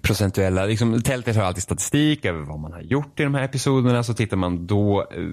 procentuella, 0.00 0.66
liksom, 0.66 1.02
tältet 1.02 1.36
har 1.36 1.42
alltid 1.42 1.62
statistik 1.62 2.24
över 2.24 2.40
vad 2.40 2.58
man 2.58 2.72
har 2.72 2.80
gjort 2.80 3.20
i 3.20 3.22
de 3.22 3.34
här 3.34 3.42
episoderna. 3.42 4.02
Så 4.02 4.14
tittar 4.14 4.36
man 4.36 4.66
då 4.66 5.00
eh, 5.00 5.28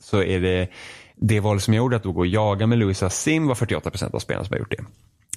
så 0.00 0.22
är 0.22 0.40
det 0.40 0.68
det 1.16 1.40
val 1.40 1.60
som 1.60 1.74
jag 1.74 1.82
gjorde 1.82 1.96
att 1.96 2.02
då 2.02 2.12
gå 2.12 2.20
och 2.20 2.26
jaga 2.26 2.66
med 2.66 2.78
Louisa 2.78 3.10
Sim 3.10 3.46
var 3.46 3.54
48 3.54 3.90
procent 3.90 4.14
av 4.14 4.18
spelarna 4.18 4.44
som 4.44 4.52
har 4.54 4.58
gjort 4.58 4.70
det. 4.70 4.84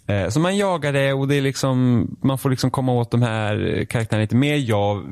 Eh, 0.08 0.30
så 0.30 0.40
man 0.40 0.58
jagar 0.58 0.94
det 0.94 1.14
och 1.14 1.28
det 1.28 1.36
är 1.36 1.42
liksom, 1.42 2.08
man 2.24 2.38
får 2.38 2.50
liksom 2.50 2.72
komma 2.72 2.94
åt 2.94 3.12
de 3.12 3.22
här 3.22 3.86
karaktärerna 3.90 4.22
lite 4.22 4.36
mer. 4.36 4.56
Jag, 4.56 5.04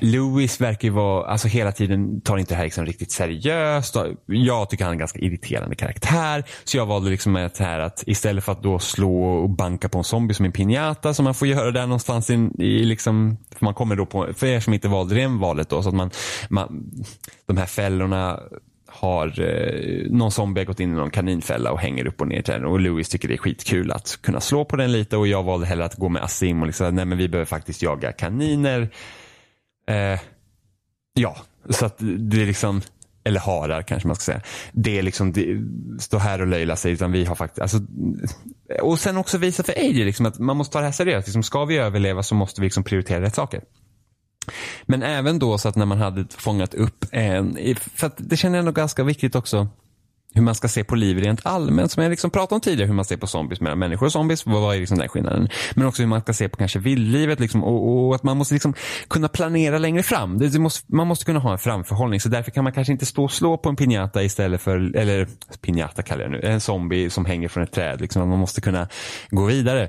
Louis 0.00 0.60
verkar 0.60 0.88
ju 0.88 0.94
vara, 0.94 1.26
alltså 1.26 1.48
hela 1.48 1.72
tiden 1.72 2.20
tar 2.20 2.38
inte 2.38 2.54
det 2.54 2.56
här 2.56 2.64
liksom 2.64 2.86
riktigt 2.86 3.12
seriöst. 3.12 3.96
Jag 4.26 4.70
tycker 4.70 4.84
han 4.84 4.90
är 4.90 4.94
en 4.94 4.98
ganska 4.98 5.18
irriterande 5.18 5.76
karaktär. 5.76 6.44
Så 6.64 6.76
jag 6.76 6.86
valde 6.86 7.10
liksom 7.10 7.36
att, 7.36 7.58
här 7.58 7.80
att 7.80 8.04
istället 8.06 8.44
för 8.44 8.52
att 8.52 8.62
då 8.62 8.78
slå 8.78 9.24
och 9.24 9.50
banka 9.50 9.88
på 9.88 9.98
en 9.98 10.04
zombie 10.04 10.34
som 10.34 10.44
en 10.44 10.52
pinjata 10.52 11.14
som 11.14 11.24
man 11.24 11.34
får 11.34 11.48
göra 11.48 11.70
där 11.70 11.86
någonstans 11.86 12.30
i, 12.30 12.50
i 12.58 12.84
liksom, 12.84 13.36
för 13.56 13.64
man 13.64 13.74
kommer 13.74 13.96
då 13.96 14.06
på, 14.06 14.28
för 14.34 14.46
er 14.46 14.60
som 14.60 14.74
inte 14.74 14.88
valde 14.88 15.14
det 15.14 15.26
valet 15.26 15.68
då, 15.68 15.82
så 15.82 15.88
att 15.88 15.94
man, 15.94 16.10
man 16.48 16.92
de 17.46 17.56
här 17.56 17.66
fällorna 17.66 18.40
har 19.00 19.40
eh, 19.40 20.10
någon 20.10 20.30
zombie 20.30 20.60
har 20.60 20.66
gått 20.66 20.80
in 20.80 20.92
i 20.92 20.94
någon 20.94 21.10
kaninfälla 21.10 21.72
och 21.72 21.80
hänger 21.80 22.06
upp 22.06 22.20
och 22.20 22.28
ner 22.28 22.42
till 22.42 22.54
den. 22.54 22.64
Och 22.64 22.80
Louis 22.80 23.08
tycker 23.08 23.28
det 23.28 23.34
är 23.34 23.38
skitkul 23.38 23.92
att 23.92 24.18
kunna 24.22 24.40
slå 24.40 24.64
på 24.64 24.76
den 24.76 24.92
lite 24.92 25.16
och 25.16 25.26
jag 25.26 25.42
valde 25.42 25.66
hellre 25.66 25.84
att 25.84 25.94
gå 25.94 26.08
med 26.08 26.22
Asim 26.22 26.60
och 26.60 26.66
liksom, 26.66 26.94
nej 26.94 27.04
men 27.04 27.18
vi 27.18 27.28
behöver 27.28 27.46
faktiskt 27.46 27.82
jaga 27.82 28.12
kaniner. 28.12 28.88
Eh, 29.88 30.20
ja, 31.14 31.36
så 31.68 31.86
att 31.86 31.96
det 31.98 32.42
är 32.42 32.46
liksom, 32.46 32.82
eller 33.24 33.40
harar 33.40 33.82
kanske 33.82 34.06
man 34.06 34.16
ska 34.16 34.22
säga. 34.22 34.40
Det 34.72 34.98
är 34.98 35.02
liksom, 35.02 35.32
det, 35.32 35.60
stå 35.98 36.18
här 36.18 36.40
och 36.40 36.46
löjla 36.46 36.76
sig 36.76 36.92
utan 36.92 37.12
vi 37.12 37.24
har 37.24 37.34
faktiskt, 37.34 37.60
alltså, 37.60 37.78
och 38.82 38.98
sen 38.98 39.16
också 39.16 39.38
visa 39.38 39.62
för 39.62 39.72
AJ 39.72 40.04
liksom 40.04 40.26
att 40.26 40.38
man 40.38 40.56
måste 40.56 40.72
ta 40.72 40.78
det 40.78 40.84
här 40.84 40.92
seriöst. 40.92 41.26
Liksom, 41.26 41.42
ska 41.42 41.64
vi 41.64 41.78
överleva 41.78 42.22
så 42.22 42.34
måste 42.34 42.60
vi 42.60 42.66
liksom 42.66 42.84
prioritera 42.84 43.20
rätt 43.20 43.34
saker. 43.34 43.60
Men 44.86 45.02
även 45.02 45.38
då 45.38 45.58
så 45.58 45.68
att 45.68 45.76
när 45.76 45.86
man 45.86 45.98
hade 45.98 46.26
fångat 46.36 46.74
upp 46.74 47.04
en, 47.12 47.58
för 47.94 48.06
att 48.06 48.14
det 48.16 48.36
känner 48.36 48.58
jag 48.58 48.64
nog 48.64 48.74
ganska 48.74 49.04
viktigt 49.04 49.34
också 49.34 49.68
hur 50.34 50.42
man 50.42 50.54
ska 50.54 50.68
se 50.68 50.84
på 50.84 50.94
liv 50.94 51.18
rent 51.18 51.46
allmänt. 51.46 51.92
Som 51.92 52.02
jag 52.02 52.10
liksom 52.10 52.30
pratade 52.30 52.54
om 52.54 52.60
tidigare, 52.60 52.86
hur 52.86 52.94
man 52.94 53.04
ser 53.04 53.16
på 53.16 53.26
zombies 53.26 53.60
mellan 53.60 53.78
människor 53.78 54.06
och 54.06 54.12
zombies. 54.12 54.46
Vad 54.46 54.74
är 54.74 54.80
liksom 54.80 54.98
den 54.98 55.08
skillnaden? 55.08 55.48
Men 55.74 55.86
också 55.86 56.02
hur 56.02 56.08
man 56.08 56.20
ska 56.20 56.32
se 56.32 56.48
på 56.48 56.56
kanske 56.56 56.78
vildlivet 56.78 57.40
liksom, 57.40 57.64
och, 57.64 58.06
och, 58.06 58.14
att 58.14 58.22
man 58.22 58.36
måste 58.36 58.54
liksom 58.54 58.74
kunna 59.08 59.28
planera 59.28 59.78
längre 59.78 60.02
fram. 60.02 60.38
Det, 60.38 60.48
det 60.48 60.58
måste, 60.58 60.94
man 60.94 61.06
måste 61.06 61.24
kunna 61.24 61.38
ha 61.38 61.52
en 61.52 61.58
framförhållning. 61.58 62.20
Så 62.20 62.28
därför 62.28 62.50
kan 62.50 62.64
man 62.64 62.72
kanske 62.72 62.92
inte 62.92 63.06
stå 63.06 63.24
och 63.24 63.32
slå 63.32 63.58
på 63.58 63.68
en 63.68 63.76
pinjata 63.76 64.22
istället 64.22 64.62
för, 64.62 64.96
eller 64.96 65.28
pinjata 65.60 66.02
kallar 66.02 66.22
jag 66.22 66.32
det 66.32 66.38
nu, 66.38 66.48
en 66.48 66.60
zombie 66.60 67.10
som 67.10 67.24
hänger 67.24 67.48
från 67.48 67.64
ett 67.64 67.72
träd. 67.72 68.00
Liksom, 68.00 68.28
man 68.28 68.38
måste 68.38 68.60
kunna 68.60 68.88
gå 69.30 69.44
vidare. 69.44 69.88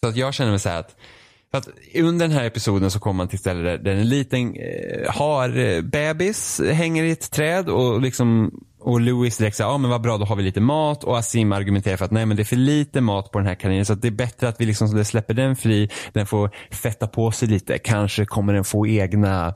Så 0.00 0.08
att 0.08 0.16
jag 0.16 0.34
känner 0.34 0.50
mig 0.50 0.60
så 0.60 0.68
här 0.68 0.80
att 0.80 0.96
för 1.50 1.58
att 1.58 1.68
under 1.94 2.28
den 2.28 2.36
här 2.36 2.44
episoden 2.44 2.90
så 2.90 3.00
kommer 3.00 3.16
man 3.16 3.28
till 3.28 3.38
stället 3.38 3.64
där, 3.64 3.78
där 3.92 4.00
en 4.00 4.08
liten 4.08 4.54
eh, 4.54 5.10
har 5.10 5.58
eh, 5.58 5.80
bebis 5.80 6.60
hänger 6.72 7.04
i 7.04 7.10
ett 7.10 7.30
träd 7.30 7.68
och 7.68 8.00
liksom 8.00 8.50
och 8.80 9.00
Louis 9.00 9.36
direkt 9.36 9.56
säger, 9.56 9.70
ja 9.70 9.78
men 9.78 9.90
vad 9.90 10.02
bra 10.02 10.18
då 10.18 10.24
har 10.24 10.36
vi 10.36 10.42
lite 10.42 10.60
mat. 10.60 11.04
Och 11.04 11.18
Asim 11.18 11.52
argumenterar 11.52 11.96
för 11.96 12.04
att 12.04 12.10
nej 12.10 12.26
men 12.26 12.36
det 12.36 12.42
är 12.42 12.44
för 12.44 12.56
lite 12.56 13.00
mat 13.00 13.30
på 13.30 13.38
den 13.38 13.46
här 13.46 13.54
kaninen 13.54 13.84
så 13.84 13.92
att 13.92 14.02
det 14.02 14.08
är 14.08 14.12
bättre 14.12 14.48
att 14.48 14.60
vi 14.60 14.66
liksom 14.66 15.04
släpper 15.04 15.34
den 15.34 15.56
fri, 15.56 15.90
den 16.12 16.26
får 16.26 16.50
fetta 16.70 17.06
på 17.06 17.30
sig 17.30 17.48
lite, 17.48 17.78
kanske 17.78 18.24
kommer 18.24 18.52
den 18.52 18.64
få 18.64 18.86
egna 18.86 19.54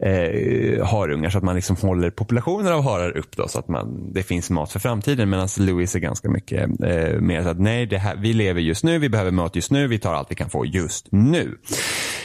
eh, 0.00 0.86
harungar 0.86 1.30
så 1.30 1.38
att 1.38 1.44
man 1.44 1.54
liksom 1.54 1.76
håller 1.76 2.10
populationer 2.10 2.72
av 2.72 2.82
harar 2.82 3.16
upp 3.16 3.36
då 3.36 3.48
så 3.48 3.58
att 3.58 3.68
man, 3.68 4.12
det 4.12 4.22
finns 4.22 4.50
mat 4.50 4.72
för 4.72 4.80
framtiden. 4.80 5.30
Medan 5.30 5.48
Louis 5.58 5.94
är 5.94 6.00
ganska 6.00 6.30
mycket 6.30 6.60
eh, 6.60 7.20
mer 7.20 7.42
så 7.42 7.48
att 7.48 7.60
nej 7.60 7.86
det 7.86 7.98
här, 7.98 8.16
vi 8.16 8.32
lever 8.32 8.60
just 8.60 8.84
nu, 8.84 8.98
vi 8.98 9.08
behöver 9.08 9.30
mat 9.30 9.56
just 9.56 9.70
nu, 9.70 9.86
vi 9.86 9.98
tar 9.98 10.14
allt 10.14 10.30
vi 10.30 10.34
kan 10.34 10.50
få 10.50 10.66
just 10.66 11.06
nu. 11.12 11.58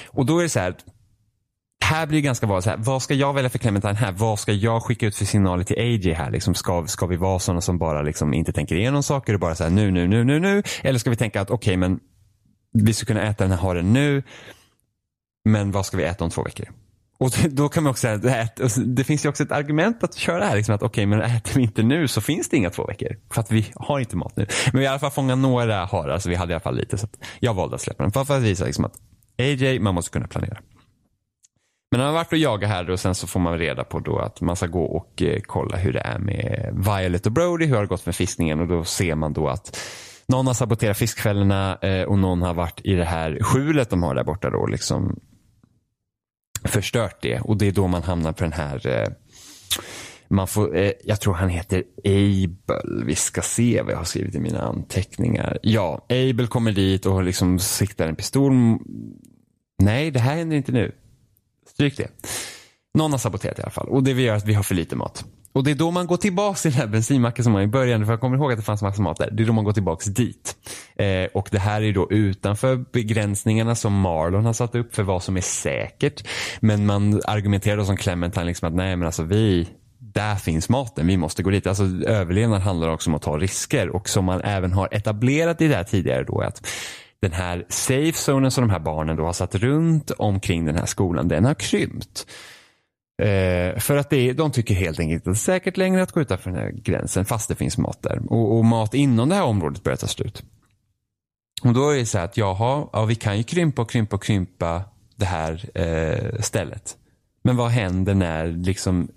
Och 0.08 0.26
då 0.26 0.40
är 0.40 0.44
det 0.44 0.50
så 0.50 0.60
här 0.60 0.76
här 1.90 2.08
blir 2.08 2.18
det 2.18 2.22
ganska 2.22 2.48
vanligt, 2.48 2.64
så 2.64 2.70
här, 2.70 2.78
vad 2.78 3.02
ska 3.02 3.14
jag 3.14 3.34
välja 3.34 3.50
för 3.50 3.60
Clementine 3.60 3.94
här? 3.94 4.12
Vad 4.12 4.40
ska 4.40 4.52
jag 4.52 4.84
skicka 4.84 5.08
ut 5.08 5.16
för 5.16 5.26
signaler 5.26 5.64
till 5.64 5.80
AJ 5.80 6.14
här? 6.14 6.32
Liksom, 6.32 6.56
ska, 6.56 6.88
ska 6.88 7.06
vi 7.06 7.18
vara 7.18 7.40
sådana 7.40 7.62
som 7.62 7.78
bara 7.78 8.02
liksom 8.02 8.34
inte 8.34 8.54
tänker 8.54 8.76
igenom 8.76 9.04
saker 9.04 9.34
och 9.34 9.40
bara 9.40 9.56
så 9.56 9.64
här, 9.64 9.72
nu, 9.72 9.92
nu, 9.92 10.08
nu, 10.08 10.24
nu, 10.24 10.40
nu? 10.40 10.64
Eller 10.82 11.00
ska 11.00 11.10
vi 11.10 11.16
tänka 11.16 11.42
att 11.42 11.50
okej, 11.50 11.72
okay, 11.72 11.78
men 11.78 12.00
vi 12.74 12.94
ska 12.94 13.06
kunna 13.06 13.22
äta 13.22 13.44
den 13.44 13.52
här 13.52 13.60
haren 13.60 13.94
nu, 13.94 14.24
men 15.46 15.72
vad 15.72 15.86
ska 15.86 15.98
vi 15.98 16.04
äta 16.04 16.24
om 16.24 16.30
två 16.30 16.44
veckor? 16.44 16.68
Och 17.20 17.32
då 17.50 17.70
kan 17.70 17.84
man 17.84 17.92
också 17.92 18.02
säga, 18.02 18.18
det, 18.18 18.50
det 18.86 19.04
finns 19.04 19.26
ju 19.26 19.30
också 19.30 19.44
ett 19.44 19.52
argument 19.52 20.04
att 20.04 20.16
köra 20.16 20.46
här, 20.46 20.56
liksom 20.56 20.76
att 20.76 20.84
okej, 20.84 21.08
okay, 21.08 21.18
men 21.18 21.22
äter 21.22 21.56
vi 21.56 21.62
inte 21.62 21.84
nu 21.84 22.08
så 22.08 22.22
finns 22.22 22.50
det 22.50 22.58
inga 22.58 22.70
två 22.70 22.86
veckor. 22.86 23.18
För 23.32 23.42
att 23.42 23.52
vi 23.52 23.66
har 23.76 24.00
inte 24.00 24.18
mat 24.18 24.36
nu. 24.36 24.46
Men 24.66 24.80
vi 24.80 24.86
har 24.86 24.86
i 24.86 24.88
alla 24.88 25.00
fall 25.00 25.12
fångat 25.12 25.38
några 25.38 25.86
harar, 25.86 26.20
så 26.20 26.30
vi 26.30 26.36
hade 26.36 26.52
i 26.52 26.54
alla 26.54 26.62
fall 26.62 26.76
lite. 26.76 26.98
Så 26.98 27.08
jag 27.40 27.54
valde 27.54 27.76
att 27.76 27.82
släppa 27.82 28.04
den. 28.04 28.12
För 28.12 28.38
att 28.38 28.44
visa 28.44 28.66
liksom 28.66 28.86
att 28.86 28.94
AJ, 29.38 29.80
man 29.80 29.96
måste 29.96 30.12
kunna 30.12 30.28
planera. 30.28 30.58
Men 31.92 32.00
han 32.00 32.10
har 32.10 32.16
varit 32.16 32.32
och 32.32 32.38
jagat 32.38 32.70
här 32.70 32.90
och 32.90 33.00
sen 33.00 33.16
så 33.16 33.28
får 33.28 33.40
man 33.40 33.58
reda 33.58 33.84
på 33.84 34.00
då 34.00 34.20
att 34.20 34.42
man 34.42 34.56
ska 34.56 34.68
gå 34.68 34.84
och 34.84 35.22
eh, 35.22 35.40
kolla 35.46 35.78
hur 35.78 35.94
det 35.94 36.00
är 36.00 36.20
med 36.20 36.74
Violet 36.74 37.26
och 37.26 37.32
Brody, 37.32 37.66
hur 37.66 37.76
har 37.76 37.82
det 37.82 37.88
gått 37.88 38.06
med 38.06 38.16
fiskningen 38.16 38.60
och 38.60 38.68
då 38.68 38.84
ser 38.84 39.16
man 39.16 39.34
då 39.34 39.48
att 39.48 39.80
någon 40.28 40.48
har 40.48 40.54
saboterat 40.54 40.98
fiskfällorna 40.98 41.78
eh, 41.82 42.04
och 42.04 42.20
någon 42.20 42.42
har 42.42 42.54
varit 42.54 42.82
i 42.84 42.94
det 42.94 43.06
här 43.06 43.40
skjulet 43.44 43.90
de 43.90 44.04
har 44.04 44.16
där 44.16 44.24
borta 44.24 44.50
då 44.50 44.66
liksom 44.66 45.20
förstört 46.64 47.22
det 47.22 47.40
och 47.40 47.58
det 47.58 47.68
är 47.68 47.72
då 47.72 47.88
man 47.88 48.04
hamnar 48.04 48.34
på 48.34 48.44
den 48.44 48.54
här 48.54 48.88
eh, 48.88 49.08
man 50.30 50.48
får, 50.48 50.78
eh, 50.78 50.92
jag 51.04 51.22
tror 51.22 51.34
han 51.34 51.50
heter 51.50 51.84
Abel. 52.06 53.04
Vi 53.06 53.16
ska 53.16 53.42
se 53.42 53.82
vad 53.82 53.94
jag 53.94 53.98
har 53.98 54.04
skrivit 54.04 54.36
i 54.36 54.40
mina 54.40 54.62
anteckningar. 54.62 55.60
Ja, 55.62 56.06
Abel 56.10 56.48
kommer 56.48 56.72
dit 56.72 57.06
och 57.06 57.24
liksom 57.24 57.60
siktar 57.60 58.08
en 58.08 58.16
pistol. 58.16 58.54
Nej, 59.82 60.12
det 60.12 60.20
här 60.20 60.36
händer 60.36 60.58
inte 60.58 60.72
nu. 60.72 60.92
Stryk 61.80 61.98
det. 61.98 62.08
Någon 62.94 63.12
har 63.12 63.18
saboterat 63.18 63.60
i 63.60 63.62
alla 63.62 63.72
fall 63.72 63.88
och 63.88 64.04
det 64.04 64.12
gör 64.12 64.36
att 64.36 64.46
vi 64.46 64.54
har 64.54 64.64
för 64.64 64.76
lite 64.76 64.96
mat. 64.96 65.26
Och 65.54 65.64
det 65.64 65.72
är 65.72 65.76
då 65.76 65.92
man 65.92 66.08
går 66.08 66.18
tillbaka 66.18 66.58
till 66.58 66.72
den 66.72 66.80
här 66.80 66.88
bensinmacken 66.88 67.44
som 67.44 67.54
var 67.54 67.62
i 67.62 67.68
början, 67.68 68.06
för 68.06 68.14
jag 68.14 68.22
kommer 68.22 68.38
ihåg 68.38 68.52
att 68.52 68.58
det 68.58 68.64
fanns 68.64 68.82
massa 68.82 69.02
mat 69.02 69.18
där. 69.18 69.30
Det 69.32 69.44
är 69.44 69.48
då 69.48 69.54
man 69.54 69.64
går 69.64 69.72
tillbaka 69.72 70.10
dit. 70.10 70.56
Eh, 70.96 71.26
och 71.34 71.50
det 71.52 71.60
här 71.60 71.82
är 71.82 71.94
då 71.94 72.12
utanför 72.12 72.86
begränsningarna 72.94 73.76
som 73.76 73.94
Marlon 73.94 74.46
har 74.46 74.54
satt 74.54 74.76
upp 74.76 74.96
för 74.96 75.04
vad 75.04 75.24
som 75.24 75.38
är 75.38 75.42
säkert. 75.42 76.28
Men 76.60 76.86
man 76.86 77.22
argumenterar 77.26 77.78
då 77.78 77.86
som 77.86 77.98
Clementine 77.98 78.46
liksom 78.46 78.68
att 78.68 78.76
nej 78.76 78.96
men 78.96 79.06
alltså 79.06 79.24
vi, 79.24 79.68
där 80.00 80.36
finns 80.36 80.70
maten, 80.70 81.08
vi 81.08 81.18
måste 81.18 81.44
gå 81.44 81.50
dit. 81.50 81.68
Alltså 81.68 81.84
överlevnad 82.06 82.62
handlar 82.62 82.90
också 82.90 83.10
om 83.10 83.16
att 83.16 83.22
ta 83.22 83.38
risker 83.38 83.90
och 83.90 84.10
som 84.10 84.26
man 84.26 84.42
även 84.42 84.74
har 84.74 84.90
etablerat 84.92 85.62
i 85.62 85.68
det 85.68 85.76
här 85.76 85.84
tidigare 85.84 86.24
då 86.24 86.42
att 86.42 86.68
den 87.22 87.32
här 87.32 87.66
safe 87.70 88.14
zonen 88.14 88.52
som 88.52 88.68
de 88.68 88.70
här 88.70 88.80
barnen 88.80 89.16
då 89.16 89.26
har 89.26 89.34
satt 89.34 89.56
runt 89.56 90.12
omkring 90.12 90.66
den 90.66 90.76
här 90.76 90.86
skolan, 90.86 91.28
den 91.28 91.46
har 91.46 91.54
krympt. 91.54 92.28
Eh, 93.22 93.80
för 93.80 93.98
att 93.98 94.10
det, 94.10 94.34
de 94.34 94.52
tycker 94.52 94.76
helt 94.76 95.00
enkelt 95.00 95.22
att 95.22 95.26
det 95.26 95.32
är 95.32 95.36
säkert 95.36 95.78
längre 95.78 96.02
att 96.02 96.12
gå 96.12 96.22
utanför 96.22 96.52
den 96.52 96.60
här 96.60 96.72
gränsen 96.72 97.26
fast 97.26 97.50
det 97.50 97.56
finns 97.56 97.78
mat 97.78 98.02
där. 98.02 98.22
Och, 98.30 98.58
och 98.58 98.66
mat 98.66 98.94
inom 98.94 99.30
det 99.30 99.36
här 99.36 99.44
området 99.44 99.84
börjar 99.84 99.98
ta 99.98 100.08
slut. 100.08 100.44
Och 101.64 101.74
då 101.74 101.90
är 101.90 101.98
det 101.98 102.06
så 102.06 102.18
här 102.18 102.26
att 102.26 102.38
jaha, 102.38 102.88
ja, 102.94 103.06
vi 103.06 103.16
kan 103.16 103.38
ju 103.38 103.44
krympa 103.44 103.82
och 103.82 103.90
krympa 103.90 104.16
och 104.16 104.24
krympa 104.24 104.84
det 105.16 105.26
här 105.26 105.70
eh, 105.74 106.42
stället. 106.42 106.98
Men 107.44 107.58
vad 107.58 107.70
händer 107.70 108.14
när 108.14 108.48
liksom 108.48 109.08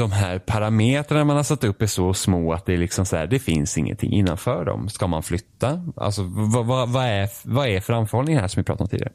de 0.00 0.12
här 0.12 0.38
parametrarna 0.38 1.24
man 1.24 1.36
har 1.36 1.42
satt 1.42 1.64
upp 1.64 1.82
är 1.82 1.86
så 1.86 2.14
små 2.14 2.52
att 2.52 2.66
det 2.66 2.72
är 2.72 2.76
liksom 2.76 3.06
så 3.06 3.16
här, 3.16 3.26
det 3.26 3.38
finns 3.38 3.78
ingenting 3.78 4.12
innanför 4.12 4.64
dem. 4.64 4.88
Ska 4.88 5.06
man 5.06 5.22
flytta? 5.22 5.82
Alltså 5.96 6.22
vad, 6.22 6.66
vad, 6.66 6.88
vad 6.88 7.04
är, 7.04 7.28
vad 7.42 7.68
är 7.68 7.80
framförhållningen 7.80 8.40
här 8.40 8.48
som 8.48 8.60
vi 8.60 8.64
pratade 8.64 8.82
om 8.82 8.88
tidigare? 8.88 9.12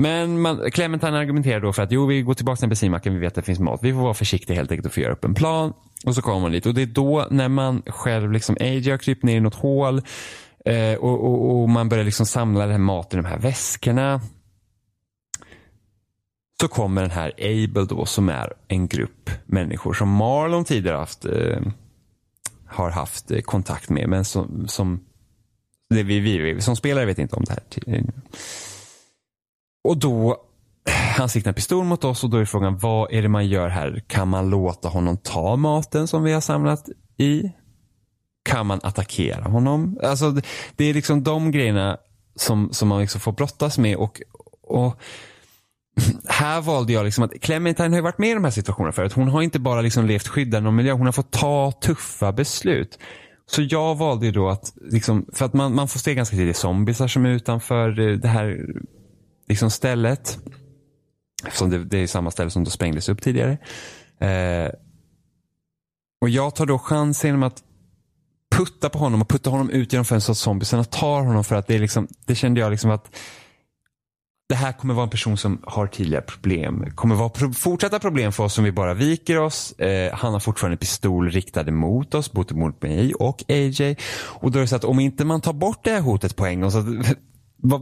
Men 0.00 0.40
man, 0.40 0.70
Clementine 0.70 1.18
argumenterar 1.18 1.60
då 1.60 1.72
för 1.72 1.82
att 1.82 1.92
jo, 1.92 2.06
vi 2.06 2.22
går 2.22 2.34
tillbaka 2.34 2.56
till 2.56 2.68
bensinmacken, 2.68 3.14
vi 3.14 3.20
vet 3.20 3.28
att 3.28 3.34
det 3.34 3.42
finns 3.42 3.58
mat. 3.58 3.80
Vi 3.82 3.92
får 3.92 4.00
vara 4.00 4.14
försiktiga 4.14 4.56
helt 4.56 4.70
enkelt 4.70 4.86
och 4.86 4.92
få 4.92 5.00
göra 5.00 5.12
upp 5.12 5.24
en 5.24 5.34
plan. 5.34 5.72
Och 6.06 6.14
så 6.14 6.22
kommer 6.22 6.40
man 6.40 6.52
dit 6.52 6.66
och 6.66 6.74
det 6.74 6.82
är 6.82 6.86
då 6.86 7.26
när 7.30 7.48
man 7.48 7.82
själv, 7.86 8.32
liksom 8.32 8.56
AJ 8.60 8.90
har 8.90 8.98
krypt 8.98 9.22
ner 9.22 9.36
i 9.36 9.40
något 9.40 9.54
hål 9.54 10.02
eh, 10.64 10.94
och, 10.94 11.24
och, 11.24 11.62
och, 11.62 11.68
man 11.68 11.88
börjar 11.88 12.04
liksom 12.04 12.26
samla 12.26 12.60
den 12.60 12.70
här 12.70 12.78
maten 12.78 13.18
i 13.18 13.22
de 13.22 13.28
här 13.28 13.38
väskorna. 13.38 14.20
Så 16.60 16.68
kommer 16.68 17.02
den 17.02 17.10
här 17.10 17.32
Able 17.38 17.84
då 17.84 18.06
som 18.06 18.28
är 18.28 18.52
en 18.68 18.86
grupp 18.88 19.30
människor 19.46 19.92
som 19.92 20.08
Marlon 20.08 20.64
tidigare 20.64 20.96
haft, 20.96 21.24
eh, 21.24 21.60
har 22.66 22.90
haft 22.90 23.30
eh, 23.30 23.40
kontakt 23.40 23.88
med. 23.88 24.08
Men 24.08 24.24
som, 24.24 24.68
som, 24.68 25.00
det 25.94 26.02
vi, 26.02 26.20
vi, 26.20 26.60
som 26.60 26.76
spelare 26.76 27.06
vet 27.06 27.18
inte 27.18 27.36
om 27.36 27.44
det 27.44 27.52
här. 27.52 27.94
Eh, 27.94 28.04
och 29.88 29.96
då, 29.96 30.36
han 31.16 31.28
siktar 31.28 31.50
en 31.50 31.54
pistol 31.54 31.84
mot 31.84 32.04
oss 32.04 32.24
och 32.24 32.30
då 32.30 32.36
är 32.36 32.44
frågan 32.44 32.78
vad 32.78 33.12
är 33.12 33.22
det 33.22 33.28
man 33.28 33.46
gör 33.46 33.68
här? 33.68 34.04
Kan 34.06 34.28
man 34.28 34.50
låta 34.50 34.88
honom 34.88 35.16
ta 35.16 35.56
maten 35.56 36.08
som 36.08 36.22
vi 36.22 36.32
har 36.32 36.40
samlat 36.40 36.88
i? 37.16 37.52
Kan 38.44 38.66
man 38.66 38.80
attackera 38.82 39.44
honom? 39.44 39.98
Alltså 40.02 40.36
det 40.76 40.84
är 40.84 40.94
liksom 40.94 41.22
de 41.22 41.50
grejerna 41.50 41.98
som, 42.36 42.72
som 42.72 42.88
man 42.88 43.00
liksom 43.00 43.20
får 43.20 43.32
brottas 43.32 43.78
med 43.78 43.96
och, 43.96 44.22
och 44.62 45.00
här 46.28 46.60
valde 46.60 46.92
jag 46.92 47.04
liksom 47.04 47.24
att 47.24 47.40
Clementine 47.40 47.88
har 47.88 47.96
ju 47.96 48.02
varit 48.02 48.18
med 48.18 48.30
i 48.30 48.34
de 48.34 48.44
här 48.44 48.50
situationerna 48.50 48.92
förut. 48.92 49.12
Hon 49.12 49.28
har 49.28 49.42
inte 49.42 49.58
bara 49.58 49.80
liksom 49.80 50.06
levt 50.06 50.28
skyddad 50.28 50.62
någon 50.62 50.76
miljö, 50.76 50.92
hon 50.92 51.06
har 51.06 51.12
fått 51.12 51.30
ta 51.30 51.72
tuffa 51.72 52.32
beslut. 52.32 52.98
Så 53.46 53.62
jag 53.62 53.94
valde 53.94 54.26
ju 54.26 54.32
då 54.32 54.48
att, 54.48 54.72
liksom, 54.80 55.26
för 55.32 55.44
att 55.44 55.54
man, 55.54 55.74
man 55.74 55.88
får 55.88 55.98
se 55.98 56.14
ganska 56.14 56.36
tidigt 56.36 56.56
zombisar 56.56 57.08
som 57.08 57.26
är 57.26 57.30
utanför 57.30 58.00
eh, 58.00 58.16
det 58.16 58.28
här 58.28 58.66
liksom 59.48 59.70
stället. 59.70 60.38
Eftersom 61.46 61.70
det, 61.70 61.84
det 61.84 61.98
är 61.98 62.06
samma 62.06 62.30
ställe 62.30 62.50
som 62.50 62.64
då 62.64 62.70
sprängdes 62.70 63.08
upp 63.08 63.22
tidigare. 63.22 63.58
Eh, 64.20 64.72
och 66.20 66.28
jag 66.28 66.54
tar 66.54 66.66
då 66.66 66.78
chansen 66.78 67.28
genom 67.28 67.42
att 67.42 67.62
putta 68.50 68.88
på 68.88 68.98
honom 68.98 69.22
och 69.22 69.28
putta 69.28 69.50
honom 69.50 69.70
ut 69.70 69.92
genom 69.92 70.04
fönstret 70.04 70.36
så 70.36 70.40
att 70.40 70.44
zombiesarna 70.44 70.84
tar 70.84 71.22
honom 71.22 71.44
för 71.44 71.56
att 71.56 71.66
det 71.66 71.74
är 71.74 71.78
liksom, 71.78 72.08
det 72.26 72.34
kände 72.34 72.60
jag 72.60 72.70
liksom 72.70 72.90
att 72.90 73.16
det 74.50 74.56
här 74.56 74.72
kommer 74.72 74.94
vara 74.94 75.04
en 75.04 75.10
person 75.10 75.36
som 75.36 75.62
har 75.64 75.86
tidigare 75.86 76.22
problem. 76.22 76.86
kommer 76.94 77.14
vara 77.14 77.28
pro 77.28 77.52
fortsatta 77.52 77.98
problem 77.98 78.32
för 78.32 78.44
oss 78.44 78.58
om 78.58 78.64
vi 78.64 78.72
bara 78.72 78.94
viker 78.94 79.38
oss. 79.38 79.72
Eh, 79.72 80.14
han 80.14 80.32
har 80.32 80.40
fortfarande 80.40 80.76
pistol 80.76 81.30
riktade 81.30 81.72
mot 81.72 82.14
oss, 82.14 82.32
både 82.32 82.54
mot 82.54 82.82
mig 82.82 83.14
och 83.14 83.44
AJ. 83.48 83.96
Och 84.12 84.50
då 84.50 84.58
är 84.58 84.60
det 84.60 84.68
så 84.68 84.76
att 84.76 84.84
om 84.84 85.00
inte 85.00 85.24
man 85.24 85.40
tar 85.40 85.52
bort 85.52 85.84
det 85.84 85.90
här 85.90 86.00
hotet 86.00 86.36
på 86.36 86.46
en 86.46 86.60
gång, 86.60 86.70
så 86.70 86.78
att, 86.78 86.86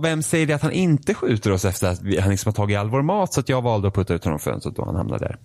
vem 0.03 0.23
säger 0.23 0.47
det 0.47 0.53
att 0.53 0.63
han 0.63 0.73
inte 0.73 1.15
skjuter 1.15 1.53
oss 1.53 1.65
efter 1.65 1.89
att 1.89 2.03
vi, 2.03 2.21
han 2.21 2.31
liksom 2.31 2.49
har 2.49 2.55
tagit 2.55 2.79
all 2.79 2.91
vår 2.91 3.03
mat? 3.03 3.33
Så 3.33 3.41
att 3.41 3.49
jag 3.49 3.63
valde 3.63 3.89
att 3.89 3.95
putta 3.95 4.15
ut 4.15 4.25
honom 4.25 4.39
fönstret 4.39 4.77
då 4.77 4.85
han 4.85 4.97
hamnade 4.97 5.25
där. 5.25 5.39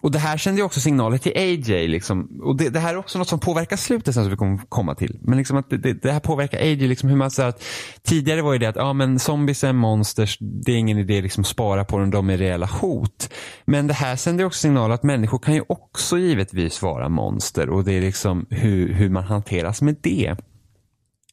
Och 0.00 0.10
det 0.10 0.18
här 0.18 0.36
kände 0.36 0.60
jag 0.60 0.66
också 0.66 0.80
signaler 0.80 1.18
till 1.18 1.32
AJ. 1.36 1.88
Liksom. 1.88 2.40
Och 2.42 2.56
det, 2.56 2.68
det, 2.68 2.80
här 2.80 2.94
är 2.94 2.98
också 2.98 3.18
något 3.18 3.28
som 3.28 3.40
påverkar 3.40 3.76
slutet 3.76 4.14
sen 4.14 4.24
som 4.24 4.30
vi 4.30 4.36
kommer 4.36 4.58
komma 4.68 4.94
till. 4.94 5.18
Men 5.22 5.38
liksom 5.38 5.56
att 5.56 5.70
det, 5.70 6.02
det, 6.02 6.12
här 6.12 6.20
påverkar 6.20 6.58
AJ. 6.58 6.76
Liksom 6.76 7.08
hur 7.08 7.16
man 7.16 7.30
säger 7.30 7.48
att, 7.48 7.64
tidigare 8.02 8.42
var 8.42 8.52
ju 8.52 8.58
det 8.58 8.68
att 8.68 8.76
ja, 8.76 8.92
men 8.92 9.18
zombies 9.18 9.64
är 9.64 9.72
monsters. 9.72 10.38
Det 10.40 10.72
är 10.72 10.76
ingen 10.76 10.98
idé 10.98 11.22
liksom 11.22 11.44
spara 11.44 11.84
på 11.84 11.98
dem. 11.98 12.10
De 12.10 12.30
är 12.30 12.36
reella 12.36 12.66
hot. 12.66 13.34
Men 13.64 13.86
det 13.86 13.94
här 13.94 14.16
sänder 14.16 14.44
också 14.44 14.60
signaler 14.60 14.94
att 14.94 15.02
människor 15.02 15.38
kan 15.38 15.54
ju 15.54 15.62
också 15.68 16.18
givetvis 16.18 16.82
vara 16.82 17.08
monster. 17.08 17.68
Och 17.68 17.84
det 17.84 17.92
är 17.92 18.00
liksom 18.00 18.46
hur, 18.50 18.92
hur 18.92 19.08
man 19.08 19.24
hanteras 19.24 19.82
med 19.82 19.96
det. 20.02 20.36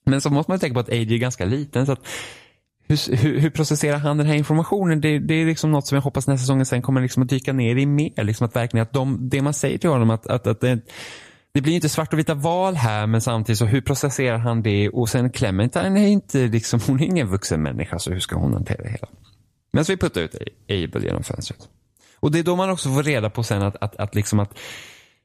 Men 0.06 0.22
så 0.22 0.30
måste 0.30 0.52
man 0.52 0.60
tänka 0.60 0.74
på 0.74 0.80
att 0.80 0.90
AJ 0.90 1.14
är 1.14 1.18
ganska 1.18 1.46
liten. 1.46 1.86
så 1.86 1.92
att 1.92 2.08
hur, 2.88 3.16
hur, 3.16 3.40
hur, 3.40 3.50
processerar 3.50 3.98
han 3.98 4.18
den 4.18 4.28
här 4.28 4.36
informationen? 4.36 5.02
Det, 5.02 5.20
det, 5.20 5.34
är 5.34 5.46
liksom 5.46 5.72
något 5.72 5.88
som 5.88 5.96
jag 5.96 6.02
hoppas 6.02 6.28
nästa 6.28 6.42
säsongen 6.42 6.66
sen 6.66 6.82
kommer 6.82 7.02
liksom 7.02 7.24
att 7.24 7.30
dyka 7.30 7.54
ner 7.54 7.76
i 7.76 7.86
mer. 7.86 8.24
Liksom 8.24 8.46
att 8.46 8.56
verkligen 8.56 8.82
att 8.82 8.94
de, 8.94 9.30
det 9.30 9.42
man 9.42 9.54
säger 9.54 9.78
till 9.78 9.90
honom 9.90 10.10
att, 10.10 10.28
att, 10.28 10.48
att 10.48 10.62
det, 10.62 10.80
det 11.54 11.62
blir 11.62 11.74
inte 11.74 11.90
svart 11.90 12.14
och 12.14 12.20
vita 12.20 12.34
val 12.34 12.76
här 12.76 13.08
men 13.08 13.22
samtidigt 13.22 13.60
så 13.60 13.66
hur 13.66 13.82
processerar 13.82 14.38
han 14.38 14.62
det? 14.62 14.90
Och 14.90 15.10
sen 15.10 15.30
Clementine 15.30 16.00
är 16.00 16.08
inte 16.08 16.38
liksom, 16.38 16.80
hon 16.88 17.00
är 17.00 17.06
ingen 17.06 17.28
vuxen 17.28 17.62
människa 17.62 18.00
så 18.00 18.12
hur 18.12 18.20
ska 18.20 18.36
hon 18.36 18.54
hantera 18.54 18.84
det 18.84 18.90
hela? 18.90 19.08
Men 19.74 19.86
så 19.86 19.92
vi 19.92 19.98
puttar 19.98 20.22
ut 20.22 20.36
Abel 20.70 21.04
genom 21.04 21.24
fönstret. 21.24 21.70
Och 22.20 22.32
det 22.32 22.40
är 22.40 22.44
då 22.44 22.56
man 22.56 22.70
också 22.70 22.90
får 22.90 23.04
reda 23.04 23.30
på 23.30 23.44
sen 23.44 23.62
att, 23.62 23.76
att, 23.82 23.96
att, 23.96 24.16
liksom 24.16 24.40
att 24.40 24.58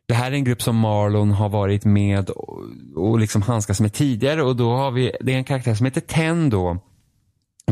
det 0.06 0.14
här 0.14 0.30
är 0.32 0.34
en 0.34 0.44
grupp 0.44 0.62
som 0.62 0.76
Marlon 0.76 1.30
har 1.30 1.48
varit 1.48 1.84
med 1.84 2.30
och, 2.30 2.58
och 2.96 3.18
liksom 3.18 3.42
handskas 3.42 3.80
med 3.80 3.92
tidigare 3.92 4.42
och 4.42 4.56
då 4.56 4.72
har 4.72 4.90
vi, 4.90 5.12
det 5.20 5.32
är 5.32 5.36
en 5.36 5.44
karaktär 5.44 5.74
som 5.74 5.86
heter 5.86 6.00
Ten 6.00 6.50
då 6.50 6.78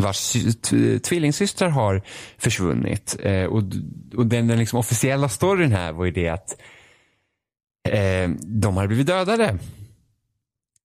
vars 0.01 0.37
tvillingsystrar 1.03 1.69
har 1.69 2.03
försvunnit. 2.39 3.17
Eh, 3.23 3.45
och, 3.45 3.63
och 4.17 4.27
den, 4.27 4.47
den 4.47 4.59
liksom 4.59 4.79
officiella 4.79 5.29
storyn 5.29 5.73
här 5.73 5.93
var 5.93 6.05
ju 6.05 6.11
det 6.11 6.29
att 6.29 6.57
eh, 7.89 8.31
de 8.41 8.77
har 8.77 8.87
blivit 8.87 9.07
dödade. 9.07 9.59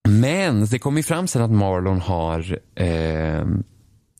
Men 0.09 0.65
det 0.65 0.79
kom 0.79 0.97
ju 0.97 1.03
fram 1.03 1.27
sen 1.27 1.41
att 1.41 1.51
Marlon 1.51 2.01
har 2.01 2.59
eh, 2.75 3.45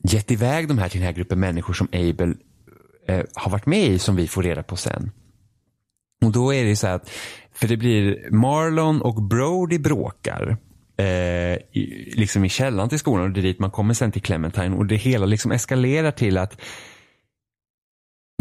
gett 0.04 0.32
iväg 0.32 0.68
de 0.68 0.78
här 0.78 0.90
till 0.90 1.00
den 1.00 1.08
här 1.08 1.14
gruppen 1.14 1.40
människor 1.40 1.74
som 1.74 1.88
Abel 1.92 2.36
eh, 3.08 3.22
har 3.34 3.52
varit 3.52 3.66
med 3.66 3.88
i 3.88 4.00
som 4.00 4.16
vi 4.16 4.28
får 4.28 4.44
reda 4.44 4.64
på 4.64 4.76
sen. 4.76 5.12
Och 6.26 6.32
då 6.32 6.54
är 6.54 6.66
det 6.66 6.76
så 6.76 6.88
att, 6.88 7.10
för 7.54 7.68
det 7.68 7.78
blir 7.78 8.32
Marlon 8.32 9.02
och 9.02 9.24
Brody 9.24 9.78
bråkar. 9.80 10.58
Eh, 10.98 11.06
i, 11.72 12.14
liksom 12.16 12.46
i 12.46 12.50
källan 12.50 12.90
till 12.90 13.00
skolan 13.00 13.26
och 13.26 13.32
det 13.32 13.40
är 13.40 13.42
dit 13.42 13.60
man 13.60 13.72
kommer 13.72 13.94
sen 13.94 14.12
till 14.12 14.22
Clementine 14.22 14.76
och 14.76 14.86
det 14.86 14.96
hela 14.96 15.26
liksom 15.26 15.52
eskalerar 15.52 16.12
till 16.12 16.38
att 16.38 16.62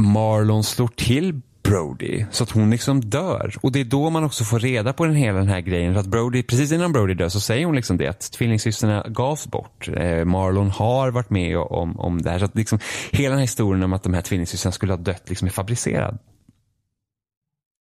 Marlon 0.00 0.64
slår 0.64 0.88
till 0.88 1.40
Brody 1.62 2.24
så 2.30 2.44
att 2.44 2.50
hon 2.50 2.70
liksom 2.70 3.00
dör. 3.00 3.54
Och 3.60 3.72
det 3.72 3.80
är 3.80 3.84
då 3.84 4.10
man 4.10 4.24
också 4.24 4.44
får 4.44 4.58
reda 4.58 4.92
på 4.92 5.06
den 5.06 5.14
hela 5.14 5.38
den 5.38 5.48
här 5.48 5.60
grejen. 5.60 5.94
För 5.94 6.00
att 6.00 6.06
Brody, 6.06 6.42
precis 6.42 6.72
innan 6.72 6.92
Brody 6.92 7.14
dör 7.14 7.28
så 7.28 7.40
säger 7.40 7.66
hon 7.66 7.76
liksom 7.76 7.96
det 7.96 8.06
att 8.06 8.32
tvillingsystrarna 8.32 9.06
gavs 9.08 9.46
bort. 9.46 9.88
Eh, 9.88 10.24
Marlon 10.24 10.70
har 10.70 11.10
varit 11.10 11.30
med 11.30 11.56
om, 11.58 12.00
om 12.00 12.22
det 12.22 12.30
här. 12.30 12.38
Så 12.38 12.44
att 12.44 12.56
liksom, 12.56 12.78
hela 13.10 13.28
den 13.28 13.38
här 13.38 13.44
historien 13.44 13.82
om 13.82 13.92
att 13.92 14.02
de 14.02 14.14
här 14.14 14.22
tvillingsystrarna 14.22 14.72
skulle 14.72 14.92
ha 14.92 14.98
dött 14.98 15.28
liksom 15.28 15.46
är 15.46 15.52
fabricerad. 15.52 16.18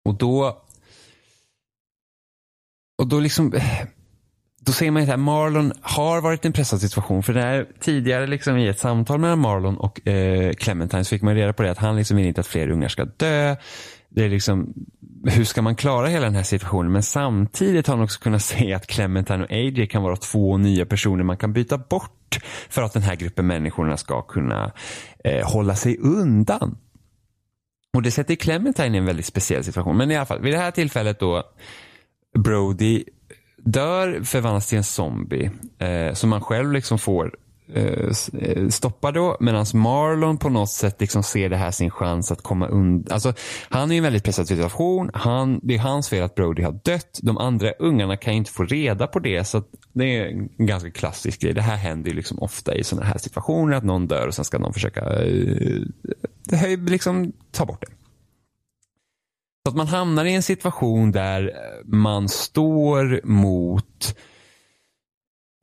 Och 0.05 0.15
då 0.15 0.63
och 2.99 3.07
då 3.07 3.21
liksom 3.21 3.55
eh, 3.55 3.87
då 4.67 4.73
ser 4.73 4.91
man 4.91 5.11
att 5.11 5.21
Marlon 5.21 5.73
har 5.81 6.21
varit 6.21 6.45
i 6.45 6.47
en 6.47 6.53
pressad 6.53 6.81
situation. 6.81 7.23
För 7.23 7.35
det 7.35 7.41
här, 7.41 7.67
tidigare 7.81 8.27
liksom 8.27 8.57
i 8.57 8.69
ett 8.69 8.79
samtal 8.79 9.19
mellan 9.19 9.39
Marlon 9.39 9.77
och 9.77 10.09
eh, 10.09 10.53
Clementine 10.53 11.05
så 11.05 11.09
fick 11.09 11.23
man 11.23 11.35
reda 11.35 11.53
på 11.53 11.63
det 11.63 11.71
att 11.71 11.79
han 11.79 11.97
liksom 11.97 12.17
vill 12.17 12.27
inte 12.27 12.41
att 12.41 12.47
fler 12.47 12.71
ungar 12.71 12.89
ska 12.89 13.05
dö. 13.05 13.57
Det 14.09 14.25
är 14.25 14.29
liksom, 14.29 14.75
hur 15.25 15.45
ska 15.45 15.63
man 15.63 15.77
klara 15.77 16.07
hela 16.07 16.25
den 16.25 16.35
här 16.35 16.43
situationen? 16.43 16.93
Men 16.93 17.03
samtidigt 17.03 17.87
har 17.87 17.95
han 17.95 18.05
också 18.05 18.21
kunnat 18.21 18.43
se 18.43 18.75
att 18.75 18.87
Clementine 18.87 19.45
och 19.45 19.51
AJ 19.51 19.87
kan 19.87 20.03
vara 20.03 20.17
två 20.17 20.57
nya 20.59 20.87
personer 20.87 21.25
man 21.25 21.37
kan 21.37 21.53
byta 21.53 21.79
bort 21.79 22.39
för 22.69 22.83
att 22.83 22.93
den 22.93 23.03
här 23.03 23.17
gruppen 23.17 23.47
människorna 23.47 23.97
ska 23.97 24.23
kunna 24.23 24.73
eh, 25.25 25.49
hålla 25.49 25.75
sig 25.75 25.99
undan. 25.99 26.79
Och 27.95 28.03
det 28.03 28.11
sätter 28.11 28.35
Clementine 28.35 28.97
i 28.97 28.99
en 28.99 29.07
väldigt 29.07 29.27
speciell 29.27 29.65
situation. 29.65 29.97
Men 29.97 30.11
i 30.11 30.17
alla 30.17 30.27
fall, 30.27 30.43
vid 30.43 30.53
det 30.53 30.59
här 30.59 30.71
tillfället 30.71 31.21
då 31.21 31.43
Brody 32.39 33.05
dör, 33.67 34.25
förvandlas 34.25 34.69
till 34.69 34.79
en 34.79 34.85
zombie. 34.85 35.51
Eh, 35.79 36.13
som 36.13 36.31
man 36.31 36.41
själv 36.41 36.73
liksom 36.73 36.99
får 36.99 37.35
eh, 37.75 38.11
eh 38.41 38.69
stoppa 38.69 39.13
då. 39.13 39.37
Medan 39.41 39.67
Marlon 39.75 40.39
på 40.39 40.49
något 40.49 40.71
sätt 40.71 41.01
liksom 41.01 41.23
ser 41.23 41.49
det 41.49 41.57
här 41.57 41.71
sin 41.71 41.91
chans 41.91 42.33
att 42.33 42.43
komma 42.43 42.69
undan. 42.69 43.15
Alltså, 43.15 43.35
han 43.69 43.91
är 43.91 43.95
i 43.95 43.99
en 43.99 44.05
väldigt 44.05 44.25
pressad 44.25 44.49
situation. 44.49 45.11
Han, 45.15 45.61
det 45.63 45.75
är 45.75 45.79
hans 45.79 46.09
fel 46.09 46.23
att 46.23 46.35
Brody 46.35 46.63
har 46.63 46.81
dött. 46.85 47.21
De 47.23 47.39
andra 47.39 47.73
ungarna 47.79 48.17
kan 48.17 48.35
inte 48.35 48.51
få 48.51 48.65
reda 48.65 49.07
på 49.07 49.19
det. 49.19 49.45
Så 49.45 49.63
det 49.93 50.19
är 50.19 50.27
en 50.27 50.67
ganska 50.67 50.91
klassisk 50.91 51.41
grej. 51.41 51.55
Det 51.55 51.63
här 51.63 51.77
händer 51.77 52.11
ju 52.11 52.17
liksom 52.17 52.39
ofta 52.39 52.75
i 52.75 52.85
sådana 52.85 53.07
här 53.07 53.19
situationer. 53.19 53.77
Att 53.77 53.85
någon 53.85 54.07
dör 54.07 54.27
och 54.27 54.35
sen 54.35 54.45
ska 54.45 54.59
någon 54.59 54.73
försöka 54.73 55.01
eh, 55.01 56.79
liksom 56.79 57.33
ta 57.53 57.67
bort 57.67 57.81
det. 57.81 58.06
Så 59.67 59.71
att 59.71 59.77
man 59.77 59.87
hamnar 59.87 60.25
i 60.25 60.35
en 60.35 60.43
situation 60.43 61.13
där 61.13 61.43
eh, 61.43 61.85
man 61.85 62.29
står 62.29 63.21
mot 63.25 64.17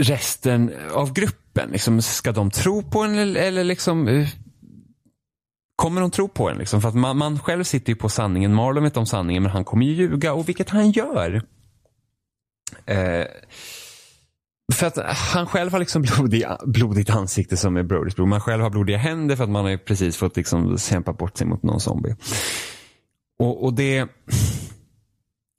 resten 0.04 0.74
av 0.93 1.14
gruppen? 1.14 1.70
Liksom, 1.70 2.01
ska 2.01 2.32
de 2.32 2.51
tro 2.51 2.84
på 2.84 2.99
en 2.99 3.18
eller, 3.18 3.41
eller 3.41 3.64
liksom 3.64 4.08
eh, 4.08 4.28
Kommer 5.76 6.01
de 6.01 6.12
tro 6.12 6.28
på 6.28 6.49
en? 6.49 6.58
Liksom? 6.58 6.82
För 6.82 6.89
att 6.89 6.95
man, 6.95 7.18
man 7.18 7.39
själv 7.39 7.64
sitter 7.64 7.89
ju 7.89 7.95
på 7.95 8.10
sanningen. 8.10 8.54
Marlon 8.54 8.84
vet 8.84 8.97
om 8.97 9.06
sanningen 9.06 9.43
men 9.43 9.51
han 9.51 9.66
kommer 9.66 9.86
ju 9.86 9.93
ljuga 9.93 10.34
och 10.34 10.49
vilket 10.49 10.70
han 10.70 10.91
gör. 10.91 11.41
Eh, 12.86 13.26
för 14.74 14.88
att 14.88 14.97
han 15.16 15.47
själv 15.47 15.72
har 15.72 15.80
liksom 15.80 16.01
blodiga, 16.01 16.58
blodigt 16.66 17.10
ansikte 17.10 17.58
som 17.58 17.78
är 17.78 17.84
Brodys 17.84 18.16
bror. 18.16 18.26
Man 18.26 18.41
själv 18.41 18.64
har 18.64 18.70
blodiga 18.70 18.97
händer 18.97 19.36
för 19.36 19.43
att 19.43 19.49
man 19.49 19.66
har 19.66 19.78
precis 19.78 20.18
fått 20.18 20.38
liksom 20.38 20.78
kämpa 20.78 21.14
bort 21.14 21.38
sig 21.38 21.47
mot 21.47 21.64
någon 21.64 21.80
zombie. 21.80 22.16
Och, 23.43 23.63
och 23.63 23.73
det... 23.73 24.07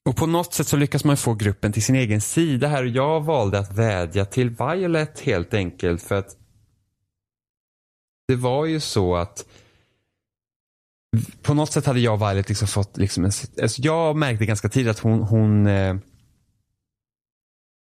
Och 0.08 0.16
på 0.16 0.26
något 0.26 0.54
sätt 0.54 0.66
så 0.66 0.76
lyckas 0.76 1.04
man 1.04 1.16
få 1.16 1.34
gruppen 1.34 1.72
till 1.72 1.82
sin 1.82 1.94
egen 1.94 2.20
sida 2.20 2.68
här. 2.68 2.84
Jag 2.84 3.20
valde 3.20 3.58
att 3.58 3.72
vädja 3.72 4.24
till 4.24 4.50
Violet 4.50 5.20
helt 5.20 5.54
enkelt 5.54 6.02
för 6.02 6.14
att 6.14 6.36
det 8.28 8.36
var 8.36 8.66
ju 8.66 8.80
så 8.80 9.16
att 9.16 9.46
på 11.42 11.54
något 11.54 11.72
sätt 11.72 11.86
hade 11.86 12.00
jag 12.00 12.14
och 12.14 12.20
Violet 12.20 12.48
liksom 12.48 12.68
fått, 12.68 12.96
liksom 12.96 13.24
en, 13.24 13.30
alltså 13.62 13.82
jag 13.82 14.16
märkte 14.16 14.46
ganska 14.46 14.68
tidigt 14.68 14.90
att 14.90 14.98
hon, 14.98 15.22
hon 15.22 15.66
eh, 15.66 15.96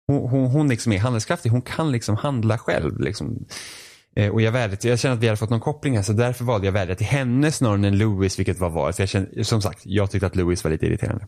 hon, 0.07 0.29
hon, 0.29 0.47
hon 0.47 0.69
liksom 0.69 0.93
är 0.93 0.99
handlingskraftig. 0.99 1.51
Hon 1.51 1.63
kan 1.63 1.93
liksom 1.93 2.17
handla 2.17 2.59
själv. 2.59 3.01
Liksom. 3.01 3.47
Eh, 4.19 4.31
och 4.31 4.43
jag, 4.43 4.53
vädjade, 4.53 4.89
jag 4.89 4.99
kände 4.99 5.15
att 5.15 5.23
vi 5.23 5.27
hade 5.27 5.37
fått 5.37 5.51
någon 5.51 5.61
koppling 5.61 5.97
här 5.97 6.03
så 6.03 6.13
därför 6.13 6.45
valde 6.45 6.67
jag 6.67 6.77
att 6.77 6.81
vädja 6.81 6.95
till 6.95 7.07
henne 7.07 7.53
snarare 7.53 7.87
än 7.87 7.99
Louis 7.99 8.39
vilket 8.39 8.59
var 8.59 8.71
valet. 8.71 8.99
Jag 8.99 9.09
kände, 9.09 9.45
som 9.45 9.63
sagt, 9.63 9.81
jag 9.85 10.11
tyckte 10.11 10.27
att 10.27 10.37
Louis 10.37 10.65
var 10.65 10.71
lite 10.71 10.87
irriterande. 10.87 11.27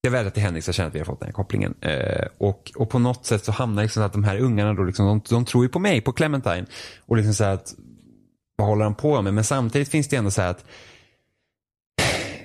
Jag 0.00 0.10
vädjar 0.10 0.30
till 0.30 0.42
henne 0.42 0.62
så 0.62 0.68
jag 0.68 0.74
kände 0.74 0.88
att 0.88 0.94
vi 0.94 0.98
har 0.98 1.06
fått 1.06 1.20
den 1.20 1.26
här 1.26 1.32
kopplingen. 1.32 1.74
Eh, 1.80 2.26
och, 2.38 2.72
och 2.76 2.90
på 2.90 2.98
något 2.98 3.26
sätt 3.26 3.44
så 3.44 3.52
hamnar 3.52 3.82
liksom 3.82 4.02
att 4.02 4.12
de 4.12 4.24
här 4.24 4.38
ungarna 4.38 4.74
då 4.74 4.82
liksom, 4.82 5.06
de, 5.06 5.20
de 5.28 5.44
tror 5.44 5.64
ju 5.64 5.68
på 5.68 5.78
mig, 5.78 6.00
på 6.00 6.12
Clementine. 6.12 6.66
Och 7.06 7.16
liksom 7.16 7.34
så 7.34 7.44
att, 7.44 7.74
vad 8.56 8.68
håller 8.68 8.84
han 8.84 8.94
på 8.94 9.22
med? 9.22 9.34
Men 9.34 9.44
samtidigt 9.44 9.88
finns 9.88 10.08
det 10.08 10.16
ändå 10.16 10.30
så 10.30 10.42
här 10.42 10.50
att 10.50 10.64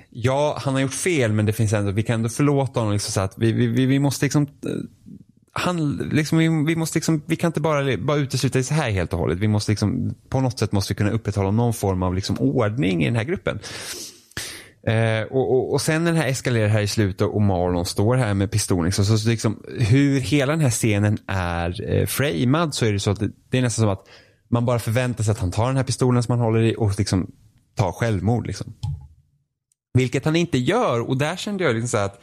ja, 0.10 0.58
han 0.62 0.74
har 0.74 0.82
gjort 0.82 0.94
fel 0.94 1.32
men 1.32 1.46
det 1.46 1.54
finns 1.54 1.74
ändå, 1.74 1.92
vi 1.92 2.04
kan 2.04 2.14
ändå 2.14 2.30
förlåta 2.30 2.80
honom. 2.80 2.94
Liksom 2.94 3.12
så 3.12 3.22
att 3.22 3.38
vi, 3.38 3.52
vi, 3.52 3.86
vi 3.86 4.00
måste 4.00 4.26
liksom 4.26 4.44
eh, 4.44 4.72
han, 5.60 5.98
liksom, 6.12 6.38
vi, 6.38 6.64
vi, 6.68 6.76
måste 6.76 6.98
liksom, 6.98 7.22
vi 7.26 7.36
kan 7.36 7.48
inte 7.48 7.62
bara, 7.62 7.98
bara 7.98 8.18
utesluta 8.18 8.58
det 8.58 8.64
så 8.64 8.74
här 8.74 8.90
helt 8.90 9.14
och 9.14 9.20
hållet. 9.20 9.38
Vi 9.38 9.48
måste 9.48 9.72
liksom, 9.72 10.16
på 10.30 10.42
något 10.42 10.60
sätt 10.60 10.72
måste 10.72 10.94
vi 10.94 10.98
kunna 10.98 11.12
upprätthålla 11.12 11.52
någon 11.52 11.74
form 11.74 12.04
av 12.04 12.16
liksom 12.16 12.38
ordning 12.40 13.04
i 13.04 13.06
den 13.06 13.16
här 13.16 13.24
gruppen. 13.24 13.60
Eh, 14.88 15.22
och, 15.22 15.52
och, 15.52 15.74
och, 15.74 15.82
sen 15.82 16.04
när 16.04 16.12
den 16.12 16.22
här 16.22 16.28
eskalerar 16.28 16.68
här 16.68 16.82
i 16.82 16.88
slutet 16.88 17.28
och 17.28 17.42
Marlon 17.42 17.86
står 17.86 18.16
här 18.16 18.34
med 18.34 18.52
pistolen. 18.52 18.86
Liksom, 18.86 19.06
så, 19.06 19.18
så 19.18 19.30
liksom, 19.30 19.64
hur 19.80 20.20
hela 20.20 20.52
den 20.52 20.62
här 20.62 20.70
scenen 20.70 21.18
är 21.28 21.92
eh, 21.92 22.06
framad 22.06 22.74
så 22.74 22.86
är 22.86 22.94
det 22.94 23.00
så 23.00 23.12
att 23.12 23.20
det, 23.20 23.30
det, 23.50 23.58
är 23.58 23.62
nästan 23.62 23.84
som 23.84 23.90
att 23.90 24.08
man 24.50 24.66
bara 24.66 24.80
förväntar 24.80 25.24
sig 25.24 25.32
att 25.32 25.40
han 25.40 25.52
tar 25.52 25.68
den 25.68 25.78
här 25.78 25.84
pistolen 25.84 26.24
som 26.24 26.32
han 26.32 26.46
håller 26.46 26.62
i 26.62 26.76
och 26.78 26.94
liksom 26.98 27.32
tar 27.76 27.92
självmord. 27.92 28.48
Liksom. 28.48 28.74
Vilket 29.94 30.26
han 30.26 30.36
inte 30.36 30.58
gör 30.58 31.10
och 31.10 31.18
där 31.18 31.36
kände 31.36 31.64
jag 31.64 31.74
liksom 31.74 31.90
så 31.90 31.98
att 31.98 32.22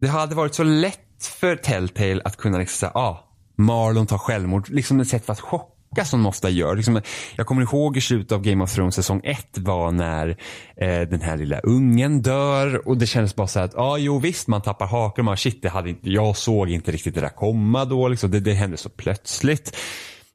det 0.00 0.08
hade 0.08 0.34
varit 0.34 0.54
så 0.54 0.62
lätt 0.62 1.03
för 1.28 1.56
Telltale 1.56 2.20
att 2.24 2.36
kunna 2.36 2.58
liksom 2.58 2.76
säga, 2.76 2.92
ah, 2.94 3.24
Marlon 3.56 4.06
tar 4.06 4.18
självmord. 4.18 4.68
Liksom 4.68 5.00
ett 5.00 5.08
sätt 5.08 5.26
för 5.26 5.32
att 5.32 5.40
chocka 5.40 6.04
som 6.04 6.22
de 6.22 6.28
ofta 6.28 6.50
gör. 6.50 6.76
Liksom, 6.76 7.00
jag 7.36 7.46
kommer 7.46 7.62
ihåg 7.62 7.96
i 7.96 8.00
slutet 8.00 8.32
av 8.32 8.42
Game 8.42 8.64
of 8.64 8.74
Thrones 8.74 8.94
säsong 8.94 9.20
1 9.24 9.58
var 9.58 9.90
när 9.90 10.28
eh, 10.76 11.00
den 11.00 11.20
här 11.20 11.36
lilla 11.36 11.60
ungen 11.60 12.22
dör 12.22 12.88
och 12.88 12.98
det 12.98 13.06
kändes 13.06 13.36
bara 13.36 13.46
så 13.46 13.58
här 13.58 13.66
att, 13.66 13.74
ja 13.74 13.82
ah, 13.82 13.96
jo 13.96 14.18
visst 14.18 14.48
man 14.48 14.62
tappar 14.62 14.86
hakan 14.86 15.24
man 15.24 15.36
shit, 15.36 15.62
det 15.62 15.68
hade 15.68 15.90
inte, 15.90 16.10
jag 16.10 16.36
såg 16.36 16.70
inte 16.70 16.92
riktigt 16.92 17.14
det 17.14 17.20
där 17.20 17.28
komma 17.28 17.84
då. 17.84 18.08
Liksom. 18.08 18.30
Det, 18.30 18.40
det 18.40 18.52
hände 18.52 18.76
så 18.76 18.88
plötsligt. 18.88 19.76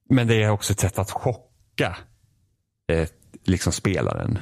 Men 0.10 0.28
det 0.28 0.44
är 0.44 0.50
också 0.50 0.74
ett 0.74 0.80
sätt 0.80 1.00
att 1.00 1.12
chocka 1.12 1.98
eh, 2.92 3.08
liksom 3.46 3.74
spelaren 3.74 4.40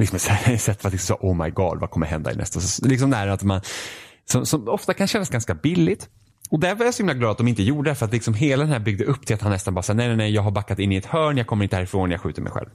liksom 0.00 0.16
ett 0.46 0.60
sätt 0.60 0.80
för 0.80 0.88
att 0.88 0.92
liksom, 0.92 1.16
oh 1.20 1.44
my 1.44 1.50
god, 1.50 1.80
vad 1.80 1.90
kommer 1.90 2.06
hända 2.06 2.32
i 2.32 2.36
nästa 2.36 2.60
säsong? 2.60 2.88
Liksom 2.88 3.10
där 3.10 3.26
att 3.26 3.42
man, 3.42 3.60
som, 4.30 4.46
som, 4.46 4.68
ofta 4.68 4.94
kan 4.94 5.06
kännas 5.06 5.30
ganska 5.30 5.54
billigt. 5.54 6.08
Och 6.50 6.60
där 6.60 6.74
var 6.74 6.84
jag 6.84 6.94
så 6.94 7.02
himla 7.02 7.14
glad 7.14 7.30
att 7.30 7.38
de 7.38 7.48
inte 7.48 7.62
gjorde 7.62 7.90
det 7.90 7.94
för 7.94 8.06
att 8.06 8.12
liksom 8.12 8.34
hela 8.34 8.62
den 8.62 8.72
här 8.72 8.78
byggde 8.78 9.04
upp 9.04 9.26
till 9.26 9.34
att 9.34 9.42
han 9.42 9.52
nästan 9.52 9.74
bara 9.74 9.82
sa 9.82 9.94
nej, 9.94 10.08
nej, 10.08 10.16
nej, 10.16 10.34
jag 10.34 10.42
har 10.42 10.50
backat 10.50 10.78
in 10.78 10.92
i 10.92 10.96
ett 10.96 11.06
hörn, 11.06 11.36
jag 11.36 11.46
kommer 11.46 11.64
inte 11.64 11.76
härifrån, 11.76 12.10
jag 12.10 12.20
skjuter 12.20 12.42
mig 12.42 12.52
själv. 12.52 12.68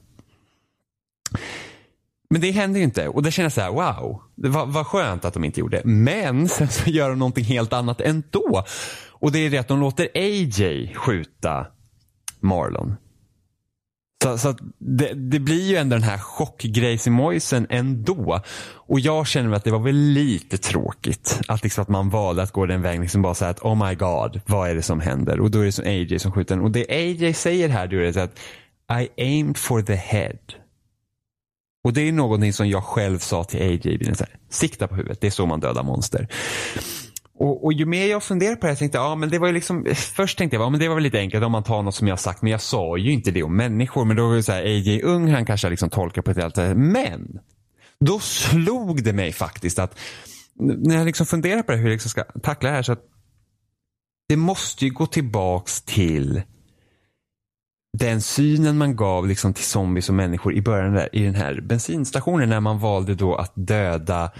Men 2.30 2.40
det 2.40 2.50
händer 2.50 2.78
ju 2.78 2.84
inte 2.84 3.08
och 3.08 3.22
det 3.22 3.30
känns 3.30 3.54
så 3.54 3.60
här, 3.60 3.70
wow, 3.70 4.22
det 4.34 4.48
var, 4.48 4.84
skönt 4.84 5.24
att 5.24 5.34
de 5.34 5.44
inte 5.44 5.60
gjorde 5.60 5.76
det. 5.76 5.84
Men 5.84 6.48
sen 6.48 6.68
så 6.68 6.90
gör 6.90 7.08
de 7.08 7.18
någonting 7.18 7.44
helt 7.44 7.72
annat 7.72 8.00
ändå. 8.00 8.64
Och 9.10 9.32
det 9.32 9.38
är 9.38 9.50
det 9.50 9.58
att 9.58 9.68
de 9.68 9.80
låter 9.80 10.08
AJ 10.14 10.94
skjuta 10.94 11.66
Marlon. 12.40 12.96
Så, 14.22 14.38
så 14.38 14.54
det, 14.78 15.12
det, 15.14 15.38
blir 15.38 15.62
ju 15.62 15.76
ändå 15.76 15.96
den 15.96 16.02
här 16.02 16.18
chockgrejsimojsen 16.18 17.66
ändå. 17.70 18.40
Och 18.74 19.00
jag 19.00 19.26
känner 19.26 19.56
att 19.56 19.64
det 19.64 19.70
var 19.70 19.78
väl 19.78 19.96
lite 19.96 20.58
tråkigt. 20.58 21.40
Att, 21.48 21.62
liksom 21.62 21.82
att 21.82 21.88
man 21.88 22.10
valde 22.10 22.42
att 22.42 22.52
gå 22.52 22.66
den 22.66 22.82
vägen. 22.82 23.02
Liksom 23.02 23.22
bara 23.22 23.34
säga 23.34 23.50
att 23.50 23.62
oh 23.62 23.88
my 23.88 23.94
god, 23.94 24.40
vad 24.46 24.70
är 24.70 24.74
det 24.74 24.82
som 24.82 25.00
händer? 25.00 25.40
Och 25.40 25.50
då 25.50 25.60
är 25.60 25.64
det 25.64 25.72
som 25.72 25.84
AJ 25.84 26.18
som 26.18 26.32
skjuter 26.32 26.62
Och 26.62 26.70
det 26.70 26.86
AJ 26.88 27.34
säger 27.34 27.68
här 27.68 27.86
det 27.86 28.16
är 28.16 28.18
att 28.18 28.38
I 29.02 29.08
aimed 29.22 29.56
for 29.56 29.82
the 29.82 29.94
head. 29.94 30.38
Och 31.84 31.92
det 31.92 32.00
är 32.00 32.12
någonting 32.12 32.52
som 32.52 32.68
jag 32.68 32.84
själv 32.84 33.18
sa 33.18 33.44
till 33.44 33.62
AJ. 33.62 34.14
Sikta 34.50 34.88
på 34.88 34.94
huvudet, 34.94 35.20
det 35.20 35.26
är 35.26 35.30
så 35.30 35.46
man 35.46 35.60
dödar 35.60 35.82
monster. 35.82 36.28
Och, 37.38 37.64
och, 37.64 37.72
ju 37.72 37.86
mer 37.86 38.06
jag 38.06 38.22
funderar 38.22 38.56
på 38.56 38.66
det, 38.66 38.70
jag 38.70 38.78
tänkte 38.78 38.98
ja 38.98 39.14
men 39.14 39.30
det 39.30 39.38
var 39.38 39.46
ju 39.46 39.52
liksom, 39.52 39.86
först 39.94 40.38
tänkte 40.38 40.56
jag 40.56 40.64
ja, 40.64 40.70
men 40.70 40.80
det 40.80 40.88
var 40.88 40.94
väl 40.94 41.04
lite 41.04 41.18
enkelt 41.18 41.44
om 41.44 41.52
man 41.52 41.62
tar 41.62 41.82
något 41.82 41.94
som 41.94 42.08
jag 42.08 42.12
har 42.12 42.18
sagt, 42.18 42.42
men 42.42 42.52
jag 42.52 42.60
sa 42.60 42.96
ju 42.96 43.12
inte 43.12 43.30
det 43.30 43.42
om 43.42 43.56
människor. 43.56 44.04
Men 44.04 44.16
då 44.16 44.28
var 44.28 44.34
det 44.34 44.42
så 44.42 44.52
här, 44.52 44.62
AJ 44.62 45.02
Ung, 45.02 45.28
han 45.28 45.46
kanske 45.46 45.70
liksom 45.70 45.90
tolkar 45.90 46.22
på 46.22 46.30
ett 46.30 46.36
helt 46.36 46.54
sätt. 46.54 46.76
Men, 46.76 47.40
då 48.00 48.18
slog 48.18 49.04
det 49.04 49.12
mig 49.12 49.32
faktiskt 49.32 49.78
att, 49.78 49.98
när 50.58 50.96
jag 50.96 51.06
liksom 51.06 51.26
funderar 51.26 51.62
på 51.62 51.72
det, 51.72 51.78
hur 51.78 51.84
jag 51.84 51.92
liksom 51.92 52.10
ska 52.10 52.24
tackla 52.24 52.68
det 52.68 52.76
här, 52.76 52.82
så 52.82 52.92
att 52.92 53.02
det 54.28 54.36
måste 54.36 54.84
ju 54.84 54.90
gå 54.90 55.06
tillbaks 55.06 55.82
till 55.82 56.42
den 57.98 58.22
synen 58.22 58.78
man 58.78 58.96
gav 58.96 59.26
liksom 59.26 59.54
till 59.54 59.64
zombies 59.64 60.08
och 60.08 60.14
människor 60.14 60.54
i 60.54 60.62
början 60.62 60.92
där, 60.92 61.08
i 61.12 61.24
den 61.24 61.34
här 61.34 61.60
bensinstationen 61.60 62.48
när 62.48 62.60
man 62.60 62.78
valde 62.78 63.14
då 63.14 63.34
att 63.34 63.52
döda 63.54 64.32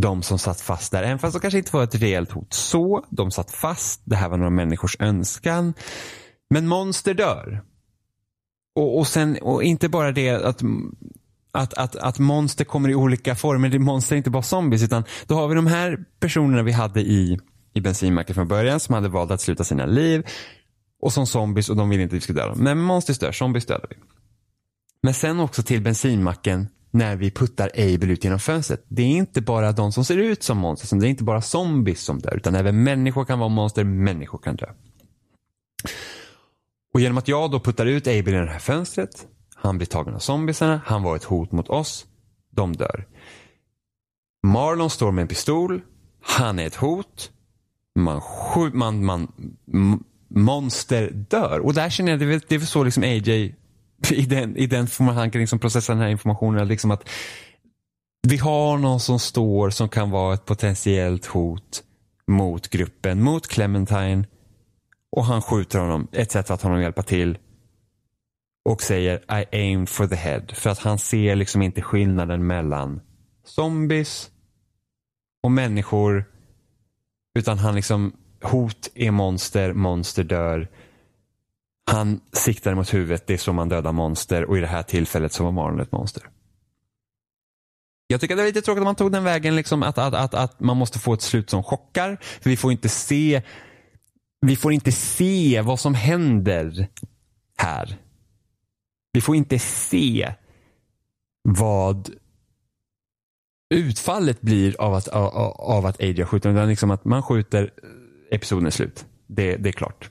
de 0.00 0.22
som 0.22 0.38
satt 0.38 0.60
fast 0.60 0.92
där. 0.92 1.02
Även 1.02 1.18
fast 1.18 1.34
det 1.34 1.40
kanske 1.40 1.58
inte 1.58 1.76
var 1.76 1.84
ett 1.84 1.94
reellt 1.94 2.30
hot 2.30 2.52
så. 2.52 3.04
De 3.10 3.30
satt 3.30 3.50
fast. 3.50 4.02
Det 4.04 4.16
här 4.16 4.28
var 4.28 4.36
några 4.36 4.50
människors 4.50 4.96
önskan. 5.00 5.74
Men 6.50 6.66
monster 6.66 7.14
dör. 7.14 7.62
Och, 8.74 8.98
och, 8.98 9.06
sen, 9.06 9.38
och 9.42 9.62
inte 9.62 9.88
bara 9.88 10.12
det 10.12 10.30
att, 10.30 10.62
att, 11.52 11.74
att, 11.74 11.96
att 11.96 12.18
monster 12.18 12.64
kommer 12.64 12.88
i 12.88 12.94
olika 12.94 13.34
former. 13.34 13.78
Monster 13.78 14.14
är 14.14 14.16
inte 14.16 14.30
bara 14.30 14.42
zombies 14.42 14.82
utan 14.82 15.04
då 15.26 15.34
har 15.34 15.48
vi 15.48 15.54
de 15.54 15.66
här 15.66 15.98
personerna 16.20 16.62
vi 16.62 16.72
hade 16.72 17.00
i, 17.00 17.38
i 17.74 17.80
bensinmacken 17.80 18.34
från 18.34 18.48
början 18.48 18.80
som 18.80 18.94
hade 18.94 19.08
valt 19.08 19.30
att 19.30 19.40
sluta 19.40 19.64
sina 19.64 19.86
liv. 19.86 20.26
Och 21.02 21.12
som 21.12 21.26
zombies 21.26 21.68
och 21.68 21.76
de 21.76 21.88
vill 21.88 22.00
inte 22.00 22.12
att 22.12 22.16
vi 22.16 22.20
ska 22.20 22.32
döda 22.32 22.48
dem. 22.48 22.58
Men 22.58 22.78
monster 22.78 23.14
dör, 23.20 23.32
zombies 23.32 23.66
dödar 23.66 23.86
vi. 23.90 23.96
Men 25.02 25.14
sen 25.14 25.40
också 25.40 25.62
till 25.62 25.82
bensinmacken 25.82 26.68
när 26.96 27.16
vi 27.16 27.30
puttar 27.30 27.70
Abel 27.74 28.10
ut 28.10 28.24
genom 28.24 28.38
fönstret. 28.38 28.84
Det 28.88 29.02
är 29.02 29.06
inte 29.06 29.40
bara 29.40 29.72
de 29.72 29.92
som 29.92 30.04
ser 30.04 30.16
ut 30.16 30.42
som 30.42 30.58
monster, 30.58 30.96
det 30.96 31.06
är 31.06 31.08
inte 31.08 31.24
bara 31.24 31.42
zombies 31.42 32.00
som 32.00 32.18
dör, 32.18 32.36
utan 32.36 32.54
även 32.54 32.82
människor 32.82 33.24
kan 33.24 33.38
vara 33.38 33.48
monster, 33.48 33.84
människor 33.84 34.38
kan 34.38 34.56
dö. 34.56 34.66
Och 36.94 37.00
genom 37.00 37.18
att 37.18 37.28
jag 37.28 37.50
då 37.50 37.60
puttar 37.60 37.86
ut 37.86 38.06
Abel 38.06 38.34
i 38.34 38.36
det 38.36 38.50
här 38.50 38.58
fönstret, 38.58 39.26
han 39.54 39.76
blir 39.76 39.86
tagen 39.86 40.14
av 40.14 40.18
zombiesarna, 40.18 40.80
han 40.84 41.02
var 41.02 41.16
ett 41.16 41.24
hot 41.24 41.52
mot 41.52 41.68
oss, 41.68 42.06
de 42.50 42.76
dör. 42.76 43.06
Marlon 44.46 44.90
står 44.90 45.12
med 45.12 45.22
en 45.22 45.28
pistol, 45.28 45.80
han 46.22 46.58
är 46.58 46.66
ett 46.66 46.74
hot, 46.74 47.30
man, 47.94 48.20
skjuter, 48.20 48.76
man, 48.76 49.04
man, 49.04 49.32
monster 50.28 51.10
dör. 51.10 51.58
Och 51.58 51.74
där 51.74 51.90
känner 51.90 52.12
jag, 52.12 52.20
det 52.20 52.34
är, 52.34 52.40
det 52.48 52.54
är 52.54 52.60
så 52.60 52.84
liksom 52.84 53.02
AJ 53.02 53.54
i 54.10 54.22
den, 54.22 54.56
i 54.56 54.66
den 54.66 54.86
får 54.86 55.04
han 55.04 55.30
kan 55.30 55.40
liksom 55.40 55.58
processa 55.58 55.92
den 55.92 56.02
här 56.02 56.08
informationen. 56.08 56.68
Liksom 56.68 56.90
att 56.90 57.08
vi 58.28 58.36
har 58.36 58.78
någon 58.78 59.00
som 59.00 59.18
står 59.18 59.70
som 59.70 59.88
kan 59.88 60.10
vara 60.10 60.34
ett 60.34 60.44
potentiellt 60.44 61.26
hot 61.26 61.82
mot 62.26 62.68
gruppen, 62.68 63.22
mot 63.22 63.46
Clementine. 63.46 64.24
Och 65.10 65.24
han 65.24 65.42
skjuter 65.42 65.78
honom, 65.78 66.08
ett 66.12 66.32
sätt 66.32 66.50
att 66.50 66.62
honom 66.62 66.80
hjälpa 66.80 67.02
till. 67.02 67.38
Och 68.64 68.82
säger 68.82 69.40
I 69.40 69.44
aim 69.52 69.86
for 69.86 70.06
the 70.06 70.16
head. 70.16 70.42
För 70.52 70.70
att 70.70 70.78
han 70.78 70.98
ser 70.98 71.36
liksom 71.36 71.62
inte 71.62 71.82
skillnaden 71.82 72.46
mellan 72.46 73.00
zombies 73.44 74.30
och 75.42 75.50
människor. 75.50 76.24
Utan 77.38 77.58
han 77.58 77.74
liksom, 77.74 78.12
hot 78.42 78.88
är 78.94 79.10
monster, 79.10 79.72
monster 79.72 80.24
dör. 80.24 80.68
Han 81.90 82.20
siktar 82.32 82.74
mot 82.74 82.94
huvudet, 82.94 83.26
det 83.26 83.34
är 83.34 83.38
så 83.38 83.52
man 83.52 83.68
dödar 83.68 83.92
monster 83.92 84.44
och 84.44 84.58
i 84.58 84.60
det 84.60 84.66
här 84.66 84.82
tillfället 84.82 85.32
så 85.32 85.44
var 85.44 85.52
Marlon 85.52 85.80
ett 85.80 85.92
monster. 85.92 86.22
Jag 88.06 88.20
tycker 88.20 88.36
det 88.36 88.42
är 88.42 88.46
lite 88.46 88.62
tråkigt 88.62 88.80
att 88.80 88.84
man 88.84 88.94
tog 88.94 89.12
den 89.12 89.24
vägen, 89.24 89.56
liksom, 89.56 89.82
att, 89.82 89.98
att, 89.98 90.14
att, 90.14 90.34
att 90.34 90.60
man 90.60 90.76
måste 90.76 90.98
få 90.98 91.12
ett 91.12 91.22
slut 91.22 91.50
som 91.50 91.62
chockar. 91.62 92.18
För 92.40 92.50
vi 92.50 92.56
får 92.56 92.72
inte 92.72 92.88
se 92.88 93.42
vi 94.40 94.56
får 94.56 94.72
inte 94.72 94.92
se 94.92 95.60
vad 95.60 95.80
som 95.80 95.94
händer 95.94 96.88
här. 97.58 97.96
Vi 99.12 99.20
får 99.20 99.36
inte 99.36 99.58
se 99.58 100.34
vad 101.42 102.10
utfallet 103.74 104.40
blir 104.40 104.80
av 104.80 104.94
att, 104.94 105.08
av, 105.08 105.26
av 105.52 105.86
att 105.86 106.00
Adria 106.00 106.26
skjuter. 106.26 106.50
Utan 106.50 106.68
liksom 106.68 106.90
att 106.90 107.04
man 107.04 107.22
skjuter, 107.22 107.70
episoden 108.30 108.66
är 108.66 108.70
slut. 108.70 109.06
Det, 109.26 109.56
det 109.56 109.68
är 109.68 109.72
klart. 109.72 110.10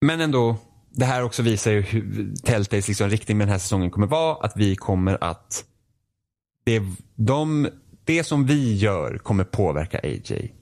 Men 0.00 0.20
ändå, 0.20 0.56
det 0.90 1.04
här 1.04 1.22
också 1.22 1.42
visar 1.42 1.70
ju 1.70 1.80
hur 1.80 2.34
Telltales 2.44 2.88
liksom 2.88 3.08
riktning 3.08 3.38
med 3.38 3.46
den 3.46 3.52
här 3.52 3.58
säsongen 3.58 3.90
kommer 3.90 4.06
vara. 4.06 4.36
Att 4.36 4.52
vi 4.56 4.76
kommer 4.76 5.18
att, 5.24 5.64
det, 6.64 6.82
de, 7.16 7.68
det 8.04 8.24
som 8.24 8.46
vi 8.46 8.76
gör 8.76 9.18
kommer 9.18 9.44
påverka 9.44 10.00
AJ 10.02 10.54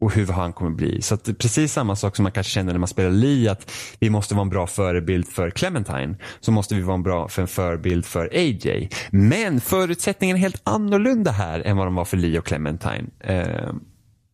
och 0.00 0.14
hur 0.14 0.26
han 0.26 0.52
kommer 0.52 0.70
bli. 0.70 1.02
Så 1.02 1.14
att 1.14 1.38
precis 1.38 1.72
samma 1.72 1.96
sak 1.96 2.16
som 2.16 2.22
man 2.22 2.32
kanske 2.32 2.52
känner 2.52 2.72
när 2.72 2.78
man 2.78 2.88
spelar 2.88 3.10
Lee 3.10 3.52
att 3.52 3.72
vi 3.98 4.10
måste 4.10 4.34
vara 4.34 4.42
en 4.42 4.50
bra 4.50 4.66
förebild 4.66 5.28
för 5.28 5.50
Clementine 5.50 6.16
så 6.40 6.52
måste 6.52 6.74
vi 6.74 6.82
vara 6.82 6.94
en 6.94 7.02
bra 7.02 7.28
för 7.28 7.42
en 7.42 7.48
förebild 7.48 8.04
för 8.04 8.30
AJ. 8.32 8.90
Men 9.10 9.60
förutsättningarna 9.60 10.38
är 10.38 10.40
helt 10.40 10.62
annorlunda 10.64 11.30
här 11.30 11.60
än 11.60 11.76
vad 11.76 11.86
de 11.86 11.94
var 11.94 12.04
för 12.04 12.16
Lee 12.16 12.38
och 12.38 12.46
Clementine. 12.46 13.06
Uh, 13.30 13.74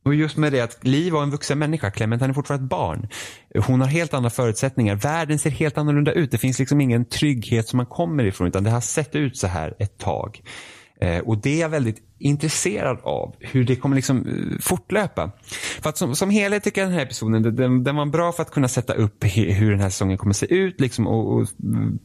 och 0.07 0.15
just 0.15 0.37
med 0.37 0.53
det 0.53 0.61
att 0.61 0.85
Liv 0.85 1.13
var 1.13 1.23
en 1.23 1.31
vuxen 1.31 1.59
människa, 1.59 1.91
Clementine 1.91 2.31
är 2.31 2.35
fortfarande 2.35 2.65
ett 2.65 2.71
barn. 2.71 3.09
Hon 3.67 3.81
har 3.81 3.89
helt 3.89 4.15
andra 4.15 4.31
förutsättningar. 4.31 4.97
Världen 4.97 5.39
ser 5.39 5.51
helt 5.51 5.79
annorlunda 5.79 6.13
ut. 6.13 6.31
Det 6.31 6.39
finns 6.39 6.59
liksom 6.59 6.81
ingen 6.81 7.05
trygghet 7.05 7.69
som 7.69 7.77
man 7.77 7.87
kommer 7.87 8.25
ifrån 8.25 8.49
utan 8.49 8.65
det 8.65 8.71
har 8.71 8.81
sett 8.81 9.17
ut 9.17 9.37
så 9.37 9.47
här 9.47 9.75
ett 9.79 9.99
tag. 9.99 10.43
Eh, 11.01 11.19
och 11.19 11.39
det 11.39 11.51
är 11.51 11.61
jag 11.61 11.69
väldigt 11.69 11.97
intresserad 12.19 12.99
av. 13.03 13.35
Hur 13.41 13.65
det 13.65 13.77
kommer 13.77 13.97
liksom 13.97 14.27
eh, 14.27 14.59
fortlöpa. 14.61 15.31
För 15.81 15.91
att 15.91 15.99
som, 15.99 16.17
som 16.17 16.31
helhet 16.31 16.65
tycker 16.65 16.81
jag 16.81 16.91
den 16.91 16.99
här 16.99 17.07
episoden 17.07 17.43
den, 17.43 17.85
den 17.85 17.97
var 17.97 18.07
bra 18.07 18.33
för 18.33 18.43
att 18.43 18.51
kunna 18.51 18.69
sätta 18.69 18.95
upp 18.95 19.25
hur 19.25 19.71
den 19.71 19.81
här 19.81 19.91
säsongen 19.91 20.19
kommer 20.19 20.35
se 20.35 20.55
ut. 20.55 20.81
Liksom, 20.81 21.07
och, 21.07 21.37
och 21.37 21.49
mm, 21.63 21.99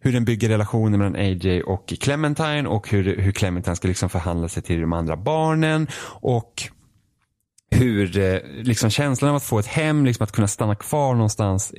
hur 0.00 0.12
den 0.12 0.24
bygger 0.24 0.48
relationen 0.48 0.98
mellan 0.98 1.16
AJ 1.16 1.62
och 1.62 1.92
Clementine 2.00 2.68
och 2.68 2.90
hur, 2.90 3.16
hur 3.16 3.32
Clementine 3.32 3.76
ska 3.76 3.88
liksom 3.88 4.08
förhandla 4.08 4.48
sig 4.48 4.62
till 4.62 4.80
de 4.80 4.92
andra 4.92 5.16
barnen. 5.16 5.86
Och 6.20 6.70
hur 7.70 8.18
eh, 8.18 8.38
liksom 8.62 8.90
känslan 8.90 9.30
av 9.30 9.36
att 9.36 9.44
få 9.44 9.58
ett 9.58 9.66
hem, 9.66 10.04
liksom 10.04 10.24
att 10.24 10.32
kunna 10.32 10.48
stanna 10.48 10.74
kvar 10.74 11.14
någonstans. 11.14 11.74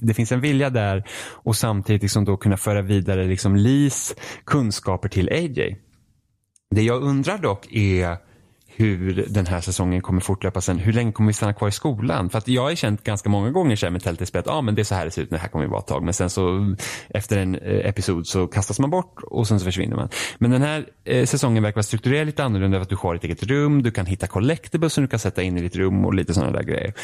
det 0.00 0.14
finns 0.14 0.32
en 0.32 0.40
vilja 0.40 0.70
där 0.70 1.04
och 1.22 1.56
samtidigt 1.56 2.02
liksom 2.02 2.24
då 2.24 2.36
kunna 2.36 2.56
föra 2.56 2.82
vidare 2.82 3.24
liksom 3.24 3.56
Lis 3.56 4.14
kunskaper 4.44 5.08
till 5.08 5.28
AJ. 5.28 5.76
Det 6.70 6.82
jag 6.82 7.02
undrar 7.02 7.38
dock 7.38 7.72
är 7.72 8.16
hur 8.76 9.26
den 9.28 9.46
här 9.46 9.60
säsongen 9.60 10.00
kommer 10.00 10.20
fortlöpa 10.20 10.60
sen. 10.60 10.78
Hur 10.78 10.92
länge 10.92 11.12
kommer 11.12 11.26
vi 11.26 11.32
stanna 11.32 11.52
kvar 11.52 11.68
i 11.68 11.72
skolan? 11.72 12.30
För 12.30 12.38
att 12.38 12.48
jag 12.48 12.62
har 12.62 12.74
känt 12.74 13.04
ganska 13.04 13.28
många 13.28 13.50
gånger 13.50 13.76
så 13.76 13.90
med 13.90 14.02
Telltale 14.02 14.38
att 14.38 14.48
ah, 14.48 14.60
men 14.60 14.74
det 14.74 14.82
är 14.82 14.84
så 14.84 14.94
här 14.94 15.04
det 15.04 15.10
ser 15.10 15.22
ut, 15.22 15.30
det 15.30 15.38
här 15.38 15.48
kommer 15.48 15.64
vi 15.64 15.70
vara 15.70 15.80
ett 15.80 15.86
tag. 15.86 16.02
Men 16.02 16.14
sen 16.14 16.30
så 16.30 16.74
efter 17.08 17.38
en 17.38 17.54
eh, 17.54 17.88
episod 17.88 18.26
så 18.26 18.46
kastas 18.46 18.78
man 18.78 18.90
bort 18.90 19.22
och 19.22 19.48
sen 19.48 19.58
så 19.58 19.64
försvinner 19.64 19.96
man. 19.96 20.08
Men 20.38 20.50
den 20.50 20.62
här 20.62 20.86
eh, 21.04 21.26
säsongen 21.26 21.62
verkar 21.62 21.76
vara 21.76 21.82
strukturerad 21.82 22.26
lite 22.26 22.44
annorlunda 22.44 22.78
för 22.78 22.82
att 22.82 22.88
du 22.88 22.96
har 22.96 23.14
ett 23.14 23.24
eget 23.24 23.42
rum, 23.42 23.82
du 23.82 23.90
kan 23.90 24.06
hitta 24.06 24.26
collectibles 24.26 24.92
som 24.92 25.04
du 25.04 25.08
kan 25.08 25.18
sätta 25.18 25.42
in 25.42 25.58
i 25.58 25.60
ditt 25.60 25.76
rum 25.76 26.04
och 26.04 26.14
lite 26.14 26.34
sådana 26.34 26.52
där 26.52 26.62
grejer. 26.62 26.94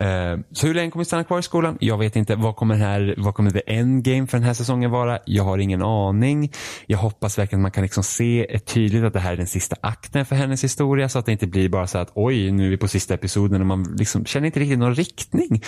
Eh, 0.00 0.38
så 0.52 0.66
hur 0.66 0.74
länge 0.74 0.90
kommer 0.90 1.00
vi 1.00 1.06
stanna 1.06 1.24
kvar 1.24 1.38
i 1.38 1.42
skolan? 1.42 1.78
Jag 1.80 1.98
vet 1.98 2.16
inte. 2.16 2.36
Vad 2.36 2.56
kommer, 2.56 2.74
här, 2.74 3.14
vad 3.18 3.34
kommer 3.34 3.50
the 3.50 3.62
endgame 3.66 4.26
för 4.26 4.38
den 4.38 4.46
här 4.46 4.54
säsongen 4.54 4.90
vara? 4.90 5.18
Jag 5.24 5.44
har 5.44 5.58
ingen 5.58 5.82
aning. 5.82 6.52
Jag 6.86 6.98
hoppas 6.98 7.38
verkligen 7.38 7.60
att 7.60 7.62
man 7.62 7.70
kan 7.70 7.82
liksom 7.82 8.02
se 8.02 8.58
tydligt 8.64 9.04
att 9.04 9.12
det 9.12 9.20
här 9.20 9.32
är 9.32 9.36
den 9.36 9.46
sista 9.46 9.76
akten 9.80 10.26
för 10.26 10.36
hennes 10.36 10.64
historia 10.64 11.08
så 11.18 11.20
att 11.20 11.26
det 11.26 11.32
inte 11.32 11.46
blir 11.46 11.68
bara 11.68 11.86
så 11.86 11.98
att 11.98 12.10
oj, 12.14 12.50
nu 12.50 12.66
är 12.66 12.70
vi 12.70 12.76
på 12.76 12.88
sista 12.88 13.14
episoden 13.14 13.60
och 13.60 13.66
man 13.66 13.96
liksom 13.98 14.24
känner 14.24 14.46
inte 14.46 14.60
riktigt 14.60 14.78
någon 14.78 14.94
riktning. 14.94 15.62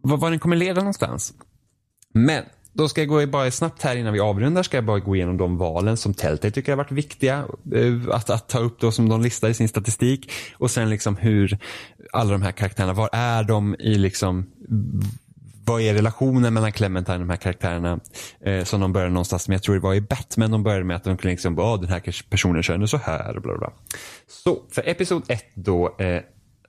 Var, 0.00 0.16
var 0.16 0.30
den 0.30 0.38
kommer 0.38 0.56
leda 0.56 0.80
någonstans. 0.80 1.34
Men 2.14 2.44
då 2.72 2.88
ska 2.88 3.00
jag 3.00 3.08
gå 3.08 3.26
bara 3.26 3.50
snabbt 3.50 3.82
här 3.82 3.96
innan 3.96 4.12
vi 4.12 4.20
avrundar 4.20 4.62
ska 4.62 4.76
jag 4.76 4.84
bara 4.84 4.98
gå 4.98 5.16
igenom 5.16 5.36
de 5.36 5.58
valen 5.58 5.96
som 5.96 6.14
Telltale 6.14 6.50
tycker 6.50 6.72
har 6.72 6.76
varit 6.76 6.92
viktiga 6.92 7.44
eh, 7.74 7.94
att, 8.10 8.30
att 8.30 8.48
ta 8.48 8.58
upp 8.58 8.80
då 8.80 8.92
som 8.92 9.08
de 9.08 9.22
listar 9.22 9.48
i 9.48 9.54
sin 9.54 9.68
statistik. 9.68 10.30
Och 10.58 10.70
sen 10.70 10.90
liksom 10.90 11.16
hur 11.16 11.58
alla 12.12 12.32
de 12.32 12.42
här 12.42 12.52
karaktärerna, 12.52 12.92
var 12.92 13.10
är 13.12 13.44
de 13.44 13.76
i 13.78 13.94
liksom 13.94 14.46
vad 15.66 15.80
är 15.80 15.94
relationen 15.94 16.54
mellan 16.54 16.72
Clementine 16.72 17.14
och 17.14 17.20
de 17.20 17.30
här 17.30 17.36
karaktärerna 17.36 18.00
eh, 18.40 18.64
som 18.64 18.80
de 18.80 18.92
började 18.92 19.12
någonstans 19.12 19.48
med. 19.48 19.54
Jag 19.54 19.62
tror 19.62 19.74
det 19.74 19.80
var 19.80 19.94
i 19.94 20.00
Batman 20.00 20.50
de 20.50 20.62
började 20.62 20.84
med 20.84 20.96
att 20.96 21.04
de 21.04 21.16
kunde 21.16 21.32
liksom, 21.32 21.58
oh, 21.58 21.80
den 21.80 21.90
här 21.90 22.30
personen 22.30 22.62
känner 22.62 22.86
så 22.86 22.96
här. 22.96 23.40
Bla 23.40 23.58
bla. 23.58 23.72
Så 24.26 24.62
för 24.70 24.88
episod 24.88 25.22
1 25.28 25.44
då, 25.54 25.96
eh, 25.98 26.22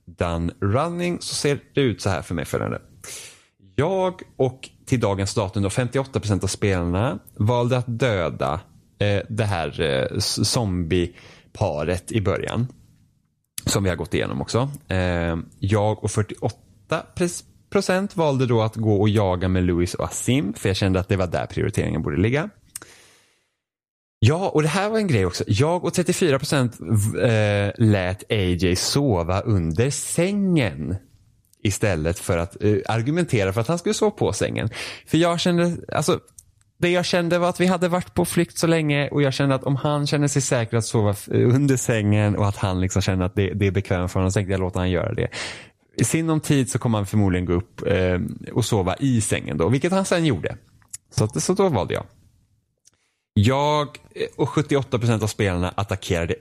Done 0.06 0.54
Running, 0.62 1.18
så 1.22 1.36
ser 1.36 1.60
det 1.74 1.82
ut 1.82 2.02
så 2.02 2.10
här 2.10 2.22
för 2.22 2.36
mig 2.36 2.46
följande. 2.46 2.82
Jag 3.76 4.22
och 4.38 4.70
till 4.86 5.00
dagens 5.00 5.34
datum 5.34 5.64
då 5.64 5.70
58 5.70 6.20
procent 6.20 6.44
av 6.44 6.48
spelarna 6.48 7.20
valde 7.38 7.78
att 7.78 8.00
döda 8.00 8.62
eh, 9.00 9.22
det 9.30 9.46
här 9.46 9.82
eh, 9.82 10.20
zombieparet 10.20 12.12
i 12.12 12.22
början. 12.22 12.68
Som 13.66 13.84
vi 13.84 13.90
har 13.90 13.98
gått 13.98 14.14
igenom 14.14 14.42
också. 14.42 14.70
Eh, 14.88 15.38
jag 15.60 16.04
och 16.04 16.12
48 16.12 17.04
procent 17.76 18.16
valde 18.16 18.46
då 18.46 18.62
att 18.62 18.76
gå 18.76 19.02
och 19.02 19.10
jaga 19.10 19.48
med 19.48 19.64
Louis 19.64 19.94
och 19.94 20.06
Asim 20.06 20.54
för 20.54 20.70
jag 20.70 20.76
kände 20.76 21.00
att 21.00 21.08
det 21.08 21.18
var 21.18 21.28
där 21.28 21.46
prioriteringen 21.46 22.02
borde 22.02 22.18
ligga. 22.18 22.50
Ja, 24.20 24.50
och 24.50 24.62
det 24.62 24.68
här 24.68 24.90
var 24.90 24.98
en 24.98 25.08
grej 25.08 25.26
också. 25.26 25.44
Jag 25.48 25.86
och 25.86 25.94
34 25.94 26.40
procent 26.40 26.80
eh, 27.22 27.72
lät 27.78 28.32
AJ 28.32 28.76
sova 28.76 29.42
under 29.42 29.90
sängen 29.90 30.96
istället 31.64 32.20
för 32.20 32.38
att 32.38 32.64
eh, 32.64 32.78
argumentera 32.86 33.54
för 33.54 33.62
att 33.62 33.68
han 33.68 33.78
skulle 33.78 33.94
sova 33.94 34.12
på 34.12 34.34
sängen. 34.34 34.70
För 35.08 35.18
jag 35.18 35.40
kände, 35.40 35.78
alltså 35.92 36.20
det 36.78 36.90
jag 36.90 37.06
kände 37.06 37.38
var 37.40 37.50
att 37.50 37.60
vi 37.60 37.66
hade 37.66 37.88
varit 37.88 38.14
på 38.14 38.26
flykt 38.26 38.58
så 38.58 38.68
länge 38.68 39.10
och 39.10 39.22
jag 39.22 39.34
kände 39.34 39.56
att 39.56 39.64
om 39.64 39.76
han 39.76 40.08
känner 40.08 40.28
sig 40.28 40.42
säker 40.42 40.78
att 40.78 40.86
sova 40.86 41.16
under 41.28 41.78
sängen 41.78 42.36
och 42.36 42.48
att 42.48 42.58
han 42.58 42.82
liksom 42.82 43.02
känner 43.02 43.26
att 43.26 43.36
det, 43.36 43.54
det 43.54 43.68
är 43.68 43.72
bekvämt 43.72 44.12
för 44.12 44.20
honom 44.20 44.32
så 44.32 44.38
tänkte 44.38 44.52
jag 44.52 44.60
låta 44.60 44.80
han 44.80 44.92
göra 44.92 45.14
det. 45.14 45.28
I 45.98 46.04
sinom 46.04 46.40
tid 46.40 46.72
så 46.72 46.80
kommer 46.80 46.98
han 46.98 47.06
förmodligen 47.06 47.46
gå 47.46 47.54
upp 47.54 47.82
eh, 47.88 48.20
och 48.54 48.66
sova 48.66 48.96
i 48.96 49.22
sängen 49.22 49.58
då, 49.58 49.70
vilket 49.70 49.92
han 49.92 50.06
sen 50.06 50.26
gjorde. 50.26 50.58
Så, 51.12 51.28
så 51.28 51.54
då 51.54 51.70
valde 51.70 51.94
jag. 51.94 52.06
Jag 53.34 53.88
eh, 54.16 54.28
och 54.36 54.50
78 54.50 55.00
procent 55.00 55.24
av 55.24 55.28
spelarna 55.28 55.70
attackerade 55.70 56.36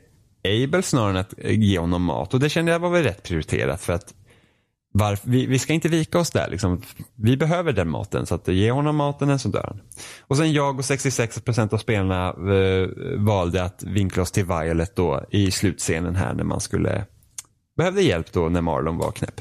Abel 0.45 0.83
snarare 0.83 1.11
än 1.11 1.17
att 1.17 1.35
eh, 1.39 1.61
ge 1.61 1.79
honom 1.79 2.03
mat 2.03 2.35
och 2.35 2.41
det 2.41 2.49
kände 2.49 2.73
jag 2.73 2.79
var 2.79 2.91
väl 2.91 3.03
rätt 3.03 3.23
prioriterat 3.23 3.81
för 3.81 3.93
att 3.93 4.15
varför, 4.97 5.31
vi, 5.31 5.47
vi 5.47 5.59
ska 5.59 5.73
inte 5.73 5.89
vika 5.89 6.19
oss 6.19 6.31
där. 6.31 6.51
Liksom. 6.51 6.83
Vi 7.15 7.37
behöver 7.37 7.73
den 7.73 7.89
maten 7.89 8.27
så 8.27 8.35
att 8.35 8.49
ge 8.49 8.71
honom 8.71 8.97
maten 8.97 9.39
så 9.39 9.49
dör 9.49 9.65
han. 9.67 9.81
Och 10.21 10.37
sen 10.37 10.53
jag 10.53 10.79
och 10.79 10.85
66 10.85 11.41
procent 11.41 11.73
av 11.73 11.79
spelarna 11.79 12.29
eh, 12.29 12.89
valde 13.17 13.65
att 13.65 13.83
vinkla 13.83 14.23
oss 14.23 14.31
till 14.31 14.45
Violet 14.45 14.97
då 14.97 15.25
i 15.31 15.51
slutscenen 15.51 16.17
här 16.17 16.35
när 16.35 16.45
man 16.45 16.61
skulle 16.61 17.05
behövde 17.77 18.03
hjälp 18.03 18.33
då 18.33 18.49
när 18.49 18.61
Marlon 18.61 18.99
var 18.99 19.13
knäpp. 19.13 19.41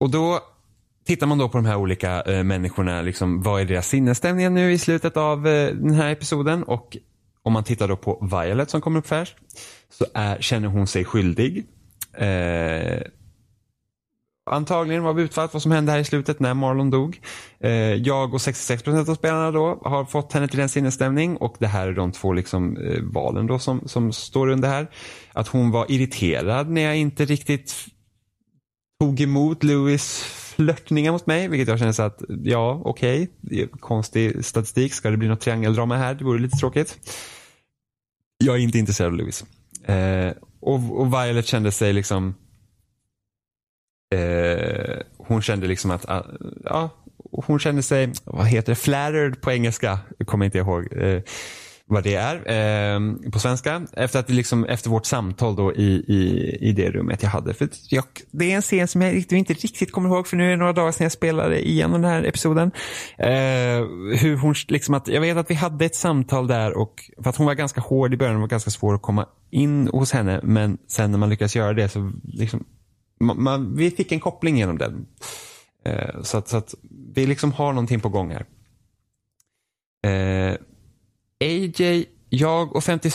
Och 0.00 0.10
då 0.10 0.40
tittar 1.04 1.26
man 1.26 1.38
då 1.38 1.48
på 1.48 1.58
de 1.58 1.66
här 1.66 1.76
olika 1.76 2.22
eh, 2.22 2.44
människorna, 2.44 3.02
liksom, 3.02 3.42
vad 3.42 3.60
är 3.60 3.64
deras 3.64 3.88
sinnesstämningar 3.88 4.50
nu 4.50 4.72
i 4.72 4.78
slutet 4.78 5.16
av 5.16 5.46
eh, 5.46 5.74
den 5.74 5.94
här 5.94 6.10
episoden 6.10 6.62
och 6.62 6.96
om 7.42 7.52
man 7.52 7.64
tittar 7.64 7.88
då 7.88 7.96
på 7.96 8.28
Violet 8.32 8.70
som 8.70 8.80
kommer 8.80 8.98
upp 8.98 9.06
först 9.06 9.36
så 9.90 10.06
är, 10.14 10.40
känner 10.40 10.68
hon 10.68 10.86
sig 10.86 11.04
skyldig. 11.04 11.66
Eh, 12.12 13.02
antagligen 14.46 15.02
var 15.02 15.20
utfallet 15.20 15.52
vad 15.52 15.62
som 15.62 15.72
hände 15.72 15.92
här 15.92 15.98
i 15.98 16.04
slutet 16.04 16.40
när 16.40 16.54
Marlon 16.54 16.90
dog. 16.90 17.20
Eh, 17.60 17.70
jag 17.72 18.34
och 18.34 18.40
66% 18.40 19.10
av 19.10 19.14
spelarna 19.14 19.50
då 19.50 19.80
har 19.84 20.04
fått 20.04 20.32
henne 20.32 20.48
till 20.48 20.60
en 20.60 20.68
sinnesstämning 20.68 21.36
och 21.36 21.56
det 21.58 21.66
här 21.66 21.88
är 21.88 21.92
de 21.92 22.12
två 22.12 22.32
liksom, 22.32 22.76
eh, 22.76 23.02
valen 23.02 23.46
då 23.46 23.58
som, 23.58 23.88
som 23.88 24.12
står 24.12 24.48
under 24.48 24.68
här. 24.68 24.90
Att 25.32 25.48
hon 25.48 25.70
var 25.70 25.90
irriterad 25.90 26.70
när 26.70 26.82
jag 26.82 26.96
inte 26.96 27.24
riktigt 27.24 27.86
tog 29.00 29.20
emot 29.20 29.62
Louis 29.62 30.22
flörtningar 30.56 31.12
mot 31.12 31.26
mig, 31.26 31.48
vilket 31.48 31.68
jag 31.68 31.78
känner 31.78 31.92
så 31.92 32.02
att 32.02 32.22
ja, 32.42 32.82
okej, 32.84 33.28
okay. 33.42 33.66
konstig 33.80 34.44
statistik. 34.44 34.94
Ska 34.94 35.10
det 35.10 35.16
bli 35.16 35.28
något 35.28 35.40
triangeldrama 35.40 35.96
här? 35.96 36.14
Det 36.14 36.24
vore 36.24 36.38
lite 36.38 36.56
tråkigt. 36.56 36.98
Jag 38.44 38.56
är 38.56 38.60
inte 38.60 38.78
intresserad 38.78 39.12
av 39.12 39.16
Louis. 39.18 39.44
Eh, 39.84 40.32
och, 40.60 41.00
och 41.00 41.14
Violet 41.14 41.46
kände 41.46 41.72
sig 41.72 41.92
liksom 41.92 42.34
eh, 44.14 45.00
hon 45.18 45.42
kände 45.42 45.66
liksom 45.66 45.90
att, 45.90 46.08
ah, 46.08 46.26
ja, 46.64 46.90
hon 47.32 47.58
kände 47.58 47.82
sig, 47.82 48.12
vad 48.24 48.46
heter 48.46 48.72
det, 48.72 48.76
flattered 48.76 49.40
på 49.40 49.52
engelska, 49.52 49.98
jag 50.18 50.26
kommer 50.26 50.44
inte 50.44 50.58
ihåg 50.58 50.92
eh, 50.92 51.22
vad 51.86 52.04
det 52.04 52.14
är 52.14 52.36
eh, 52.36 53.30
på 53.30 53.38
svenska. 53.38 53.86
Efter, 53.92 54.18
att 54.18 54.30
liksom, 54.30 54.64
efter 54.64 54.90
vårt 54.90 55.06
samtal 55.06 55.56
då 55.56 55.74
i, 55.74 56.04
i, 56.08 56.56
i 56.60 56.72
det 56.72 56.90
rummet 56.90 57.22
jag 57.22 57.30
hade. 57.30 57.54
För 57.54 57.68
jag, 57.88 58.04
det 58.30 58.52
är 58.52 58.56
en 58.56 58.62
scen 58.62 58.88
som 58.88 59.02
jag 59.02 59.14
inte 59.32 59.52
riktigt 59.52 59.92
kommer 59.92 60.08
ihåg 60.08 60.26
för 60.26 60.36
nu 60.36 60.46
är 60.46 60.50
det 60.50 60.56
några 60.56 60.72
dagar 60.72 60.92
sedan 60.92 61.04
jag 61.04 61.12
spelade 61.12 61.68
igenom 61.68 62.02
den 62.02 62.10
här 62.10 62.24
episoden. 62.24 62.70
Eh, 63.18 63.28
hur 64.20 64.36
hon, 64.36 64.54
liksom 64.68 64.94
att, 64.94 65.08
jag 65.08 65.20
vet 65.20 65.36
att 65.36 65.50
vi 65.50 65.54
hade 65.54 65.84
ett 65.84 65.94
samtal 65.94 66.46
där 66.46 66.78
och 66.78 67.10
för 67.22 67.30
att 67.30 67.36
hon 67.36 67.46
var 67.46 67.54
ganska 67.54 67.80
hård 67.80 68.14
i 68.14 68.16
början, 68.16 68.34
det 68.34 68.40
var 68.40 68.48
ganska 68.48 68.70
svår 68.70 68.94
att 68.94 69.02
komma 69.02 69.26
in 69.50 69.88
hos 69.88 70.12
henne 70.12 70.40
men 70.42 70.78
sen 70.88 71.10
när 71.10 71.18
man 71.18 71.30
lyckas 71.30 71.56
göra 71.56 71.72
det 71.72 71.88
så 71.88 72.12
liksom 72.24 72.64
man, 73.24 73.42
man, 73.42 73.76
vi 73.76 73.90
fick 73.90 74.12
en 74.12 74.20
koppling 74.20 74.58
genom 74.58 74.78
den. 74.78 75.06
Eh, 75.84 76.22
så, 76.22 76.38
att, 76.38 76.48
så 76.48 76.56
att 76.56 76.74
vi 77.14 77.26
liksom 77.26 77.52
har 77.52 77.72
någonting 77.72 78.00
på 78.00 78.08
gång 78.08 78.30
här. 78.30 78.46
Eh, 80.06 80.56
AJ, 81.40 82.06
jag 82.28 82.76
och 82.76 82.84
50, 82.84 83.10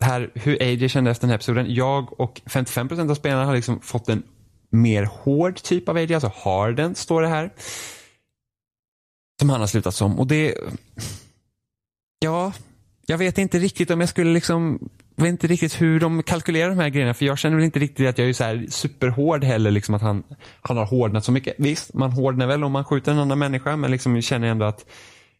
här, 0.00 0.30
hur 0.34 0.62
AJ 0.62 0.88
kände 0.88 1.10
efter 1.10 1.22
den 1.22 1.30
här 1.30 1.36
episoden. 1.36 1.74
Jag 1.74 2.20
och 2.20 2.40
55% 2.44 3.10
av 3.10 3.14
spelarna 3.14 3.44
har 3.44 3.54
liksom 3.54 3.80
fått 3.80 4.08
en 4.08 4.22
mer 4.70 5.04
hård 5.04 5.62
typ 5.62 5.88
av 5.88 5.96
AJ, 5.96 6.14
alltså 6.14 6.32
harden 6.34 6.94
står 6.94 7.22
det 7.22 7.28
här. 7.28 7.52
Som 9.40 9.50
han 9.50 9.60
har 9.60 9.66
slutat 9.66 9.94
som 9.94 10.20
och 10.20 10.26
det, 10.26 10.54
ja, 12.18 12.52
jag 13.06 13.18
vet 13.18 13.38
inte 13.38 13.58
riktigt 13.58 13.90
om 13.90 14.00
jag 14.00 14.08
skulle 14.08 14.32
liksom, 14.32 14.88
vet 15.16 15.28
inte 15.28 15.46
riktigt 15.46 15.80
hur 15.80 16.00
de 16.00 16.22
kalkylerar 16.22 16.68
de 16.68 16.78
här 16.78 16.88
grejerna 16.88 17.14
för 17.14 17.26
jag 17.26 17.38
känner 17.38 17.56
väl 17.56 17.64
inte 17.64 17.78
riktigt 17.78 18.08
att 18.08 18.18
jag 18.18 18.28
är 18.28 18.32
så 18.32 18.44
här 18.44 18.66
superhård 18.68 19.44
heller 19.44 19.70
liksom 19.70 19.94
att 19.94 20.02
han, 20.02 20.22
han 20.60 20.76
har 20.76 20.84
hårdnat 20.86 21.24
så 21.24 21.32
mycket. 21.32 21.54
Visst, 21.58 21.94
man 21.94 22.10
hårdnar 22.10 22.46
väl 22.46 22.64
om 22.64 22.72
man 22.72 22.84
skjuter 22.84 23.12
en 23.12 23.18
annan 23.18 23.38
människa 23.38 23.76
men 23.76 23.90
liksom 23.90 24.14
jag 24.14 24.24
känner 24.24 24.48
ändå 24.48 24.64
att 24.64 24.84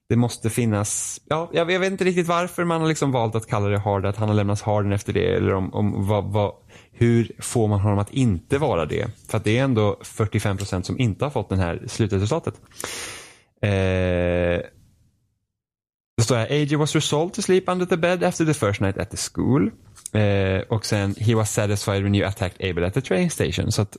det 0.08 0.16
måste 0.16 0.50
finnas, 0.50 1.20
ja, 1.28 1.50
jag, 1.52 1.66
vet 1.66 1.92
inte 1.92 2.04
riktigt 2.04 2.26
varför 2.26 2.64
man 2.64 2.80
har 2.80 2.88
liksom 2.88 3.12
valt 3.12 3.34
att 3.34 3.46
kalla 3.46 3.68
det 3.68 3.78
hard, 3.78 4.06
att 4.06 4.16
han 4.16 4.28
har 4.28 4.34
lämnats 4.34 4.62
harden 4.62 4.92
efter 4.92 5.12
det 5.12 5.34
eller 5.36 5.54
om, 5.54 5.74
om 5.74 6.06
vad, 6.06 6.24
vad, 6.24 6.52
hur 6.92 7.32
får 7.38 7.68
man 7.68 7.80
honom 7.80 7.98
att 7.98 8.10
inte 8.10 8.58
vara 8.58 8.86
det? 8.86 9.06
För 9.28 9.38
att 9.38 9.44
det 9.44 9.58
är 9.58 9.64
ändå 9.64 9.98
45% 10.02 10.82
som 10.82 10.98
inte 10.98 11.24
har 11.24 11.30
fått 11.30 11.48
det 11.48 11.56
här 11.56 11.82
slutresultatet. 11.86 12.54
Eh, 13.62 14.60
då 16.22 16.24
står 16.24 16.36
här, 16.36 16.46
AJ 16.50 16.76
was 16.76 16.94
resolved 16.94 17.34
to 17.34 17.42
sleep 17.42 17.68
under 17.68 17.86
the 17.86 17.96
bed 17.96 18.22
after 18.22 18.44
the 18.44 18.54
first 18.54 18.80
night 18.80 18.98
at 18.98 19.10
the 19.10 19.16
school. 19.16 19.70
Eh, 20.12 20.60
och 20.68 20.86
sen, 20.86 21.14
he 21.18 21.34
was 21.34 21.52
satisfied 21.52 22.02
when 22.02 22.14
you 22.14 22.28
attacked 22.28 22.70
Abel 22.70 22.84
at 22.84 22.94
the 22.94 23.00
train 23.00 23.30
station. 23.30 23.72
Så 23.72 23.82
att 23.82 23.96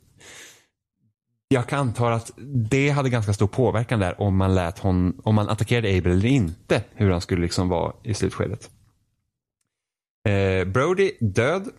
jag 1.48 1.68
kan 1.68 1.80
anta 1.80 2.14
att 2.14 2.32
det 2.70 2.90
hade 2.90 3.10
ganska 3.10 3.34
stor 3.34 3.48
påverkan 3.48 4.00
där 4.00 4.22
om 4.22 4.38
man 4.38 4.56
lät 4.56 4.80
hon, 4.80 5.22
om 5.24 5.36
man 5.36 5.50
attackerade 5.50 5.98
Abel 5.98 6.12
eller 6.12 6.30
inte. 6.30 6.84
Hur 6.94 7.12
han 7.12 7.22
skulle 7.22 7.42
liksom 7.42 7.70
vara 7.70 7.94
i 8.04 8.14
slutskedet. 8.14 8.70
Eh, 10.30 10.66
Brody 10.66 11.12
död. 11.20 11.70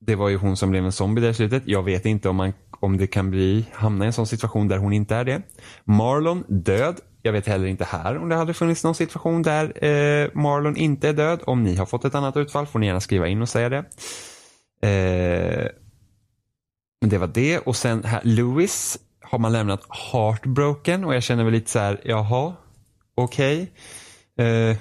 Det 0.00 0.14
var 0.14 0.28
ju 0.28 0.36
hon 0.36 0.56
som 0.56 0.70
blev 0.70 0.84
en 0.84 0.92
zombie 0.92 1.20
där 1.20 1.30
i 1.30 1.34
slutet. 1.34 1.62
Jag 1.66 1.82
vet 1.82 2.06
inte 2.06 2.28
om, 2.28 2.36
man, 2.36 2.52
om 2.70 2.96
det 2.96 3.06
kan 3.06 3.30
bli, 3.30 3.66
hamna 3.72 4.04
i 4.04 4.06
en 4.06 4.12
sån 4.12 4.26
situation 4.26 4.68
där 4.68 4.78
hon 4.78 4.92
inte 4.92 5.16
är 5.16 5.24
det. 5.24 5.42
Marlon 5.84 6.44
död. 6.48 7.00
Jag 7.26 7.32
vet 7.32 7.46
heller 7.46 7.66
inte 7.66 7.84
här 7.84 8.18
om 8.18 8.28
det 8.28 8.34
hade 8.34 8.54
funnits 8.54 8.84
någon 8.84 8.94
situation 8.94 9.42
där 9.42 9.84
eh, 9.84 10.30
Marlon 10.34 10.76
inte 10.76 11.08
är 11.08 11.12
död. 11.12 11.40
Om 11.46 11.64
ni 11.64 11.76
har 11.76 11.86
fått 11.86 12.04
ett 12.04 12.14
annat 12.14 12.36
utfall 12.36 12.66
får 12.66 12.78
ni 12.78 12.86
gärna 12.86 13.00
skriva 13.00 13.28
in 13.28 13.42
och 13.42 13.48
säga 13.48 13.68
det. 13.68 13.78
Eh, 14.88 15.68
men 17.00 17.10
det 17.10 17.18
var 17.18 17.26
det 17.26 17.58
och 17.58 17.76
sen 17.76 18.04
här, 18.04 18.20
Lewis 18.24 18.98
har 19.20 19.38
man 19.38 19.52
lämnat 19.52 19.82
heartbroken 20.12 21.04
och 21.04 21.14
jag 21.14 21.22
känner 21.22 21.44
väl 21.44 21.52
lite 21.52 21.70
så 21.70 21.78
här, 21.78 22.00
jaha, 22.04 22.54
okej. 23.14 23.72
Okay. 24.36 24.46
Eh, 24.46 24.76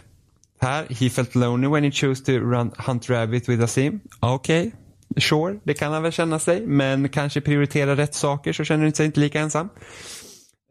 här, 0.59 0.85
he 0.89 1.09
felt 1.09 1.35
lonely 1.35 1.67
when 1.67 1.83
he 1.83 1.91
chose 1.91 2.25
to 2.25 2.31
run 2.31 2.71
Hunt 2.77 3.09
Rabbit 3.09 3.49
with 3.49 3.63
Asim. 3.63 3.99
Okej, 4.19 4.67
okay. 5.09 5.21
sure, 5.21 5.59
det 5.63 5.73
kan 5.73 5.93
han 5.93 6.03
väl 6.03 6.11
känna 6.11 6.39
sig, 6.39 6.67
men 6.67 7.09
kanske 7.09 7.41
prioritera 7.41 7.95
rätt 7.95 8.15
saker 8.15 8.53
så 8.53 8.63
känner 8.63 8.83
han 8.83 8.93
sig 8.93 9.05
inte 9.05 9.19
lika 9.19 9.39
ensam. 9.39 9.69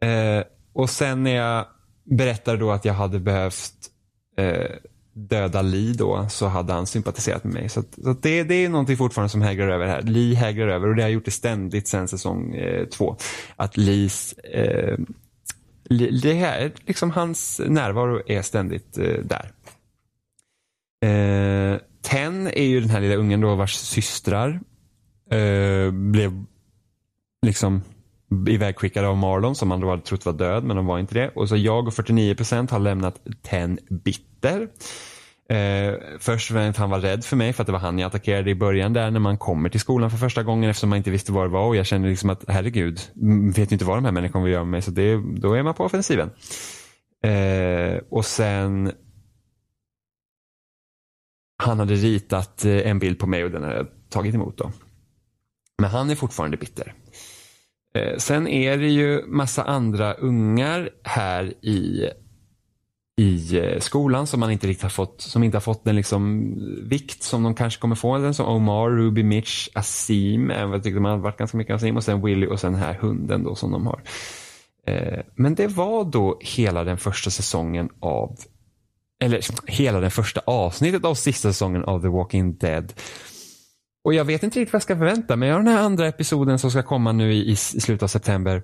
Eh, 0.01 0.43
och 0.73 0.89
sen 0.89 1.23
när 1.23 1.35
jag 1.35 1.65
berättade 2.03 2.57
då 2.57 2.71
att 2.71 2.85
jag 2.85 2.93
hade 2.93 3.19
behövt 3.19 3.73
eh, 4.37 4.71
döda 5.13 5.61
Lee 5.61 5.93
då 5.93 6.27
så 6.29 6.47
hade 6.47 6.73
han 6.73 6.87
sympatiserat 6.87 7.43
med 7.43 7.53
mig. 7.53 7.69
Så, 7.69 7.79
att, 7.79 7.93
så 8.03 8.09
att 8.09 8.23
det, 8.23 8.43
det 8.43 8.55
är 8.55 8.69
någonting 8.69 8.97
fortfarande 8.97 9.29
som 9.29 9.41
hägrar 9.41 9.69
över 9.69 9.87
här. 9.87 10.01
Lee 10.01 10.35
hägrar 10.35 10.67
över 10.67 10.87
och 10.87 10.95
det 10.95 11.03
har 11.03 11.09
gjort 11.09 11.25
det 11.25 11.31
ständigt 11.31 11.87
sedan 11.87 12.07
säsong 12.07 12.55
eh, 12.55 12.85
två. 12.85 13.15
Att 13.55 13.77
Lees 13.77 14.33
eh, 14.33 14.97
det 16.21 16.33
här, 16.33 16.71
liksom 16.85 17.11
hans 17.11 17.61
närvaro 17.67 18.21
är 18.27 18.41
ständigt 18.41 18.97
eh, 18.97 19.19
där. 19.23 19.51
Eh, 21.05 21.79
Ten 22.01 22.47
är 22.47 22.63
ju 22.63 22.79
den 22.79 22.89
här 22.89 23.01
lilla 23.01 23.15
ungen 23.15 23.41
då 23.41 23.55
vars 23.55 23.75
systrar 23.75 24.59
eh, 25.31 25.91
blev 25.91 26.43
liksom 27.45 27.81
ivägskickade 28.47 29.07
av 29.07 29.17
Marlon 29.17 29.55
som 29.55 29.67
man 29.67 29.79
då 29.79 29.89
hade 29.89 30.01
trott 30.01 30.25
var 30.25 30.33
död 30.33 30.63
men 30.63 30.75
de 30.75 30.85
var 30.85 30.99
inte 30.99 31.13
det. 31.13 31.29
Och 31.29 31.49
så 31.49 31.55
jag 31.57 31.87
och 31.87 31.93
49% 31.93 32.71
har 32.71 32.79
lämnat 32.79 33.21
Ten 33.41 33.79
bitter. 33.89 34.67
Eh, 35.49 35.93
först 36.19 36.51
för 36.51 36.69
att 36.69 36.77
han 36.77 36.89
var 36.89 36.99
rädd 36.99 37.25
för 37.25 37.35
mig 37.35 37.53
för 37.53 37.63
att 37.63 37.67
det 37.67 37.71
var 37.73 37.79
han 37.79 37.99
jag 37.99 38.07
attackerade 38.07 38.49
i 38.49 38.55
början 38.55 38.93
där 38.93 39.11
när 39.11 39.19
man 39.19 39.37
kommer 39.37 39.69
till 39.69 39.79
skolan 39.79 40.11
för 40.11 40.17
första 40.17 40.43
gången 40.43 40.69
eftersom 40.69 40.89
man 40.89 40.97
inte 40.97 41.11
visste 41.11 41.31
vad 41.31 41.45
det 41.45 41.49
var 41.49 41.67
och 41.67 41.75
jag 41.75 41.85
kände 41.85 42.09
liksom 42.09 42.29
att 42.29 42.43
herregud, 42.47 42.99
vet 43.55 43.71
inte 43.71 43.85
vad 43.85 43.97
de 43.97 44.05
här 44.05 44.11
människorna 44.11 44.45
vill 44.45 44.53
göra 44.53 44.63
med 44.63 44.71
mig 44.71 44.81
så 44.81 44.91
det, 44.91 45.21
då 45.35 45.53
är 45.53 45.63
man 45.63 45.73
på 45.73 45.83
offensiven. 45.83 46.29
Eh, 47.23 47.97
och 48.09 48.25
sen 48.25 48.91
han 51.63 51.79
hade 51.79 51.93
ritat 51.93 52.65
eh, 52.65 52.89
en 52.89 52.99
bild 52.99 53.19
på 53.19 53.27
mig 53.27 53.43
och 53.43 53.51
den 53.51 53.63
har 53.63 53.71
jag 53.71 53.87
tagit 54.09 54.35
emot 54.35 54.57
då. 54.57 54.71
Men 55.77 55.89
han 55.89 56.09
är 56.09 56.15
fortfarande 56.15 56.57
bitter. 56.57 56.93
Eh, 57.93 58.17
sen 58.17 58.47
är 58.47 58.77
det 58.77 58.89
ju 58.89 59.25
massa 59.25 59.63
andra 59.63 60.13
ungar 60.13 60.89
här 61.03 61.53
i, 61.61 62.09
i 63.17 63.57
eh, 63.59 63.79
skolan 63.79 64.27
som 64.27 64.39
man 64.39 64.51
inte 64.51 64.67
riktigt 64.67 64.83
har 64.83 64.89
fått, 64.89 65.21
som 65.21 65.43
inte 65.43 65.57
har 65.57 65.61
fått 65.61 65.83
den 65.83 65.95
liksom 65.95 66.41
eh, 66.41 66.89
vikt 66.89 67.23
som 67.23 67.43
de 67.43 67.55
kanske 67.55 67.81
kommer 67.81 67.95
få. 67.95 68.17
Den 68.17 68.33
som 68.33 68.45
Omar, 68.45 68.89
Ruby, 68.89 69.23
Mitch, 69.23 69.69
Asim, 69.73 70.49
jag 70.49 70.83
tyckte 70.83 70.99
man 70.99 71.11
hade 71.11 71.23
varit 71.23 71.37
ganska 71.37 71.57
mycket 71.57 71.75
Asim 71.75 71.97
och 71.97 72.03
sen 72.03 72.21
Willy 72.25 72.47
och 72.47 72.59
sen 72.59 72.73
den 72.73 72.81
här 72.81 72.93
hunden 72.93 73.43
då 73.43 73.55
som 73.55 73.71
de 73.71 73.87
har. 73.87 74.01
Men 75.35 75.55
det 75.55 75.67
var 75.67 76.03
då 76.03 76.39
hela 76.41 76.83
den 76.83 76.97
första 76.97 77.29
säsongen 77.29 77.89
av 77.99 78.37
eller 79.23 79.41
hela 79.67 79.99
den 79.99 80.11
första 80.11 80.41
avsnittet 80.45 81.05
av 81.05 81.15
sista 81.15 81.49
säsongen 81.49 81.83
av 81.83 82.01
The 82.01 82.07
Walking 82.07 82.57
Dead 82.57 82.93
och 84.03 84.13
jag 84.13 84.25
vet 84.25 84.43
inte 84.43 84.59
riktigt 84.59 84.73
vad 84.73 84.77
jag 84.77 84.83
ska 84.83 84.97
förvänta 84.97 85.35
mig 85.35 85.51
av 85.51 85.63
den 85.63 85.73
här 85.73 85.83
andra 85.83 86.07
episoden 86.07 86.59
som 86.59 86.71
ska 86.71 86.83
komma 86.83 87.11
nu 87.11 87.33
i, 87.33 87.51
i 87.51 87.55
slutet 87.55 88.03
av 88.03 88.07
september. 88.07 88.63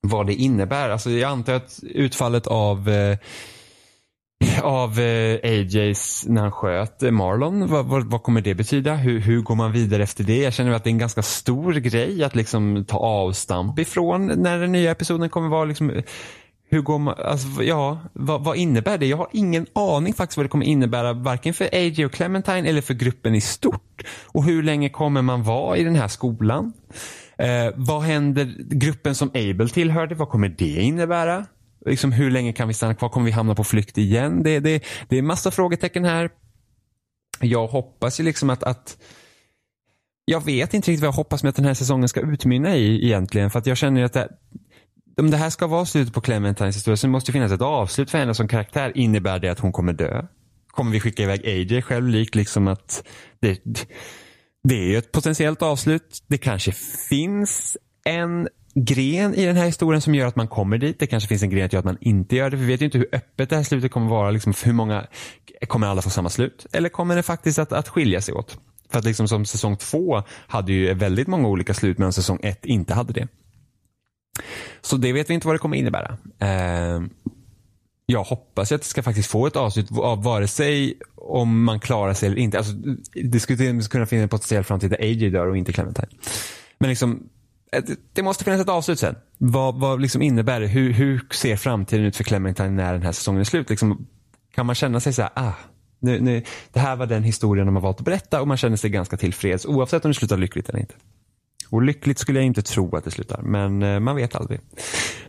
Vad 0.00 0.26
det 0.26 0.34
innebär. 0.34 0.90
Alltså 0.90 1.10
jag 1.10 1.30
antar 1.30 1.54
att 1.54 1.80
utfallet 1.82 2.46
av 2.46 2.88
eh, 2.88 3.18
av 4.62 5.00
eh, 5.00 5.38
AJs 5.42 6.24
när 6.28 6.42
han 6.42 6.52
sköt 6.52 7.02
eh, 7.02 7.10
Marlon. 7.10 7.66
Vad, 7.68 7.86
vad, 7.86 8.10
vad, 8.10 8.22
kommer 8.22 8.40
det 8.40 8.54
betyda? 8.54 8.94
Hur, 8.94 9.20
hur 9.20 9.40
går 9.40 9.54
man 9.54 9.72
vidare 9.72 10.02
efter 10.02 10.24
det? 10.24 10.42
Jag 10.42 10.52
känner 10.52 10.72
att 10.72 10.84
det 10.84 10.88
är 10.88 10.92
en 10.92 10.98
ganska 10.98 11.22
stor 11.22 11.72
grej 11.72 12.24
att 12.24 12.34
liksom 12.34 12.84
ta 12.84 12.98
avstamp 12.98 13.78
ifrån 13.78 14.26
när 14.26 14.58
den 14.58 14.72
nya 14.72 14.90
episoden 14.90 15.30
kommer 15.30 15.48
vara. 15.48 15.64
Liksom, 15.64 16.02
hur 16.72 16.82
går 16.82 16.98
man, 16.98 17.14
alltså, 17.18 17.62
ja, 17.62 17.98
vad, 18.12 18.44
vad, 18.44 18.56
innebär 18.56 18.98
det? 18.98 19.06
Jag 19.06 19.16
har 19.16 19.28
ingen 19.32 19.66
aning 19.72 20.14
faktiskt 20.14 20.36
vad 20.36 20.44
det 20.44 20.48
kommer 20.48 20.66
innebära 20.66 21.12
varken 21.12 21.54
för 21.54 21.68
AJ 21.72 22.06
och 22.06 22.12
Clementine 22.12 22.68
eller 22.68 22.80
för 22.80 22.94
gruppen 22.94 23.34
i 23.34 23.40
stort. 23.40 24.02
Och 24.26 24.44
hur 24.44 24.62
länge 24.62 24.88
kommer 24.88 25.22
man 25.22 25.42
vara 25.42 25.76
i 25.76 25.84
den 25.84 25.94
här 25.94 26.08
skolan? 26.08 26.72
Eh, 27.38 27.72
vad 27.74 28.02
händer, 28.02 28.54
gruppen 28.58 29.14
som 29.14 29.28
Abel 29.28 29.70
tillhörde, 29.70 30.14
vad 30.14 30.28
kommer 30.28 30.48
det 30.48 30.80
innebära? 30.82 31.46
Liksom, 31.86 32.12
hur 32.12 32.30
länge 32.30 32.52
kan 32.52 32.68
vi 32.68 32.74
stanna 32.74 32.94
kvar? 32.94 33.08
Kommer 33.08 33.26
vi 33.26 33.32
hamna 33.32 33.54
på 33.54 33.64
flykt 33.64 33.98
igen? 33.98 34.42
Det, 34.42 34.60
det, 34.60 34.84
det 35.08 35.18
är 35.18 35.22
massa 35.22 35.50
frågetecken 35.50 36.04
här. 36.04 36.30
Jag 37.40 37.66
hoppas 37.66 38.20
ju 38.20 38.24
liksom 38.24 38.50
att, 38.50 38.62
att 38.62 38.96
jag 40.24 40.44
vet 40.44 40.74
inte 40.74 40.90
riktigt 40.90 41.00
vad 41.00 41.08
jag 41.08 41.12
hoppas 41.12 41.42
med 41.42 41.50
att 41.50 41.56
den 41.56 41.64
här 41.64 41.74
säsongen 41.74 42.08
ska 42.08 42.20
utmynna 42.20 42.76
i 42.76 43.04
egentligen. 43.04 43.50
För 43.50 43.58
att 43.58 43.66
jag 43.66 43.76
känner 43.76 44.02
att 44.02 44.12
det, 44.12 44.28
om 45.16 45.30
det 45.30 45.36
här 45.36 45.50
ska 45.50 45.66
vara 45.66 45.86
slutet 45.86 46.14
på 46.14 46.20
Clementines 46.20 46.76
historia 46.76 46.96
så 46.96 47.08
måste 47.08 47.28
det 47.28 47.32
finnas 47.32 47.52
ett 47.52 47.62
avslut 47.62 48.10
för 48.10 48.18
henne 48.18 48.34
som 48.34 48.48
karaktär. 48.48 48.92
Innebär 48.94 49.38
det 49.38 49.48
att 49.48 49.58
hon 49.58 49.72
kommer 49.72 49.92
dö? 49.92 50.26
Kommer 50.70 50.92
vi 50.92 51.00
skicka 51.00 51.22
iväg 51.22 51.46
AJ 51.46 51.82
själv 51.82 52.08
likt 52.08 52.34
liksom 52.34 52.68
att 52.68 53.04
det, 53.40 53.60
det 54.64 54.74
är 54.74 54.88
ju 54.88 54.96
ett 54.96 55.12
potentiellt 55.12 55.62
avslut. 55.62 56.24
Det 56.26 56.38
kanske 56.38 56.72
finns 57.08 57.76
en 58.04 58.48
gren 58.74 59.34
i 59.34 59.46
den 59.46 59.56
här 59.56 59.66
historien 59.66 60.00
som 60.00 60.14
gör 60.14 60.26
att 60.26 60.36
man 60.36 60.48
kommer 60.48 60.78
dit. 60.78 60.98
Det 60.98 61.06
kanske 61.06 61.28
finns 61.28 61.42
en 61.42 61.50
gren 61.50 61.70
som 61.70 61.76
gör 61.76 61.78
att 61.78 61.84
man 61.84 61.98
inte 62.00 62.36
gör 62.36 62.50
det. 62.50 62.56
vi 62.56 62.66
vet 62.66 62.80
ju 62.80 62.84
inte 62.84 62.98
hur 62.98 63.08
öppet 63.12 63.50
det 63.50 63.56
här 63.56 63.62
slutet 63.62 63.92
kommer 63.92 64.10
vara. 64.10 64.30
Liksom, 64.30 64.54
hur 64.64 64.72
många, 64.72 65.06
kommer 65.68 65.86
alla 65.86 66.02
få 66.02 66.10
samma 66.10 66.28
slut? 66.28 66.66
Eller 66.72 66.88
kommer 66.88 67.16
det 67.16 67.22
faktiskt 67.22 67.58
att, 67.58 67.72
att 67.72 67.88
skilja 67.88 68.20
sig 68.20 68.34
åt? 68.34 68.58
För 68.90 68.98
att 68.98 69.04
liksom 69.04 69.28
som 69.28 69.44
säsong 69.44 69.76
två 69.76 70.22
hade 70.46 70.72
ju 70.72 70.94
väldigt 70.94 71.28
många 71.28 71.48
olika 71.48 71.74
slut 71.74 71.98
medan 71.98 72.12
säsong 72.12 72.38
ett 72.42 72.64
inte 72.64 72.94
hade 72.94 73.12
det. 73.12 73.28
Så 74.82 74.96
det 74.96 75.12
vet 75.12 75.30
vi 75.30 75.34
inte 75.34 75.46
vad 75.46 75.54
det 75.54 75.58
kommer 75.58 75.76
innebära. 75.76 76.18
Eh, 76.38 77.02
jag 78.06 78.24
hoppas 78.24 78.72
att 78.72 78.80
det 78.80 78.86
ska 78.86 79.02
faktiskt 79.02 79.30
få 79.30 79.46
ett 79.46 79.56
avslut 79.56 79.98
av 79.98 80.22
vare 80.22 80.48
sig 80.48 80.98
om 81.14 81.64
man 81.64 81.80
klarar 81.80 82.14
sig 82.14 82.26
eller 82.26 82.38
inte. 82.38 82.58
Alltså, 82.58 82.72
det 83.14 83.40
skulle 83.40 83.82
kunna 83.82 84.06
finnas 84.06 84.22
en 84.22 84.28
potentiell 84.28 84.64
framtid 84.64 84.90
där 84.90 85.00
AJ 85.00 85.30
dör 85.30 85.46
och 85.46 85.56
inte 85.56 85.72
Clementine. 85.72 86.08
Men 86.78 86.90
liksom, 86.90 87.28
det 88.12 88.22
måste 88.22 88.44
finnas 88.44 88.60
ett 88.60 88.68
avslut 88.68 88.98
sen. 88.98 89.14
Vad, 89.38 89.80
vad 89.80 90.00
liksom 90.00 90.22
innebär 90.22 90.60
det? 90.60 90.66
Hur, 90.66 90.92
hur 90.92 91.26
ser 91.30 91.56
framtiden 91.56 92.04
ut 92.04 92.16
för 92.16 92.24
Clementine 92.24 92.70
när 92.70 92.92
den 92.92 93.02
här 93.02 93.12
säsongen 93.12 93.40
är 93.40 93.44
slut? 93.44 93.70
Liksom, 93.70 94.06
kan 94.54 94.66
man 94.66 94.74
känna 94.74 95.00
sig 95.00 95.12
så 95.12 95.22
här, 95.22 95.30
ah, 95.34 95.52
nu, 95.98 96.20
nu, 96.20 96.42
det 96.72 96.80
här 96.80 96.96
var 96.96 97.06
den 97.06 97.22
historien 97.22 97.66
de 97.66 97.76
har 97.76 97.82
valt 97.82 97.98
att 97.98 98.04
berätta 98.04 98.40
och 98.40 98.48
man 98.48 98.56
känner 98.56 98.76
sig 98.76 98.90
ganska 98.90 99.16
tillfreds 99.16 99.66
oavsett 99.66 100.04
om 100.04 100.10
det 100.10 100.14
slutar 100.14 100.36
lyckligt 100.36 100.68
eller 100.68 100.80
inte. 100.80 100.94
Och 101.72 101.82
lyckligt 101.82 102.18
skulle 102.18 102.38
jag 102.38 102.46
inte 102.46 102.62
tro 102.62 102.96
att 102.96 103.04
det 103.04 103.10
slutar, 103.10 103.42
men 103.42 103.82
eh, 103.82 104.00
man 104.00 104.16
vet 104.16 104.34
aldrig. 104.34 104.60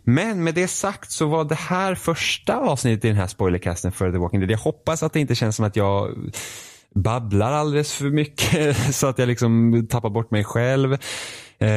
Men 0.04 0.44
med 0.44 0.56
det 0.56 0.68
sagt 0.68 1.12
så 1.12 1.28
var 1.28 1.46
det 1.46 1.56
här 1.56 1.96
första 1.96 2.58
avsnittet 2.58 3.06
i 3.06 3.08
den 3.08 3.18
här 3.18 3.28
spoilercasten 3.28 3.92
för 3.92 4.12
The 4.12 4.18
Walking 4.18 4.40
Dead. 4.40 4.52
Jag 4.52 4.58
hoppas 4.58 5.04
att 5.04 5.14
det 5.14 5.20
inte 5.20 5.36
känns 5.36 5.56
som 5.56 5.66
att 5.66 5.76
jag 5.76 6.10
babblar 6.96 7.52
alldeles 7.52 7.94
för 7.94 8.06
mycket 8.06 8.78
så 8.96 9.08
att 9.08 9.20
jag 9.20 9.28
liksom 9.28 9.86
tappar 9.90 10.10
bort 10.10 10.32
mig 10.32 10.44
själv. 10.44 10.98
Eh, 11.60 11.70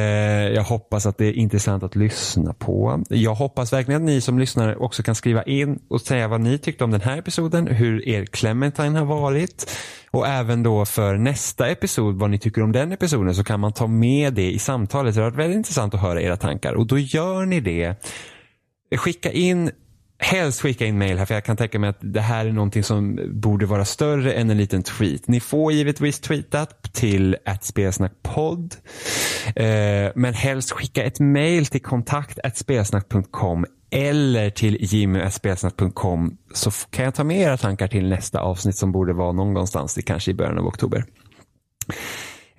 jag 0.53 0.63
hoppas 0.63 1.05
att 1.05 1.17
det 1.17 1.25
är 1.25 1.33
intressant 1.33 1.83
att 1.83 1.95
lyssna 1.95 2.53
på. 2.53 3.03
Jag 3.09 3.35
hoppas 3.35 3.73
verkligen 3.73 4.01
att 4.01 4.05
ni 4.05 4.21
som 4.21 4.39
lyssnar 4.39 4.81
också 4.83 5.03
kan 5.03 5.15
skriva 5.15 5.43
in 5.43 5.79
och 5.89 6.01
säga 6.01 6.27
vad 6.27 6.41
ni 6.41 6.57
tyckte 6.57 6.83
om 6.83 6.91
den 6.91 7.01
här 7.01 7.17
episoden, 7.17 7.67
hur 7.67 8.07
er 8.07 8.25
Clementine 8.25 8.99
har 8.99 9.05
varit 9.05 9.71
och 10.17 10.27
även 10.27 10.63
då 10.63 10.85
för 10.85 11.17
nästa 11.17 11.67
episod 11.67 12.15
vad 12.15 12.29
ni 12.29 12.39
tycker 12.39 12.63
om 12.63 12.71
den 12.71 12.91
episoden 12.91 13.35
så 13.35 13.43
kan 13.43 13.59
man 13.59 13.73
ta 13.73 13.87
med 13.87 14.33
det 14.33 14.51
i 14.51 14.59
samtalet. 14.59 15.15
Det 15.15 15.21
har 15.21 15.29
varit 15.29 15.39
väldigt 15.39 15.57
intressant 15.57 15.93
att 15.93 16.01
höra 16.01 16.21
era 16.21 16.37
tankar 16.37 16.73
och 16.73 16.87
då 16.87 16.97
gör 16.97 17.45
ni 17.45 17.59
det. 17.59 17.95
Skicka 18.95 19.31
in 19.31 19.71
helst 20.19 20.61
skicka 20.61 20.85
in 20.85 20.97
mail 20.97 21.17
här 21.17 21.25
för 21.25 21.33
jag 21.33 21.45
kan 21.45 21.57
tänka 21.57 21.79
mig 21.79 21.89
att 21.89 21.97
det 22.01 22.21
här 22.21 22.45
är 22.45 22.51
någonting 22.51 22.83
som 22.83 23.19
borde 23.31 23.65
vara 23.65 23.85
större 23.85 24.33
än 24.33 24.49
en 24.49 24.57
liten 24.57 24.83
tweet. 24.83 25.27
Ni 25.27 25.39
får 25.39 25.71
givetvis 25.71 26.19
tweeta 26.19 26.65
till 26.93 27.37
spelsnackpodd. 27.61 28.75
Eh, 29.55 30.11
men 30.15 30.33
helst 30.33 30.71
skicka 30.71 31.03
ett 31.03 31.19
mail 31.19 31.65
till 31.65 31.81
kontakt 31.81 32.39
spelsnack.com 32.57 33.65
eller 33.91 34.49
till 34.49 34.77
jimmyspelsnack.com 34.79 36.37
så 36.53 36.71
kan 36.71 37.05
jag 37.05 37.15
ta 37.15 37.23
med 37.23 37.41
era 37.41 37.57
tankar 37.57 37.87
till 37.87 38.09
nästa 38.09 38.39
avsnitt 38.39 38.77
som 38.77 38.91
borde 38.91 39.13
vara 39.13 39.31
någonstans 39.31 39.99
kanske 40.05 40.31
i 40.31 40.33
början 40.33 40.57
av 40.57 40.67
oktober. 40.67 41.05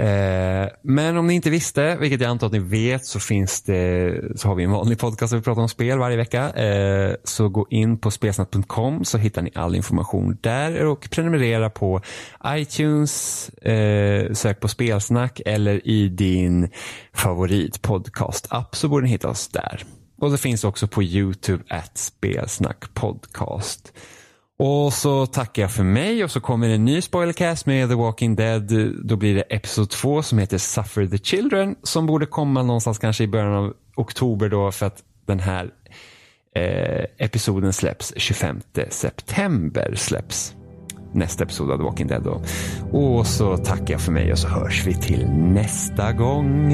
Eh, 0.02 0.68
men 0.82 1.16
om 1.16 1.26
ni 1.26 1.34
inte 1.34 1.50
visste, 1.50 1.96
vilket 1.96 2.20
jag 2.20 2.30
antar 2.30 2.46
att 2.46 2.52
ni 2.52 2.58
vet, 2.58 3.06
så 3.06 3.20
finns 3.20 3.62
det, 3.62 4.14
så 4.36 4.48
har 4.48 4.54
vi 4.54 4.64
en 4.64 4.70
vanlig 4.70 4.98
podcast 4.98 5.30
där 5.30 5.38
vi 5.38 5.44
pratar 5.44 5.62
om 5.62 5.68
spel 5.68 5.98
varje 5.98 6.16
vecka. 6.16 6.50
Eh, 6.50 7.14
så 7.24 7.48
gå 7.48 7.66
in 7.70 7.98
på 7.98 8.10
spelsnack.com 8.10 9.04
så 9.04 9.18
hittar 9.18 9.42
ni 9.42 9.50
all 9.54 9.74
information 9.74 10.38
där 10.40 10.84
och 10.84 11.08
prenumerera 11.10 11.70
på 11.70 12.00
iTunes, 12.46 13.48
eh, 13.48 14.32
sök 14.32 14.60
på 14.60 14.68
spelsnack 14.68 15.40
eller 15.46 15.88
i 15.88 16.08
din 16.08 16.70
favoritpodcast-app 17.12 18.76
så 18.76 18.88
borde 18.88 19.04
ni 19.04 19.10
hitta 19.10 19.28
oss 19.28 19.48
där. 19.48 19.84
Och 20.20 20.30
det 20.30 20.38
finns 20.38 20.64
också 20.64 20.88
på 20.88 21.02
YouTube, 21.02 21.64
at 21.68 21.98
spelsnack 21.98 22.94
podcast. 22.94 23.92
Och 24.58 24.92
så 24.92 25.26
tackar 25.26 25.62
jag 25.62 25.72
för 25.72 25.84
mig 25.84 26.24
och 26.24 26.30
så 26.30 26.40
kommer 26.40 26.68
en 26.68 26.84
ny 26.84 27.00
spoilercast 27.00 27.66
med 27.66 27.88
The 27.88 27.94
Walking 27.94 28.36
Dead. 28.36 28.92
Då 29.04 29.16
blir 29.16 29.34
det 29.34 29.42
episod 29.42 29.90
två 29.90 30.22
som 30.22 30.38
heter 30.38 30.58
Suffer 30.58 31.06
the 31.06 31.18
Children 31.18 31.76
som 31.82 32.06
borde 32.06 32.26
komma 32.26 32.62
någonstans 32.62 32.98
kanske 32.98 33.24
i 33.24 33.28
början 33.28 33.54
av 33.54 33.74
oktober 33.96 34.48
då 34.48 34.72
för 34.72 34.86
att 34.86 35.02
den 35.26 35.40
här 35.40 35.70
eh, 36.54 37.04
episoden 37.18 37.72
släpps 37.72 38.14
25 38.16 38.60
september 38.90 39.94
släpps 39.94 40.54
nästa 41.12 41.44
episod 41.44 41.70
av 41.70 41.76
The 41.76 41.82
Walking 41.82 42.06
Dead 42.06 42.22
då. 42.22 42.42
Och 42.98 43.26
så 43.26 43.56
tackar 43.56 43.94
jag 43.94 44.00
för 44.00 44.12
mig 44.12 44.32
och 44.32 44.38
så 44.38 44.48
hörs 44.48 44.86
vi 44.86 44.94
till 44.94 45.26
nästa 45.30 46.12
gång. 46.12 46.72